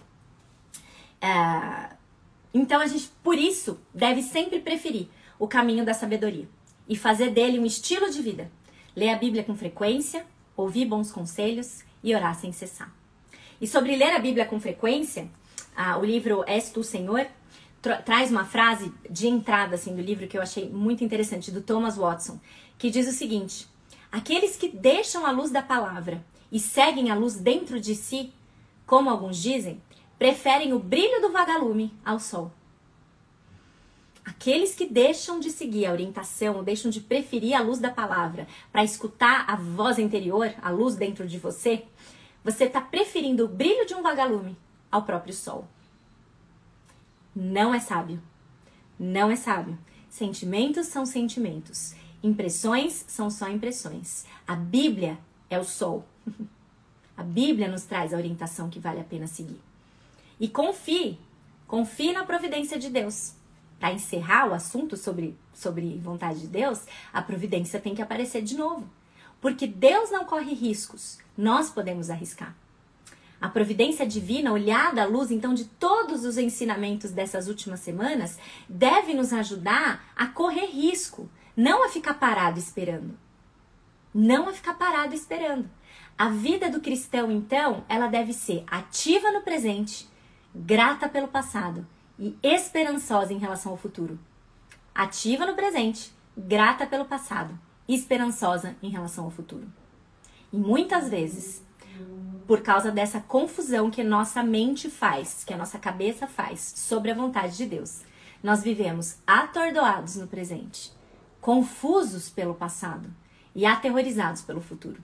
É... 1.21 1.95
Então 2.53 2.81
a 2.81 2.85
gente, 2.85 3.09
por 3.23 3.37
isso, 3.37 3.79
deve 3.93 4.21
sempre 4.21 4.59
preferir 4.59 5.07
o 5.39 5.47
caminho 5.47 5.85
da 5.85 5.93
sabedoria 5.93 6.47
e 6.87 6.97
fazer 6.97 7.31
dele 7.31 7.57
um 7.59 7.65
estilo 7.65 8.09
de 8.09 8.21
vida. 8.21 8.51
Ler 8.93 9.09
a 9.09 9.17
Bíblia 9.17 9.43
com 9.43 9.55
frequência, 9.55 10.25
ouvir 10.55 10.85
bons 10.85 11.11
conselhos 11.11 11.83
e 12.03 12.13
orar 12.13 12.35
sem 12.35 12.51
cessar. 12.51 12.93
E 13.59 13.65
sobre 13.65 13.95
ler 13.95 14.11
a 14.11 14.19
Bíblia 14.19 14.45
com 14.45 14.59
frequência, 14.59 15.29
ah, 15.75 15.97
o 15.97 16.05
livro 16.05 16.43
És 16.45 16.69
Tu, 16.69 16.83
Senhor, 16.83 17.25
tra 17.83 18.01
traz 18.01 18.31
uma 18.31 18.45
frase 18.45 18.91
de 19.09 19.27
entrada 19.27 19.75
assim, 19.75 19.93
do 19.93 20.01
livro 20.01 20.25
que 20.25 20.37
eu 20.37 20.41
achei 20.41 20.69
muito 20.69 21.03
interessante, 21.03 21.51
do 21.51 21.61
Thomas 21.61 21.97
Watson, 21.97 22.39
que 22.79 22.89
diz 22.89 23.07
o 23.07 23.11
seguinte: 23.11 23.67
Aqueles 24.11 24.55
que 24.55 24.69
deixam 24.69 25.25
a 25.25 25.31
luz 25.31 25.51
da 25.51 25.61
palavra 25.61 26.25
e 26.49 26.59
seguem 26.59 27.11
a 27.11 27.15
luz 27.15 27.35
dentro 27.35 27.79
de 27.79 27.93
si, 27.93 28.33
como 28.87 29.09
alguns 29.09 29.37
dizem, 29.37 29.81
preferem 30.17 30.71
o 30.71 30.79
brilho 30.79 31.21
do 31.21 31.31
vagalume 31.31 31.93
ao 32.05 32.19
sol. 32.19 32.51
Aqueles 34.23 34.73
que 34.73 34.85
deixam 34.85 35.37
de 35.37 35.51
seguir 35.51 35.85
a 35.85 35.91
orientação, 35.91 36.63
deixam 36.63 36.89
de 36.89 37.01
preferir 37.01 37.53
a 37.53 37.61
luz 37.61 37.79
da 37.79 37.89
palavra 37.89 38.47
para 38.71 38.83
escutar 38.83 39.43
a 39.45 39.57
voz 39.57 39.99
interior, 39.99 40.53
a 40.61 40.69
luz 40.69 40.95
dentro 40.95 41.27
de 41.27 41.37
você, 41.37 41.83
você 42.41 42.63
está 42.63 42.79
preferindo 42.79 43.43
o 43.43 43.49
brilho 43.49 43.85
de 43.85 43.93
um 43.93 44.01
vagalume 44.01 44.55
ao 44.89 45.03
próprio 45.03 45.33
sol. 45.33 45.67
Não 47.35 47.73
é 47.73 47.79
sábio. 47.79 48.21
Não 48.99 49.31
é 49.31 49.35
sábio. 49.35 49.77
Sentimentos 50.09 50.87
são 50.87 51.05
sentimentos. 51.05 51.95
Impressões 52.21 53.03
são 53.07 53.29
só 53.29 53.49
impressões. 53.49 54.25
A 54.47 54.55
Bíblia 54.55 55.17
é 55.49 55.59
o 55.59 55.63
sol. 55.63 56.05
A 57.15 57.21
Bíblia 57.21 57.67
nos 57.67 57.83
traz 57.83 58.11
a 58.11 58.17
orientação 58.17 58.71
que 58.71 58.79
vale 58.79 58.99
a 58.99 59.03
pena 59.03 59.27
seguir. 59.27 59.61
E 60.39 60.47
confie, 60.47 61.19
confie 61.67 62.11
na 62.11 62.25
providência 62.25 62.79
de 62.79 62.89
Deus. 62.89 63.33
Para 63.79 63.93
encerrar 63.93 64.49
o 64.49 64.53
assunto 64.53 64.97
sobre, 64.97 65.37
sobre 65.53 65.99
vontade 65.99 66.41
de 66.41 66.47
Deus, 66.47 66.85
a 67.13 67.21
providência 67.21 67.79
tem 67.79 67.93
que 67.93 68.01
aparecer 68.01 68.41
de 68.41 68.57
novo. 68.57 68.89
Porque 69.39 69.67
Deus 69.67 70.09
não 70.09 70.25
corre 70.25 70.55
riscos, 70.55 71.19
nós 71.37 71.69
podemos 71.69 72.09
arriscar. 72.09 72.55
A 73.43 73.49
providência 73.49 74.07
divina, 74.07 74.53
olhada 74.53 75.03
à 75.03 75.05
luz 75.05 75.29
então 75.29 75.53
de 75.53 75.65
todos 75.65 76.23
os 76.23 76.37
ensinamentos 76.37 77.11
dessas 77.11 77.49
últimas 77.49 77.81
semanas, 77.81 78.39
deve 78.69 79.13
nos 79.13 79.33
ajudar 79.33 80.01
a 80.15 80.27
correr 80.27 80.67
risco, 80.67 81.29
não 81.53 81.83
a 81.83 81.89
ficar 81.89 82.13
parado 82.13 82.57
esperando. 82.57 83.19
Não 84.13 84.47
a 84.47 84.53
ficar 84.53 84.75
parado 84.75 85.13
esperando. 85.13 85.69
A 86.17 86.29
vida 86.29 86.69
do 86.69 86.79
cristão, 86.79 87.29
então, 87.29 87.83
ela 87.89 88.07
deve 88.07 88.31
ser 88.31 88.63
ativa 88.65 89.29
no 89.29 89.41
presente, 89.41 90.07
grata 90.55 91.09
pelo 91.09 91.27
passado 91.27 91.85
e 92.17 92.37
esperançosa 92.41 93.33
em 93.33 93.39
relação 93.39 93.73
ao 93.73 93.77
futuro. 93.77 94.17
Ativa 94.95 95.45
no 95.45 95.53
presente, 95.53 96.13
grata 96.37 96.87
pelo 96.87 97.03
passado 97.03 97.59
esperançosa 97.89 98.77
em 98.81 98.87
relação 98.87 99.25
ao 99.25 99.31
futuro. 99.31 99.67
E 100.53 100.55
muitas 100.55 101.09
vezes, 101.09 101.61
por 102.47 102.61
causa 102.61 102.91
dessa 102.91 103.21
confusão 103.21 103.89
que 103.89 104.03
nossa 104.03 104.43
mente 104.43 104.89
faz, 104.89 105.43
que 105.43 105.53
a 105.53 105.57
nossa 105.57 105.79
cabeça 105.79 106.27
faz 106.27 106.59
sobre 106.75 107.11
a 107.11 107.15
vontade 107.15 107.57
de 107.57 107.65
Deus, 107.65 108.01
nós 108.41 108.61
vivemos 108.61 109.17
atordoados 109.25 110.15
no 110.17 110.27
presente 110.27 110.91
confusos 111.43 112.29
pelo 112.29 112.55
passado 112.55 113.13
e 113.53 113.65
aterrorizados 113.65 114.41
pelo 114.41 114.61
futuro. 114.61 115.03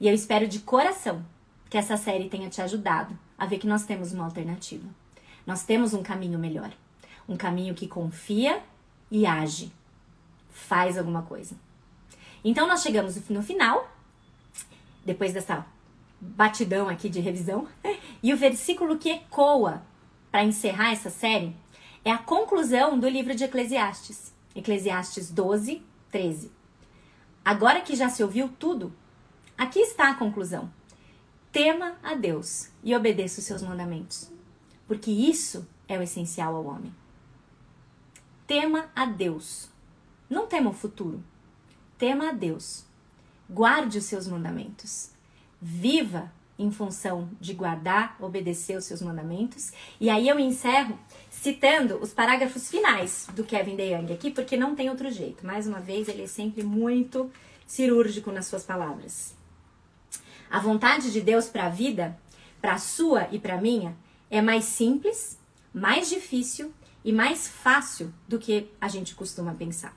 E 0.00 0.08
eu 0.08 0.14
espero 0.14 0.48
de 0.48 0.60
coração 0.60 1.22
que 1.68 1.76
essa 1.76 1.98
série 1.98 2.30
tenha 2.30 2.48
te 2.48 2.62
ajudado 2.62 3.16
a 3.36 3.44
ver 3.44 3.58
que 3.58 3.66
nós 3.66 3.84
temos 3.84 4.12
uma 4.12 4.24
alternativa. 4.24 4.88
Nós 5.46 5.62
temos 5.62 5.92
um 5.92 6.02
caminho 6.02 6.38
melhor. 6.38 6.72
Um 7.28 7.36
caminho 7.36 7.74
que 7.74 7.86
confia 7.86 8.62
e 9.10 9.26
age. 9.26 9.70
Faz 10.50 10.96
alguma 10.96 11.20
coisa. 11.20 11.54
Então 12.42 12.66
nós 12.66 12.82
chegamos 12.82 13.16
no 13.28 13.42
final, 13.42 13.94
depois 15.04 15.34
dessa 15.34 15.66
batidão 16.22 16.88
aqui 16.88 17.08
de 17.08 17.18
revisão, 17.18 17.66
e 18.22 18.32
o 18.32 18.36
versículo 18.36 18.96
que 18.96 19.10
ecoa 19.10 19.82
para 20.30 20.44
encerrar 20.44 20.92
essa 20.92 21.10
série 21.10 21.54
é 22.04 22.12
a 22.12 22.18
conclusão 22.18 22.98
do 22.98 23.08
livro 23.08 23.34
de 23.34 23.42
Eclesiastes. 23.42 24.32
Eclesiastes 24.54 25.30
12, 25.30 25.82
13. 26.12 26.52
Agora 27.44 27.80
que 27.80 27.96
já 27.96 28.08
se 28.08 28.22
ouviu 28.22 28.48
tudo, 28.48 28.92
aqui 29.58 29.80
está 29.80 30.10
a 30.10 30.14
conclusão. 30.14 30.70
Tema 31.50 31.96
a 32.02 32.14
Deus 32.14 32.70
e 32.84 32.94
obedeça 32.94 33.40
os 33.40 33.46
seus 33.46 33.62
mandamentos, 33.62 34.30
porque 34.86 35.10
isso 35.10 35.66
é 35.88 35.98
o 35.98 36.02
essencial 36.02 36.54
ao 36.54 36.64
homem. 36.64 36.94
Tema 38.46 38.90
a 38.94 39.04
Deus. 39.06 39.68
Não 40.30 40.46
tema 40.46 40.70
o 40.70 40.74
futuro. 40.74 41.22
Tema 41.98 42.28
a 42.28 42.32
Deus. 42.32 42.84
Guarde 43.50 43.98
os 43.98 44.04
seus 44.04 44.26
mandamentos. 44.26 45.10
Viva 45.64 46.32
em 46.58 46.70
função 46.70 47.30
de 47.40 47.54
guardar, 47.54 48.16
obedecer 48.20 48.76
os 48.76 48.84
seus 48.84 49.00
mandamentos. 49.00 49.72
E 50.00 50.10
aí 50.10 50.28
eu 50.28 50.38
encerro 50.38 50.98
citando 51.30 51.96
os 51.96 52.12
parágrafos 52.12 52.68
finais 52.68 53.28
do 53.34 53.44
Kevin 53.44 53.76
DeYoung 53.76 54.12
aqui, 54.12 54.30
porque 54.30 54.56
não 54.56 54.74
tem 54.74 54.90
outro 54.90 55.10
jeito. 55.10 55.46
Mais 55.46 55.66
uma 55.66 55.80
vez, 55.80 56.08
ele 56.08 56.22
é 56.22 56.26
sempre 56.26 56.62
muito 56.62 57.30
cirúrgico 57.66 58.30
nas 58.30 58.46
suas 58.46 58.64
palavras. 58.64 59.34
A 60.50 60.58
vontade 60.58 61.10
de 61.12 61.20
Deus 61.20 61.48
para 61.48 61.66
a 61.66 61.70
vida, 61.70 62.18
para 62.60 62.74
a 62.74 62.78
sua 62.78 63.28
e 63.32 63.38
para 63.38 63.54
a 63.54 63.60
minha, 63.60 63.96
é 64.30 64.42
mais 64.42 64.64
simples, 64.64 65.38
mais 65.72 66.08
difícil 66.08 66.72
e 67.04 67.12
mais 67.12 67.48
fácil 67.48 68.12
do 68.28 68.38
que 68.38 68.68
a 68.80 68.88
gente 68.88 69.14
costuma 69.14 69.54
pensar. 69.54 69.96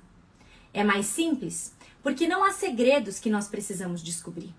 É 0.74 0.84
mais 0.84 1.06
simples 1.08 1.74
porque 2.02 2.28
não 2.28 2.44
há 2.44 2.52
segredos 2.52 3.20
que 3.20 3.30
nós 3.30 3.48
precisamos 3.48 4.02
descobrir. 4.02 4.54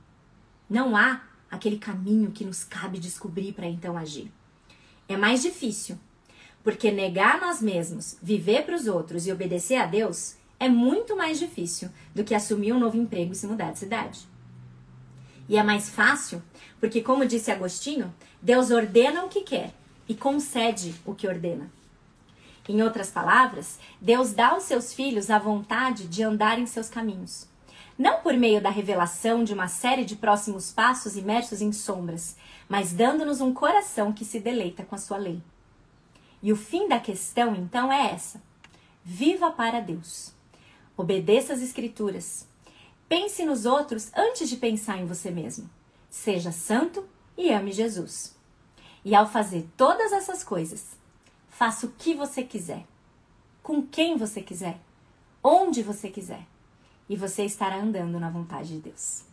Não 0.69 0.97
há 0.97 1.23
aquele 1.51 1.79
caminho 1.79 2.33
que 2.33 2.45
nos 2.45 2.65
cabe 2.65 2.99
descobrir 2.99 3.53
para 3.53 3.67
então 3.67 3.97
agir. 3.97 4.31
É 5.09 5.17
mais 5.17 5.43
difícil 5.43 5.99
porque 6.63 6.91
negar 6.91 7.41
nós 7.41 7.63
mesmos, 7.63 8.19
viver 8.21 8.65
para 8.65 8.75
os 8.75 8.89
outros 8.89 9.25
e 9.25 9.33
obedecer 9.33 9.77
a 9.77 9.87
Deus 9.87 10.35
é 10.59 10.69
muito 10.69 11.17
mais 11.17 11.39
difícil 11.39 11.89
do 12.13 12.25
que 12.25 12.35
assumir 12.35 12.73
um 12.73 12.81
novo 12.81 12.97
emprego 12.97 13.33
e 13.33 13.37
se 13.37 13.47
mudar 13.47 13.71
de 13.73 13.79
cidade. 13.79 14.27
E 15.49 15.57
é 15.57 15.63
mais 15.63 15.89
fácil 15.89 16.43
porque, 16.81 17.01
como 17.01 17.25
disse 17.25 17.53
Agostinho, 17.53 18.13
Deus 18.43 18.73
ordena 18.73 19.25
o 19.25 19.29
que 19.29 19.43
quer 19.43 19.73
e 20.09 20.15
concede 20.15 20.95
o 21.05 21.15
que 21.15 21.29
ordena. 21.29 21.71
Em 22.69 22.83
outras 22.83 23.11
palavras, 23.11 23.79
Deus 24.01 24.33
dá 24.33 24.49
aos 24.49 24.65
seus 24.65 24.93
filhos 24.93 25.31
a 25.31 25.39
vontade 25.39 26.09
de 26.09 26.25
andar 26.25 26.59
em 26.59 26.67
seus 26.67 26.89
caminhos. 26.89 27.47
Não 27.99 28.21
por 28.21 28.35
meio 28.35 28.61
da 28.61 28.69
revelação 28.69 29.43
de 29.43 29.55
uma 29.55 29.69
série 29.69 30.05
de 30.05 30.17
próximos 30.17 30.71
passos 30.71 31.17
imersos 31.17 31.63
em 31.63 31.73
sombras, 31.73 32.37
mas 32.69 32.93
dando-nos 32.93 33.41
um 33.41 33.55
coração 33.55 34.13
que 34.13 34.25
se 34.25 34.39
deleita 34.39 34.85
com 34.85 34.95
a 34.95 34.99
sua 34.99 35.17
lei. 35.17 35.41
E 36.43 36.53
o 36.53 36.57
fim 36.57 36.89
da 36.89 37.01
questão, 37.01 37.55
então, 37.55 37.91
é 37.91 38.13
essa: 38.13 38.43
viva 39.03 39.51
para 39.51 39.81
Deus. 39.81 40.33
Obedeça 40.97 41.55
as 41.55 41.63
Escrituras. 41.63 42.47
Pense 43.09 43.45
nos 43.45 43.65
outros 43.65 44.11
antes 44.15 44.49
de 44.49 44.57
pensar 44.57 44.99
em 44.99 45.07
você 45.07 45.31
mesmo. 45.31 45.71
Seja 46.11 46.53
santo 46.53 47.07
e 47.37 47.51
ame 47.53 47.73
Jesus. 47.73 48.35
E 49.05 49.15
ao 49.15 49.27
fazer 49.27 49.67
todas 49.77 50.13
essas 50.13 50.43
coisas, 50.43 50.97
faça 51.49 51.87
o 51.87 51.93
que 51.93 52.15
você 52.15 52.43
quiser, 52.43 52.85
com 53.63 53.81
quem 53.81 54.17
você 54.17 54.43
quiser, 54.43 54.79
onde 55.43 55.83
você 55.83 56.11
quiser. 56.11 56.47
E 57.09 57.17
você 57.17 57.45
estará 57.45 57.77
andando 57.77 58.19
na 58.19 58.31
vontade 58.31 58.69
de 58.69 58.81
Deus. 58.81 59.25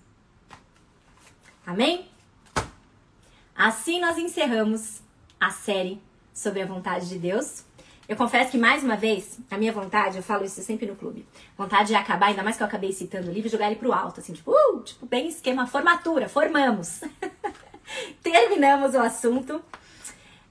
Amém? 1.66 2.08
Assim 3.56 4.00
nós 4.00 4.18
encerramos 4.18 5.02
a 5.40 5.50
série 5.50 6.02
sobre 6.34 6.62
a 6.62 6.66
vontade 6.66 7.08
de 7.08 7.18
Deus. 7.18 7.64
Eu 8.08 8.18
confesso 8.18 8.52
que, 8.52 8.58
mais 8.58 8.84
uma 8.84 8.98
vez, 8.98 9.40
a 9.50 9.58
minha 9.58 9.72
vontade, 9.72 10.18
eu 10.18 10.24
falo 10.24 10.44
isso 10.44 10.62
sempre 10.62 10.86
no 10.86 10.96
clube, 10.96 11.26
vontade 11.58 11.88
de 11.88 11.96
acabar, 11.96 12.28
ainda 12.28 12.44
mais 12.44 12.58
que 12.58 12.64
eu 12.64 12.68
acabei 12.68 12.92
citando 12.92 13.30
o 13.30 13.34
livro, 13.34 13.50
jogar 13.50 13.68
ele 13.68 13.78
pro 13.78 13.94
alto, 13.94 14.20
assim, 14.20 14.34
tipo, 14.34 14.52
uh, 14.52 14.82
tipo, 14.82 15.06
bem 15.06 15.28
esquema, 15.30 15.66
formatura, 15.66 16.28
formamos. 16.28 17.02
Terminamos 18.22 18.94
o 18.94 19.00
assunto. 19.00 19.64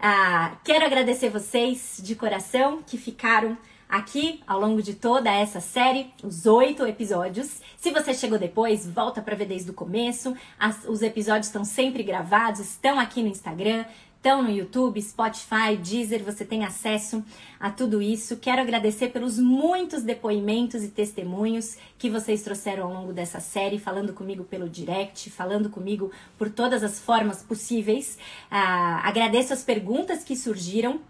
Ah, 0.00 0.56
quero 0.64 0.84
agradecer 0.84 1.28
vocês 1.28 2.00
de 2.02 2.14
coração 2.14 2.82
que 2.82 2.96
ficaram 2.96 3.56
aqui 3.92 4.40
ao 4.46 4.58
longo 4.58 4.80
de 4.80 4.94
toda 4.94 5.30
essa 5.30 5.60
série, 5.60 6.10
os 6.24 6.46
oito 6.46 6.86
episódios. 6.86 7.60
Se 7.76 7.90
você 7.90 8.14
chegou 8.14 8.38
depois, 8.38 8.86
volta 8.86 9.20
para 9.20 9.36
ver 9.36 9.44
desde 9.44 9.70
o 9.70 9.74
começo. 9.74 10.34
As, 10.58 10.88
os 10.88 11.02
episódios 11.02 11.48
estão 11.48 11.62
sempre 11.62 12.02
gravados, 12.02 12.60
estão 12.60 12.98
aqui 12.98 13.22
no 13.22 13.28
Instagram 13.28 13.84
estão 14.22 14.40
no 14.40 14.52
YouTube, 14.52 15.02
Spotify, 15.02 15.76
Deezer, 15.76 16.22
você 16.22 16.44
tem 16.44 16.64
acesso 16.64 17.24
a 17.58 17.70
tudo 17.72 18.00
isso. 18.00 18.36
Quero 18.36 18.62
agradecer 18.62 19.08
pelos 19.08 19.36
muitos 19.36 20.04
depoimentos 20.04 20.84
e 20.84 20.88
testemunhos 20.88 21.76
que 21.98 22.08
vocês 22.08 22.40
trouxeram 22.40 22.84
ao 22.84 22.94
longo 22.94 23.12
dessa 23.12 23.40
série, 23.40 23.80
falando 23.80 24.12
comigo 24.12 24.44
pelo 24.44 24.68
direct, 24.68 25.28
falando 25.28 25.68
comigo 25.68 26.12
por 26.38 26.48
todas 26.50 26.84
as 26.84 27.00
formas 27.00 27.42
possíveis. 27.42 28.16
Ah, 28.48 29.00
agradeço 29.02 29.52
as 29.52 29.64
perguntas 29.64 30.22
que 30.22 30.36
surgiram. 30.36 31.00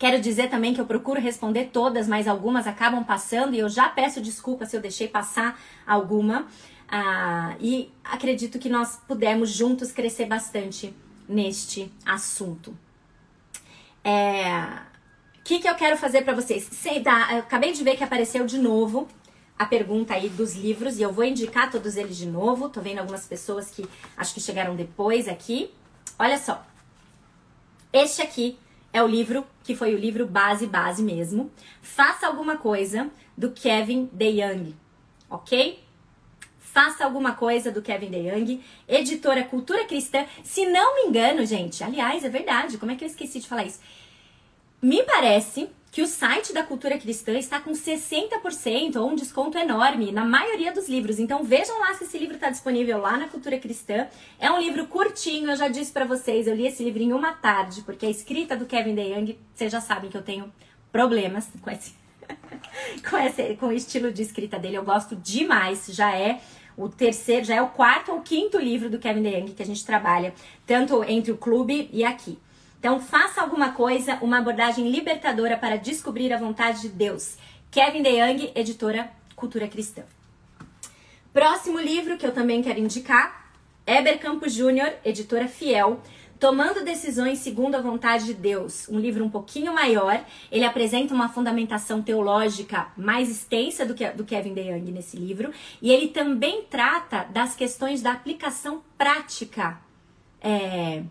Quero 0.00 0.18
dizer 0.18 0.48
também 0.48 0.72
que 0.72 0.80
eu 0.80 0.86
procuro 0.86 1.20
responder 1.20 1.66
todas, 1.66 2.08
mas 2.08 2.26
algumas 2.26 2.66
acabam 2.66 3.04
passando 3.04 3.54
e 3.54 3.58
eu 3.58 3.68
já 3.68 3.86
peço 3.86 4.18
desculpa 4.18 4.64
se 4.64 4.74
eu 4.74 4.80
deixei 4.80 5.06
passar 5.06 5.60
alguma. 5.86 6.46
Ah, 6.88 7.54
e 7.60 7.92
acredito 8.02 8.58
que 8.58 8.70
nós 8.70 8.98
pudemos 9.06 9.50
juntos 9.50 9.92
crescer 9.92 10.24
bastante 10.24 10.96
neste 11.28 11.92
assunto. 12.06 12.74
É, 14.02 14.48
o 15.38 15.42
que, 15.44 15.58
que 15.58 15.68
eu 15.68 15.74
quero 15.74 15.98
fazer 15.98 16.22
para 16.22 16.34
vocês? 16.34 16.66
Sei, 16.72 17.04
acabei 17.06 17.72
de 17.72 17.84
ver 17.84 17.98
que 17.98 18.02
apareceu 18.02 18.46
de 18.46 18.56
novo 18.56 19.06
a 19.58 19.66
pergunta 19.66 20.14
aí 20.14 20.30
dos 20.30 20.54
livros 20.54 20.98
e 20.98 21.02
eu 21.02 21.12
vou 21.12 21.24
indicar 21.24 21.70
todos 21.70 21.96
eles 21.96 22.16
de 22.16 22.24
novo. 22.24 22.70
Tô 22.70 22.80
vendo 22.80 23.00
algumas 23.00 23.26
pessoas 23.26 23.70
que 23.70 23.86
acho 24.16 24.32
que 24.32 24.40
chegaram 24.40 24.74
depois 24.74 25.28
aqui. 25.28 25.70
Olha 26.18 26.38
só. 26.38 26.64
Este 27.92 28.22
aqui 28.22 28.58
é 28.92 29.02
o 29.02 29.06
livro 29.06 29.46
que 29.62 29.74
foi 29.74 29.94
o 29.94 29.98
livro 29.98 30.26
base 30.26 30.66
base 30.66 31.02
mesmo. 31.02 31.50
Faça 31.80 32.26
alguma 32.26 32.56
coisa 32.56 33.10
do 33.36 33.50
Kevin 33.50 34.08
DeYoung, 34.12 34.74
ok? 35.28 35.82
Faça 36.72 37.04
Alguma 37.04 37.34
Coisa, 37.34 37.72
do 37.72 37.82
Kevin 37.82 38.10
DeYoung, 38.10 38.62
editora 38.86 39.42
Cultura 39.42 39.84
Cristã. 39.86 40.24
Se 40.44 40.66
não 40.66 40.94
me 40.94 41.08
engano, 41.08 41.44
gente, 41.44 41.82
aliás, 41.82 42.24
é 42.24 42.28
verdade, 42.28 42.78
como 42.78 42.92
é 42.92 42.94
que 42.94 43.02
eu 43.02 43.08
esqueci 43.08 43.40
de 43.40 43.48
falar 43.48 43.64
isso? 43.64 43.80
Me 44.80 45.02
parece 45.02 45.68
que 45.90 46.02
o 46.02 46.06
site 46.06 46.52
da 46.52 46.62
Cultura 46.62 46.96
Cristã 46.98 47.36
está 47.36 47.58
com 47.60 47.72
60% 47.72 48.96
ou 48.96 49.10
um 49.10 49.14
desconto 49.14 49.58
enorme 49.58 50.12
na 50.12 50.24
maioria 50.24 50.72
dos 50.72 50.88
livros. 50.88 51.18
Então 51.18 51.42
vejam 51.42 51.78
lá 51.80 51.94
se 51.94 52.04
esse 52.04 52.16
livro 52.16 52.36
está 52.36 52.48
disponível 52.48 52.98
lá 52.98 53.16
na 53.16 53.28
Cultura 53.28 53.58
Cristã. 53.58 54.06
É 54.38 54.50
um 54.50 54.60
livro 54.60 54.86
curtinho, 54.86 55.50
eu 55.50 55.56
já 55.56 55.68
disse 55.68 55.90
para 55.90 56.04
vocês, 56.04 56.46
eu 56.46 56.54
li 56.54 56.66
esse 56.66 56.84
livro 56.84 57.02
em 57.02 57.12
uma 57.12 57.32
tarde, 57.32 57.82
porque 57.82 58.06
a 58.06 58.10
escrita 58.10 58.56
do 58.56 58.66
Kevin 58.66 58.94
DeYoung, 58.94 59.36
vocês 59.52 59.72
já 59.72 59.80
sabem 59.80 60.10
que 60.10 60.16
eu 60.16 60.22
tenho 60.22 60.52
problemas 60.92 61.48
com 61.60 61.70
esse 61.70 61.98
com 63.08 63.18
esse 63.18 63.56
com 63.56 63.66
o 63.66 63.72
estilo 63.72 64.12
de 64.12 64.22
escrita 64.22 64.58
dele. 64.58 64.76
Eu 64.76 64.84
gosto 64.84 65.16
demais, 65.16 65.86
já 65.88 66.14
é 66.14 66.40
o 66.76 66.88
terceiro, 66.88 67.44
já 67.44 67.56
é 67.56 67.62
o 67.62 67.68
quarto 67.68 68.12
ou 68.12 68.20
quinto 68.20 68.58
livro 68.58 68.88
do 68.88 68.98
Kevin 68.98 69.22
DeYoung 69.22 69.52
que 69.54 69.62
a 69.62 69.66
gente 69.66 69.84
trabalha, 69.84 70.32
tanto 70.64 71.02
entre 71.02 71.32
o 71.32 71.36
clube 71.36 71.90
e 71.92 72.04
aqui. 72.04 72.38
Então, 72.80 72.98
faça 72.98 73.42
alguma 73.42 73.72
coisa, 73.72 74.18
uma 74.22 74.38
abordagem 74.38 74.90
libertadora 74.90 75.54
para 75.54 75.76
descobrir 75.76 76.32
a 76.32 76.38
vontade 76.38 76.80
de 76.80 76.88
Deus. 76.88 77.36
Kevin 77.70 78.02
DeYoung, 78.02 78.52
editora 78.54 79.10
Cultura 79.36 79.68
Cristã. 79.68 80.02
Próximo 81.30 81.78
livro 81.78 82.16
que 82.16 82.26
eu 82.26 82.32
também 82.32 82.62
quero 82.62 82.80
indicar, 82.80 83.52
Eber 83.86 84.18
Campos 84.18 84.54
Júnior, 84.54 84.94
editora 85.04 85.46
Fiel, 85.46 86.00
Tomando 86.38 86.82
Decisões 86.82 87.40
Segundo 87.40 87.74
a 87.74 87.82
Vontade 87.82 88.24
de 88.24 88.32
Deus, 88.32 88.88
um 88.88 88.98
livro 88.98 89.22
um 89.22 89.28
pouquinho 89.28 89.74
maior. 89.74 90.24
Ele 90.50 90.64
apresenta 90.64 91.12
uma 91.12 91.28
fundamentação 91.28 92.00
teológica 92.00 92.88
mais 92.96 93.30
extensa 93.30 93.84
do 93.84 93.92
que 93.92 94.08
do 94.12 94.24
Kevin 94.24 94.54
DeYoung 94.54 94.90
nesse 94.90 95.18
livro. 95.18 95.52
E 95.82 95.92
ele 95.92 96.08
também 96.08 96.62
trata 96.62 97.24
das 97.24 97.54
questões 97.54 98.00
da 98.00 98.12
aplicação 98.12 98.82
prática. 98.96 99.78
É, 100.40 101.02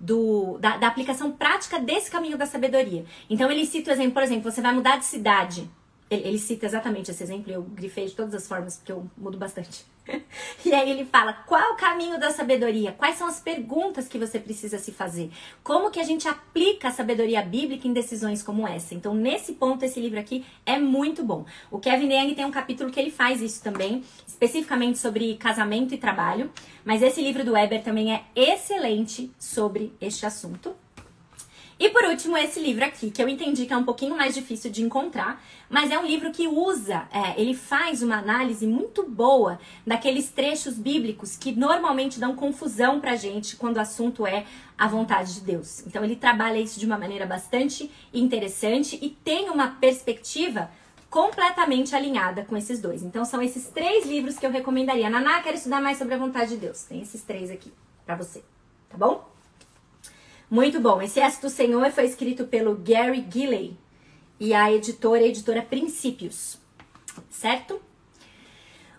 do, 0.00 0.58
da, 0.58 0.76
da 0.76 0.86
aplicação 0.86 1.32
prática 1.32 1.78
desse 1.78 2.10
caminho 2.10 2.38
da 2.38 2.46
sabedoria. 2.46 3.04
Então 3.28 3.50
ele 3.50 3.66
cita 3.66 3.90
o 3.90 3.94
exemplo, 3.94 4.12
por 4.12 4.22
exemplo, 4.22 4.50
você 4.50 4.60
vai 4.60 4.72
mudar 4.72 4.98
de 4.98 5.04
cidade. 5.04 5.68
Ele, 6.10 6.28
ele, 6.28 6.38
cita 6.38 6.66
exatamente 6.66 7.10
esse 7.10 7.22
exemplo, 7.22 7.52
eu 7.52 7.62
grifei 7.62 8.06
de 8.06 8.14
todas 8.14 8.34
as 8.34 8.48
formas, 8.48 8.76
porque 8.76 8.92
eu 8.92 9.06
mudo 9.16 9.36
bastante. 9.36 9.84
e 10.64 10.72
aí 10.72 10.90
ele 10.90 11.04
fala: 11.04 11.32
qual 11.32 11.72
o 11.72 11.76
caminho 11.76 12.18
da 12.18 12.30
sabedoria? 12.30 12.92
Quais 12.92 13.16
são 13.16 13.26
as 13.26 13.40
perguntas 13.40 14.08
que 14.08 14.18
você 14.18 14.38
precisa 14.38 14.78
se 14.78 14.92
fazer? 14.92 15.30
Como 15.62 15.90
que 15.90 16.00
a 16.00 16.04
gente 16.04 16.28
aplica 16.28 16.88
a 16.88 16.90
sabedoria 16.90 17.42
bíblica 17.42 17.86
em 17.86 17.92
decisões 17.92 18.42
como 18.42 18.66
essa? 18.66 18.94
Então, 18.94 19.14
nesse 19.14 19.54
ponto, 19.54 19.84
esse 19.84 20.00
livro 20.00 20.18
aqui 20.18 20.44
é 20.64 20.78
muito 20.78 21.22
bom. 21.22 21.44
O 21.70 21.78
Kevin 21.78 22.08
DeYoung 22.08 22.34
tem 22.34 22.44
um 22.44 22.50
capítulo 22.50 22.90
que 22.90 23.00
ele 23.00 23.10
faz 23.10 23.40
isso 23.40 23.62
também, 23.62 24.02
especificamente 24.26 24.98
sobre 24.98 25.36
casamento 25.36 25.94
e 25.94 25.98
trabalho. 25.98 26.50
Mas 26.84 27.02
esse 27.02 27.20
livro 27.20 27.44
do 27.44 27.52
Weber 27.52 27.82
também 27.82 28.14
é 28.14 28.24
excelente 28.34 29.30
sobre 29.38 29.92
este 30.00 30.24
assunto. 30.24 30.74
E 31.78 31.90
por 31.90 32.04
último, 32.04 32.36
esse 32.36 32.58
livro 32.58 32.84
aqui, 32.84 33.08
que 33.08 33.22
eu 33.22 33.28
entendi 33.28 33.64
que 33.64 33.72
é 33.72 33.76
um 33.76 33.84
pouquinho 33.84 34.16
mais 34.16 34.34
difícil 34.34 34.68
de 34.68 34.82
encontrar, 34.82 35.40
mas 35.70 35.92
é 35.92 35.98
um 35.98 36.04
livro 36.04 36.32
que 36.32 36.48
usa, 36.48 37.06
é, 37.12 37.40
ele 37.40 37.54
faz 37.54 38.02
uma 38.02 38.16
análise 38.16 38.66
muito 38.66 39.08
boa 39.08 39.60
daqueles 39.86 40.28
trechos 40.28 40.74
bíblicos 40.74 41.36
que 41.36 41.52
normalmente 41.52 42.18
dão 42.18 42.34
confusão 42.34 43.00
pra 43.00 43.14
gente 43.14 43.54
quando 43.54 43.76
o 43.76 43.80
assunto 43.80 44.26
é 44.26 44.44
a 44.76 44.88
vontade 44.88 45.34
de 45.34 45.40
Deus. 45.40 45.86
Então 45.86 46.02
ele 46.02 46.16
trabalha 46.16 46.58
isso 46.58 46.80
de 46.80 46.86
uma 46.86 46.98
maneira 46.98 47.26
bastante 47.26 47.88
interessante 48.12 48.98
e 49.00 49.10
tem 49.10 49.48
uma 49.48 49.68
perspectiva 49.68 50.68
completamente 51.08 51.94
alinhada 51.94 52.44
com 52.44 52.56
esses 52.56 52.80
dois. 52.80 53.04
Então 53.04 53.24
são 53.24 53.40
esses 53.40 53.68
três 53.68 54.04
livros 54.04 54.36
que 54.36 54.44
eu 54.44 54.50
recomendaria. 54.50 55.08
Naná, 55.08 55.40
quero 55.42 55.56
estudar 55.56 55.80
mais 55.80 55.96
sobre 55.96 56.14
a 56.14 56.18
vontade 56.18 56.50
de 56.50 56.56
Deus. 56.56 56.82
Tem 56.82 57.00
esses 57.00 57.22
três 57.22 57.50
aqui 57.50 57.72
para 58.04 58.16
você, 58.16 58.42
tá 58.90 58.96
bom? 58.96 59.37
Muito 60.50 60.80
bom. 60.80 61.02
Esse 61.02 61.20
S 61.20 61.40
do 61.42 61.50
Senhor 61.50 61.90
foi 61.90 62.06
escrito 62.06 62.46
pelo 62.46 62.74
Gary 62.74 63.26
Gilley 63.30 63.76
e 64.40 64.54
a 64.54 64.72
editora 64.72 65.22
a 65.22 65.26
editora 65.26 65.62
Princípios, 65.62 66.58
certo? 67.28 67.80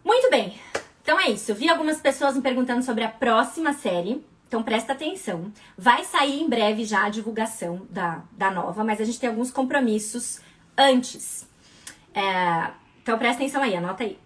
Muito 0.03 0.29
bem. 0.29 0.59
Então 1.01 1.19
é 1.19 1.29
isso. 1.31 1.51
Eu 1.51 1.55
vi 1.55 1.67
algumas 1.67 1.99
pessoas 1.99 2.35
me 2.35 2.41
perguntando 2.41 2.83
sobre 2.83 3.03
a 3.03 3.09
próxima 3.09 3.73
série. 3.73 4.23
Então 4.47 4.61
presta 4.61 4.93
atenção. 4.93 5.51
Vai 5.75 6.03
sair 6.03 6.39
em 6.39 6.47
breve 6.47 6.85
já 6.85 7.05
a 7.05 7.09
divulgação 7.09 7.87
da, 7.89 8.21
da 8.31 8.51
nova, 8.51 8.83
mas 8.83 9.01
a 9.01 9.03
gente 9.03 9.19
tem 9.19 9.29
alguns 9.29 9.49
compromissos 9.49 10.39
antes. 10.77 11.47
É, 12.13 12.71
então 13.01 13.17
presta 13.17 13.41
atenção 13.41 13.63
aí, 13.63 13.75
anota 13.75 14.03
aí. 14.03 14.19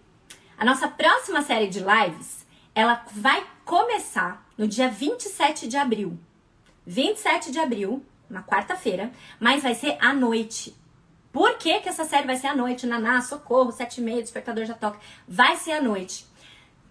A 0.58 0.64
nossa 0.64 0.88
próxima 0.88 1.42
série 1.42 1.68
de 1.68 1.80
lives, 1.80 2.46
ela 2.74 3.02
vai 3.12 3.46
começar 3.64 4.46
no 4.58 4.68
dia 4.68 4.88
27 4.90 5.66
de 5.66 5.76
abril. 5.76 6.18
27 6.86 7.50
de 7.50 7.58
abril, 7.58 8.04
na 8.28 8.42
quarta-feira, 8.42 9.12
mas 9.38 9.62
vai 9.62 9.74
ser 9.74 9.96
à 10.00 10.12
noite. 10.12 10.74
Por 11.32 11.58
que, 11.58 11.80
que 11.80 11.88
essa 11.88 12.04
série 12.04 12.26
vai 12.26 12.36
ser 12.36 12.48
à 12.48 12.56
noite? 12.56 12.86
Naná, 12.86 13.20
socorro, 13.20 13.72
sete 13.72 14.00
e 14.00 14.04
meia, 14.04 14.22
despertador 14.22 14.64
já 14.64 14.74
toca. 14.74 15.00
Vai 15.26 15.56
ser 15.56 15.72
à 15.72 15.82
noite. 15.82 16.26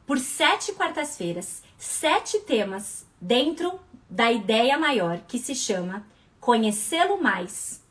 Por 0.05 0.19
sete 0.19 0.73
quartas-feiras, 0.73 1.63
sete 1.77 2.39
temas 2.41 3.05
dentro 3.21 3.79
da 4.09 4.31
ideia 4.31 4.77
maior 4.77 5.19
que 5.27 5.39
se 5.39 5.55
chama 5.55 6.05
Conhecê-lo 6.39 7.21
mais 7.23 7.81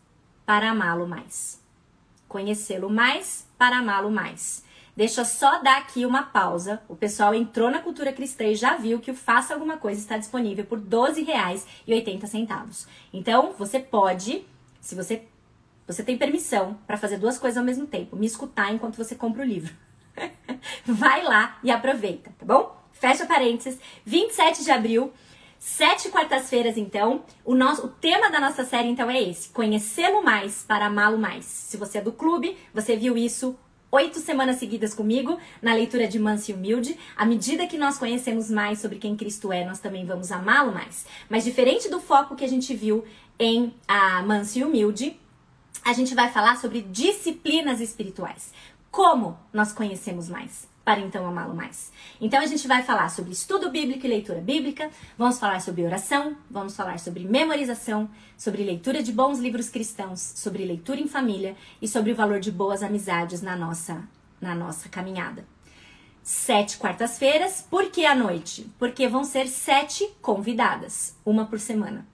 para 0.44 0.72
amá-lo 0.72 1.08
mais. 1.08 1.58
Conhecê-lo 2.28 2.90
mais 2.90 3.46
para 3.56 3.78
amá-lo 3.78 4.10
mais. 4.10 4.62
Deixa 4.94 5.22
eu 5.22 5.24
só 5.24 5.62
dar 5.62 5.78
aqui 5.78 6.04
uma 6.04 6.22
pausa. 6.22 6.82
O 6.86 6.94
pessoal 6.94 7.34
entrou 7.34 7.70
na 7.70 7.80
cultura 7.80 8.12
cristã 8.12 8.44
e 8.44 8.54
já 8.54 8.76
viu 8.76 9.00
que 9.00 9.10
o 9.10 9.14
Faça 9.14 9.54
Alguma 9.54 9.78
Coisa 9.78 9.98
está 9.98 10.18
disponível 10.18 10.66
por 10.66 10.78
R$ 10.78 10.84
12,80. 10.84 12.86
Então, 13.12 13.54
você 13.58 13.80
pode, 13.80 14.44
se 14.80 14.94
você 14.94 15.22
você 15.86 16.02
tem 16.02 16.16
permissão 16.16 16.78
para 16.86 16.96
fazer 16.96 17.18
duas 17.18 17.38
coisas 17.38 17.58
ao 17.58 17.64
mesmo 17.64 17.86
tempo, 17.86 18.16
me 18.16 18.26
escutar 18.26 18.72
enquanto 18.72 18.96
você 18.96 19.14
compra 19.14 19.42
o 19.42 19.46
livro. 19.46 19.74
Vai 20.86 21.22
lá 21.22 21.58
e 21.62 21.70
aproveita, 21.70 22.32
tá 22.38 22.46
bom? 22.46 22.80
Fecha 22.92 23.26
parênteses. 23.26 23.80
27 24.04 24.62
de 24.62 24.70
abril, 24.70 25.12
sete 25.58 26.08
quartas-feiras, 26.08 26.76
então. 26.76 27.24
O, 27.44 27.54
nosso, 27.54 27.86
o 27.86 27.88
tema 27.88 28.30
da 28.30 28.40
nossa 28.40 28.64
série, 28.64 28.88
então, 28.88 29.10
é 29.10 29.20
esse: 29.20 29.48
Conhecê-lo 29.48 30.22
mais 30.22 30.62
para 30.62 30.86
amá-lo 30.86 31.18
mais. 31.18 31.44
Se 31.44 31.76
você 31.76 31.98
é 31.98 32.02
do 32.02 32.12
clube, 32.12 32.56
você 32.72 32.96
viu 32.96 33.16
isso 33.16 33.58
oito 33.92 34.20
semanas 34.20 34.56
seguidas 34.56 34.94
comigo 34.94 35.38
na 35.60 35.74
leitura 35.74 36.08
de 36.08 36.18
Manso 36.18 36.50
e 36.50 36.54
Humilde. 36.54 36.98
À 37.14 37.26
medida 37.26 37.66
que 37.66 37.76
nós 37.76 37.98
conhecemos 37.98 38.50
mais 38.50 38.80
sobre 38.80 38.98
quem 38.98 39.14
Cristo 39.14 39.52
é, 39.52 39.66
nós 39.66 39.80
também 39.80 40.06
vamos 40.06 40.32
amá-lo 40.32 40.72
mais. 40.72 41.06
Mas 41.28 41.44
diferente 41.44 41.90
do 41.90 42.00
foco 42.00 42.34
que 42.34 42.44
a 42.44 42.48
gente 42.48 42.74
viu 42.74 43.04
em 43.38 43.74
a 43.86 44.22
Manso 44.22 44.58
e 44.58 44.64
Humilde, 44.64 45.20
a 45.84 45.92
gente 45.92 46.14
vai 46.14 46.32
falar 46.32 46.56
sobre 46.56 46.80
disciplinas 46.80 47.80
espirituais. 47.80 48.52
Como 48.90 49.38
nós 49.52 49.72
conhecemos 49.72 50.28
mais? 50.28 50.71
Para 50.84 51.00
então 51.00 51.26
amá-lo 51.26 51.54
mais. 51.54 51.92
Então 52.20 52.40
a 52.40 52.46
gente 52.46 52.66
vai 52.66 52.82
falar 52.82 53.08
sobre 53.08 53.32
estudo 53.32 53.70
bíblico 53.70 54.06
e 54.06 54.08
leitura 54.08 54.40
bíblica, 54.40 54.90
vamos 55.16 55.38
falar 55.38 55.60
sobre 55.60 55.84
oração, 55.84 56.36
vamos 56.50 56.74
falar 56.74 56.98
sobre 56.98 57.24
memorização, 57.24 58.10
sobre 58.36 58.64
leitura 58.64 59.02
de 59.02 59.12
bons 59.12 59.38
livros 59.38 59.68
cristãos, 59.68 60.20
sobre 60.20 60.64
leitura 60.64 61.00
em 61.00 61.08
família 61.08 61.56
e 61.80 61.88
sobre 61.88 62.12
o 62.12 62.16
valor 62.16 62.40
de 62.40 62.50
boas 62.50 62.82
amizades 62.82 63.42
na 63.42 63.56
nossa 63.56 64.02
na 64.40 64.56
nossa 64.56 64.88
caminhada. 64.88 65.44
Sete 66.22 66.76
quartas-feiras, 66.76 67.66
por 67.68 67.90
que 67.90 68.04
à 68.04 68.14
noite? 68.14 68.68
Porque 68.78 69.08
vão 69.08 69.24
ser 69.24 69.46
sete 69.48 70.08
convidadas, 70.20 71.16
uma 71.24 71.46
por 71.46 71.58
semana. 71.58 72.06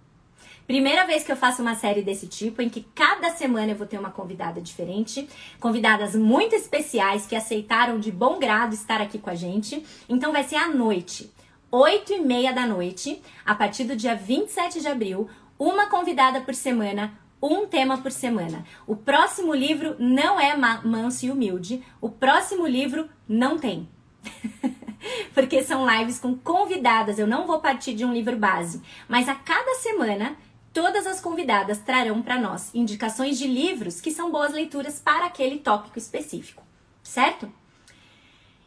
Primeira 0.68 1.06
vez 1.06 1.24
que 1.24 1.32
eu 1.32 1.36
faço 1.36 1.62
uma 1.62 1.74
série 1.74 2.02
desse 2.02 2.26
tipo, 2.26 2.60
em 2.60 2.68
que 2.68 2.86
cada 2.94 3.30
semana 3.30 3.72
eu 3.72 3.74
vou 3.74 3.86
ter 3.86 3.98
uma 3.98 4.10
convidada 4.10 4.60
diferente, 4.60 5.26
convidadas 5.58 6.14
muito 6.14 6.54
especiais 6.54 7.26
que 7.26 7.34
aceitaram 7.34 7.98
de 7.98 8.12
bom 8.12 8.38
grado 8.38 8.74
estar 8.74 9.00
aqui 9.00 9.18
com 9.18 9.30
a 9.30 9.34
gente. 9.34 9.82
Então 10.10 10.30
vai 10.30 10.44
ser 10.44 10.56
à 10.56 10.68
noite, 10.68 11.32
8 11.70 12.12
e 12.12 12.20
meia 12.20 12.52
da 12.52 12.66
noite, 12.66 13.22
a 13.46 13.54
partir 13.54 13.84
do 13.84 13.96
dia 13.96 14.14
27 14.14 14.82
de 14.82 14.88
abril, 14.88 15.26
uma 15.58 15.86
convidada 15.86 16.42
por 16.42 16.54
semana, 16.54 17.18
um 17.42 17.66
tema 17.66 17.96
por 17.96 18.12
semana. 18.12 18.62
O 18.86 18.94
próximo 18.94 19.54
livro 19.54 19.96
não 19.98 20.38
é 20.38 20.54
manso 20.54 21.24
e 21.24 21.30
humilde, 21.30 21.82
o 21.98 22.10
próximo 22.10 22.66
livro 22.66 23.08
não 23.26 23.58
tem. 23.58 23.88
Porque 25.32 25.62
são 25.62 25.88
lives 25.88 26.18
com 26.18 26.36
convidadas, 26.36 27.18
eu 27.18 27.26
não 27.26 27.46
vou 27.46 27.58
partir 27.58 27.94
de 27.94 28.04
um 28.04 28.12
livro 28.12 28.36
base, 28.36 28.82
mas 29.08 29.30
a 29.30 29.34
cada 29.34 29.76
semana 29.76 30.36
Todas 30.72 31.06
as 31.06 31.20
convidadas 31.20 31.78
trarão 31.78 32.22
para 32.22 32.40
nós 32.40 32.74
indicações 32.74 33.38
de 33.38 33.46
livros 33.46 34.00
que 34.00 34.10
são 34.10 34.30
boas 34.30 34.52
leituras 34.52 35.00
para 35.00 35.26
aquele 35.26 35.58
tópico 35.58 35.98
específico, 35.98 36.62
certo? 37.02 37.50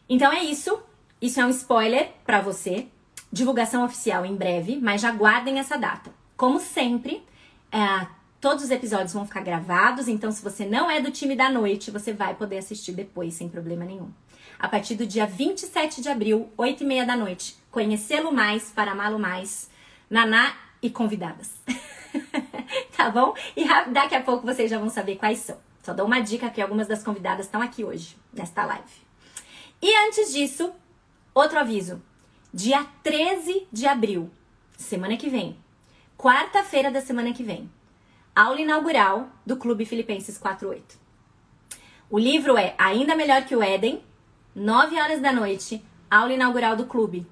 Então 0.10 0.32
é 0.32 0.44
isso. 0.44 0.80
Isso 1.22 1.40
é 1.40 1.46
um 1.46 1.50
spoiler 1.50 2.12
para 2.26 2.42
você. 2.42 2.88
Divulgação 3.32 3.86
oficial 3.86 4.26
em 4.26 4.36
breve, 4.36 4.78
mas 4.82 5.00
já 5.02 5.12
guardem 5.12 5.60
essa 5.60 5.78
data. 5.78 6.12
Como 6.36 6.60
sempre, 6.60 7.24
é, 7.72 8.08
todos 8.42 8.66
os 8.66 8.72
episódios 8.72 9.14
vão 9.14 9.26
ficar 9.26 9.42
gravados, 9.42 10.08
então 10.08 10.32
se 10.32 10.42
você 10.42 10.66
não 10.66 10.92
é 10.92 11.00
do 11.00 11.12
time 11.12 11.36
da 11.36 11.50
noite, 11.50 11.92
você 11.92 12.12
vai 12.12 12.34
poder 12.34 12.58
assistir 12.58 12.92
depois 12.92 13.36
sem 13.36 13.48
problema 13.48 13.86
nenhum. 13.86 14.10
A 14.60 14.68
partir 14.68 14.96
do 14.96 15.06
dia 15.06 15.26
27 15.26 16.02
de 16.02 16.10
abril, 16.10 16.52
8 16.58 16.84
e 16.84 16.86
meia 16.86 17.06
da 17.06 17.16
noite, 17.16 17.56
conhecê-lo 17.72 18.34
mais 18.34 18.70
para 18.72 18.92
amá-lo 18.92 19.18
mais, 19.18 19.70
Naná 20.10 20.54
e 20.82 20.90
convidadas. 20.90 21.52
tá 22.96 23.10
bom? 23.10 23.34
E 23.56 23.66
daqui 23.92 24.16
a 24.16 24.22
pouco 24.22 24.46
vocês 24.46 24.70
já 24.70 24.78
vão 24.78 24.90
saber 24.90 25.18
quais 25.18 25.40
são. 25.40 25.58
Só 25.84 25.94
dou 25.94 26.06
uma 26.06 26.20
dica 26.20 26.50
que 26.50 26.62
algumas 26.62 26.88
das 26.88 27.04
convidadas 27.04 27.46
estão 27.46 27.62
aqui 27.62 27.84
hoje, 27.84 28.16
nesta 28.34 28.66
live. 28.66 29.12
E 29.82 29.96
antes 30.08 30.32
disso, 30.32 30.72
outro 31.34 31.60
aviso. 31.60 32.02
Dia 32.54 32.86
13 33.02 33.68
de 33.72 33.88
abril, 33.88 34.30
semana 34.78 35.18
que 35.18 35.30
vem, 35.30 35.58
quarta-feira 36.18 36.92
da 36.92 37.02
semana 37.02 37.34
que 37.34 37.44
vem, 37.44 37.72
aula 38.36 38.62
inaugural 38.62 39.30
do 39.46 39.56
Clube 39.58 39.86
Filipenses 39.86 40.38
48. 40.38 41.00
O 42.10 42.20
livro 42.20 42.58
é 42.58 42.76
Ainda 42.78 43.16
Melhor 43.16 43.46
que 43.46 43.56
o 43.56 43.64
Éden, 43.64 44.04
9 44.54 45.00
horas 45.00 45.22
da 45.22 45.32
noite, 45.32 45.84
aula 46.10 46.34
inaugural 46.34 46.76
do 46.76 46.86
clube. 46.86 47.26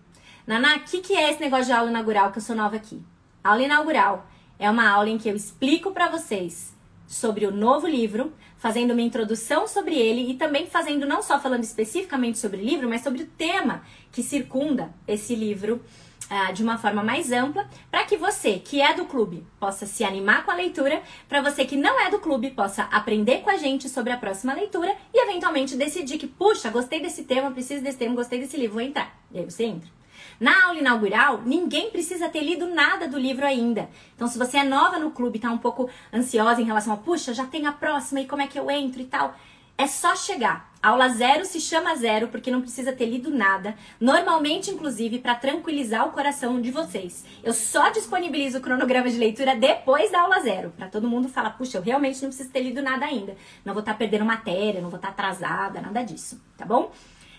Naná, 0.47 0.77
o 0.77 0.79
que, 0.79 1.01
que 1.01 1.13
é 1.13 1.29
esse 1.29 1.41
negócio 1.41 1.65
de 1.65 1.73
aula 1.73 1.89
inaugural 1.89 2.31
que 2.31 2.37
eu 2.37 2.41
sou 2.41 2.55
nova 2.55 2.77
aqui? 2.77 3.03
Aula 3.43 3.61
inaugural 3.61 4.25
é 4.59 4.69
uma 4.69 4.89
aula 4.89 5.09
em 5.09 5.17
que 5.17 5.29
eu 5.29 5.35
explico 5.35 5.91
para 5.91 6.09
vocês 6.09 6.77
sobre 7.07 7.47
o 7.47 7.51
novo 7.51 7.87
livro, 7.87 8.33
fazendo 8.57 8.91
uma 8.91 9.01
introdução 9.01 9.67
sobre 9.67 9.95
ele 9.95 10.29
e 10.29 10.35
também 10.35 10.67
fazendo 10.67 11.07
não 11.07 11.23
só 11.23 11.39
falando 11.39 11.63
especificamente 11.63 12.37
sobre 12.37 12.61
o 12.61 12.63
livro, 12.63 12.87
mas 12.87 13.01
sobre 13.01 13.23
o 13.23 13.25
tema 13.25 13.81
que 14.11 14.21
circunda 14.21 14.93
esse 15.07 15.33
livro 15.33 15.81
uh, 16.29 16.53
de 16.53 16.61
uma 16.61 16.77
forma 16.77 17.01
mais 17.01 17.31
ampla, 17.31 17.67
para 17.89 18.03
que 18.03 18.17
você 18.17 18.59
que 18.59 18.81
é 18.81 18.93
do 18.93 19.05
clube 19.05 19.47
possa 19.59 19.87
se 19.87 20.03
animar 20.03 20.45
com 20.45 20.51
a 20.51 20.55
leitura, 20.55 21.01
para 21.27 21.41
você 21.41 21.65
que 21.65 21.75
não 21.75 21.99
é 21.99 22.11
do 22.11 22.19
clube 22.19 22.51
possa 22.51 22.83
aprender 22.83 23.41
com 23.41 23.49
a 23.49 23.57
gente 23.57 23.89
sobre 23.89 24.13
a 24.13 24.17
próxima 24.17 24.53
leitura 24.53 24.95
e 25.13 25.23
eventualmente 25.23 25.75
decidir 25.75 26.17
que, 26.19 26.27
puxa, 26.27 26.69
gostei 26.69 27.01
desse 27.01 27.23
tema, 27.23 27.49
preciso 27.49 27.83
desse 27.83 27.97
tema, 27.97 28.13
gostei 28.13 28.39
desse 28.39 28.57
livro, 28.57 28.73
vou 28.73 28.83
entrar. 28.83 29.17
E 29.31 29.39
aí 29.39 29.45
você 29.45 29.63
entra. 29.63 29.98
Na 30.39 30.65
aula 30.65 30.79
inaugural, 30.79 31.41
ninguém 31.45 31.91
precisa 31.91 32.29
ter 32.29 32.41
lido 32.41 32.67
nada 32.67 33.07
do 33.07 33.19
livro 33.19 33.45
ainda. 33.45 33.89
Então, 34.15 34.27
se 34.27 34.37
você 34.37 34.57
é 34.57 34.63
nova 34.63 34.97
no 34.97 35.11
clube, 35.11 35.37
está 35.37 35.51
um 35.51 35.57
pouco 35.57 35.89
ansiosa 36.13 36.61
em 36.61 36.65
relação 36.65 36.93
a, 36.93 36.97
puxa, 36.97 37.33
já 37.33 37.45
tem 37.45 37.67
a 37.67 37.73
próxima 37.73 38.21
e 38.21 38.27
como 38.27 38.41
é 38.41 38.47
que 38.47 38.57
eu 38.57 38.71
entro 38.71 39.01
e 39.01 39.05
tal, 39.05 39.35
é 39.77 39.87
só 39.87 40.15
chegar. 40.15 40.69
aula 40.81 41.09
zero 41.09 41.45
se 41.45 41.59
chama 41.59 41.95
zero 41.95 42.29
porque 42.29 42.51
não 42.51 42.61
precisa 42.61 42.93
ter 42.93 43.05
lido 43.05 43.29
nada. 43.29 43.75
Normalmente, 43.99 44.71
inclusive, 44.71 45.19
para 45.19 45.35
tranquilizar 45.35 46.07
o 46.07 46.11
coração 46.11 46.61
de 46.61 46.71
vocês. 46.71 47.25
Eu 47.43 47.53
só 47.53 47.89
disponibilizo 47.89 48.59
o 48.59 48.61
cronograma 48.61 49.09
de 49.09 49.17
leitura 49.17 49.55
depois 49.55 50.11
da 50.11 50.21
aula 50.21 50.39
zero. 50.39 50.73
Para 50.77 50.87
todo 50.87 51.07
mundo 51.07 51.27
falar, 51.27 51.51
puxa, 51.51 51.77
eu 51.77 51.81
realmente 51.81 52.21
não 52.21 52.29
preciso 52.29 52.49
ter 52.49 52.61
lido 52.61 52.81
nada 52.81 53.05
ainda. 53.05 53.35
Não 53.65 53.73
vou 53.73 53.81
estar 53.81 53.93
tá 53.93 53.97
perdendo 53.97 54.23
matéria, 54.23 54.81
não 54.81 54.89
vou 54.89 54.97
estar 54.97 55.13
tá 55.13 55.13
atrasada, 55.13 55.81
nada 55.81 56.01
disso, 56.03 56.41
tá 56.57 56.65
bom? 56.65 56.91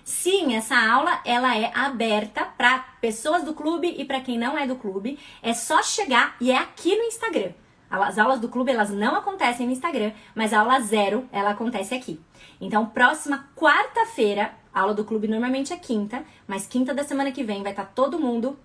Sim, 0.05 0.55
essa 0.55 0.77
aula 0.77 1.21
ela 1.25 1.57
é 1.57 1.71
aberta 1.75 2.45
para 2.45 2.79
pessoas 3.01 3.45
do 3.45 3.55
clube 3.55 3.95
e 3.97 4.05
para 4.05 4.21
quem 4.21 4.39
não 4.39 4.57
é 4.57 4.67
do 4.67 4.77
clube. 4.77 5.19
É 5.43 5.53
só 5.53 5.83
chegar 5.83 6.37
e 6.41 6.51
é 6.51 6.59
aqui 6.59 6.97
no 6.97 7.05
Instagram. 7.05 7.53
As 7.91 8.19
aulas 8.19 8.39
do 8.39 8.49
clube 8.49 8.71
elas 8.71 8.91
não 8.91 9.17
acontecem 9.17 9.67
no 9.67 9.73
Instagram, 9.73 10.13
mas 10.35 10.53
a 10.53 10.61
aula 10.61 10.81
zero 10.81 11.29
ela 11.33 11.51
acontece 11.51 11.95
aqui. 11.95 12.21
Então, 12.61 12.87
próxima 12.87 13.49
quarta-feira, 13.57 14.53
a 14.73 14.83
aula 14.83 14.95
do 14.95 15.05
clube 15.05 15.27
normalmente 15.27 15.73
é 15.73 15.77
quinta, 15.77 16.25
mas 16.47 16.69
quinta 16.69 16.95
da 16.95 17.03
semana 17.03 17.33
que 17.33 17.43
vem 17.43 17.63
vai 17.63 17.73
estar 17.73 17.87
tá 17.87 17.91
todo 17.93 18.21
mundo 18.21 18.57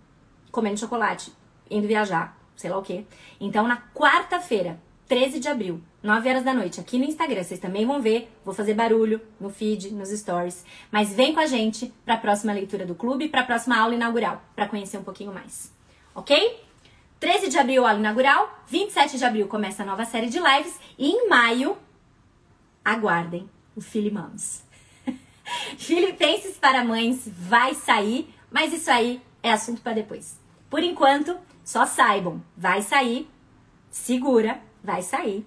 comendo 0.52 0.80
chocolate, 0.80 1.34
indo 1.70 1.88
viajar, 1.88 2.38
sei 2.56 2.70
lá 2.70 2.78
o 2.78 2.84
quê. 2.84 3.04
Então, 3.40 3.68
na 3.68 3.82
quarta-feira, 3.96 4.80
13 5.08 5.40
de 5.40 5.48
abril, 5.48 5.82
9 6.02 6.30
horas 6.30 6.44
da 6.44 6.54
noite, 6.54 6.80
aqui 6.80 6.98
no 6.98 7.06
Instagram. 7.06 7.44
Vocês 7.44 7.60
também 7.60 7.86
vão 7.86 8.02
ver, 8.02 8.32
vou 8.44 8.56
fazer 8.56 8.74
barulho 8.74 9.22
no 9.40 9.50
feed, 9.52 9.94
nos 9.94 10.10
stories. 10.10 10.66
Mas 10.92 11.14
vem 11.14 11.34
com 11.34 11.40
a 11.40 11.46
gente 11.46 11.94
para 12.04 12.16
a 12.16 12.18
próxima 12.18 12.52
leitura 12.54 12.86
do 12.86 12.96
clube 12.96 13.30
para 13.30 13.42
a 13.42 13.46
próxima 13.46 13.78
aula 13.78 13.94
inaugural, 13.94 14.42
para 14.56 14.68
conhecer 14.68 14.98
um 14.98 15.04
pouquinho 15.04 15.32
mais. 15.32 15.72
Ok? 16.16 16.60
13 17.20 17.50
de 17.50 17.58
abril, 17.58 17.86
aula 17.86 18.00
inaugural. 18.00 18.64
27 18.68 19.18
de 19.18 19.26
abril 19.26 19.48
começa 19.48 19.84
a 19.84 19.86
nova 19.86 20.06
série 20.06 20.28
de 20.28 20.40
lives. 20.40 20.80
E 20.98 21.10
em 21.10 21.30
maio, 21.30 21.78
aguardem 22.84 23.48
o 23.76 23.82
Filimamos. 23.82 24.64
Filipenses 25.78 26.58
para 26.62 26.84
mães 26.84 27.28
vai 27.28 27.76
sair, 27.76 28.34
mas 28.50 28.74
isso 28.74 28.90
aí 28.90 29.22
é 29.44 29.52
assunto 29.52 29.82
para 29.82 29.94
depois. 29.94 30.40
Por 30.68 30.82
enquanto, 30.82 31.38
só 31.64 31.86
saibam, 31.86 32.44
vai 32.58 32.82
sair, 32.82 33.30
segura, 33.92 34.60
vai 34.86 35.02
sair. 35.02 35.46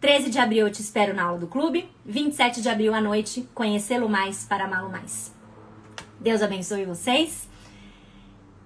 13 0.00 0.30
de 0.30 0.38
abril 0.38 0.66
eu 0.66 0.72
te 0.72 0.80
espero 0.80 1.14
na 1.14 1.24
aula 1.24 1.38
do 1.38 1.46
clube. 1.46 1.90
27 2.04 2.60
de 2.60 2.68
abril 2.68 2.94
à 2.94 3.00
noite, 3.00 3.48
conhecê-lo 3.54 4.08
mais 4.08 4.44
para 4.44 4.64
amá-lo 4.64 4.90
mais. 4.90 5.34
Deus 6.20 6.42
abençoe 6.42 6.84
vocês. 6.84 7.48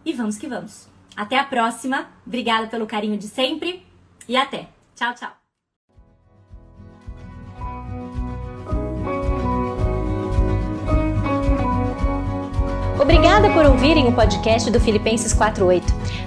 E 0.05 0.13
vamos 0.13 0.37
que 0.37 0.49
vamos. 0.49 0.89
Até 1.17 1.39
a 1.39 1.45
próxima. 1.45 2.09
Obrigada 2.27 2.67
pelo 2.67 2.87
carinho 2.87 3.17
de 3.17 3.29
sempre. 3.29 3.87
E 4.29 4.37
até. 4.37 4.69
Tchau, 4.95 5.15
tchau. 5.15 5.31
Obrigada 13.01 13.51
por 13.51 13.67
ouvirem 13.67 14.07
o 14.07 14.13
podcast 14.13 14.71
do 14.71 14.79
Filipenses 14.79 15.33
48. 15.33 15.85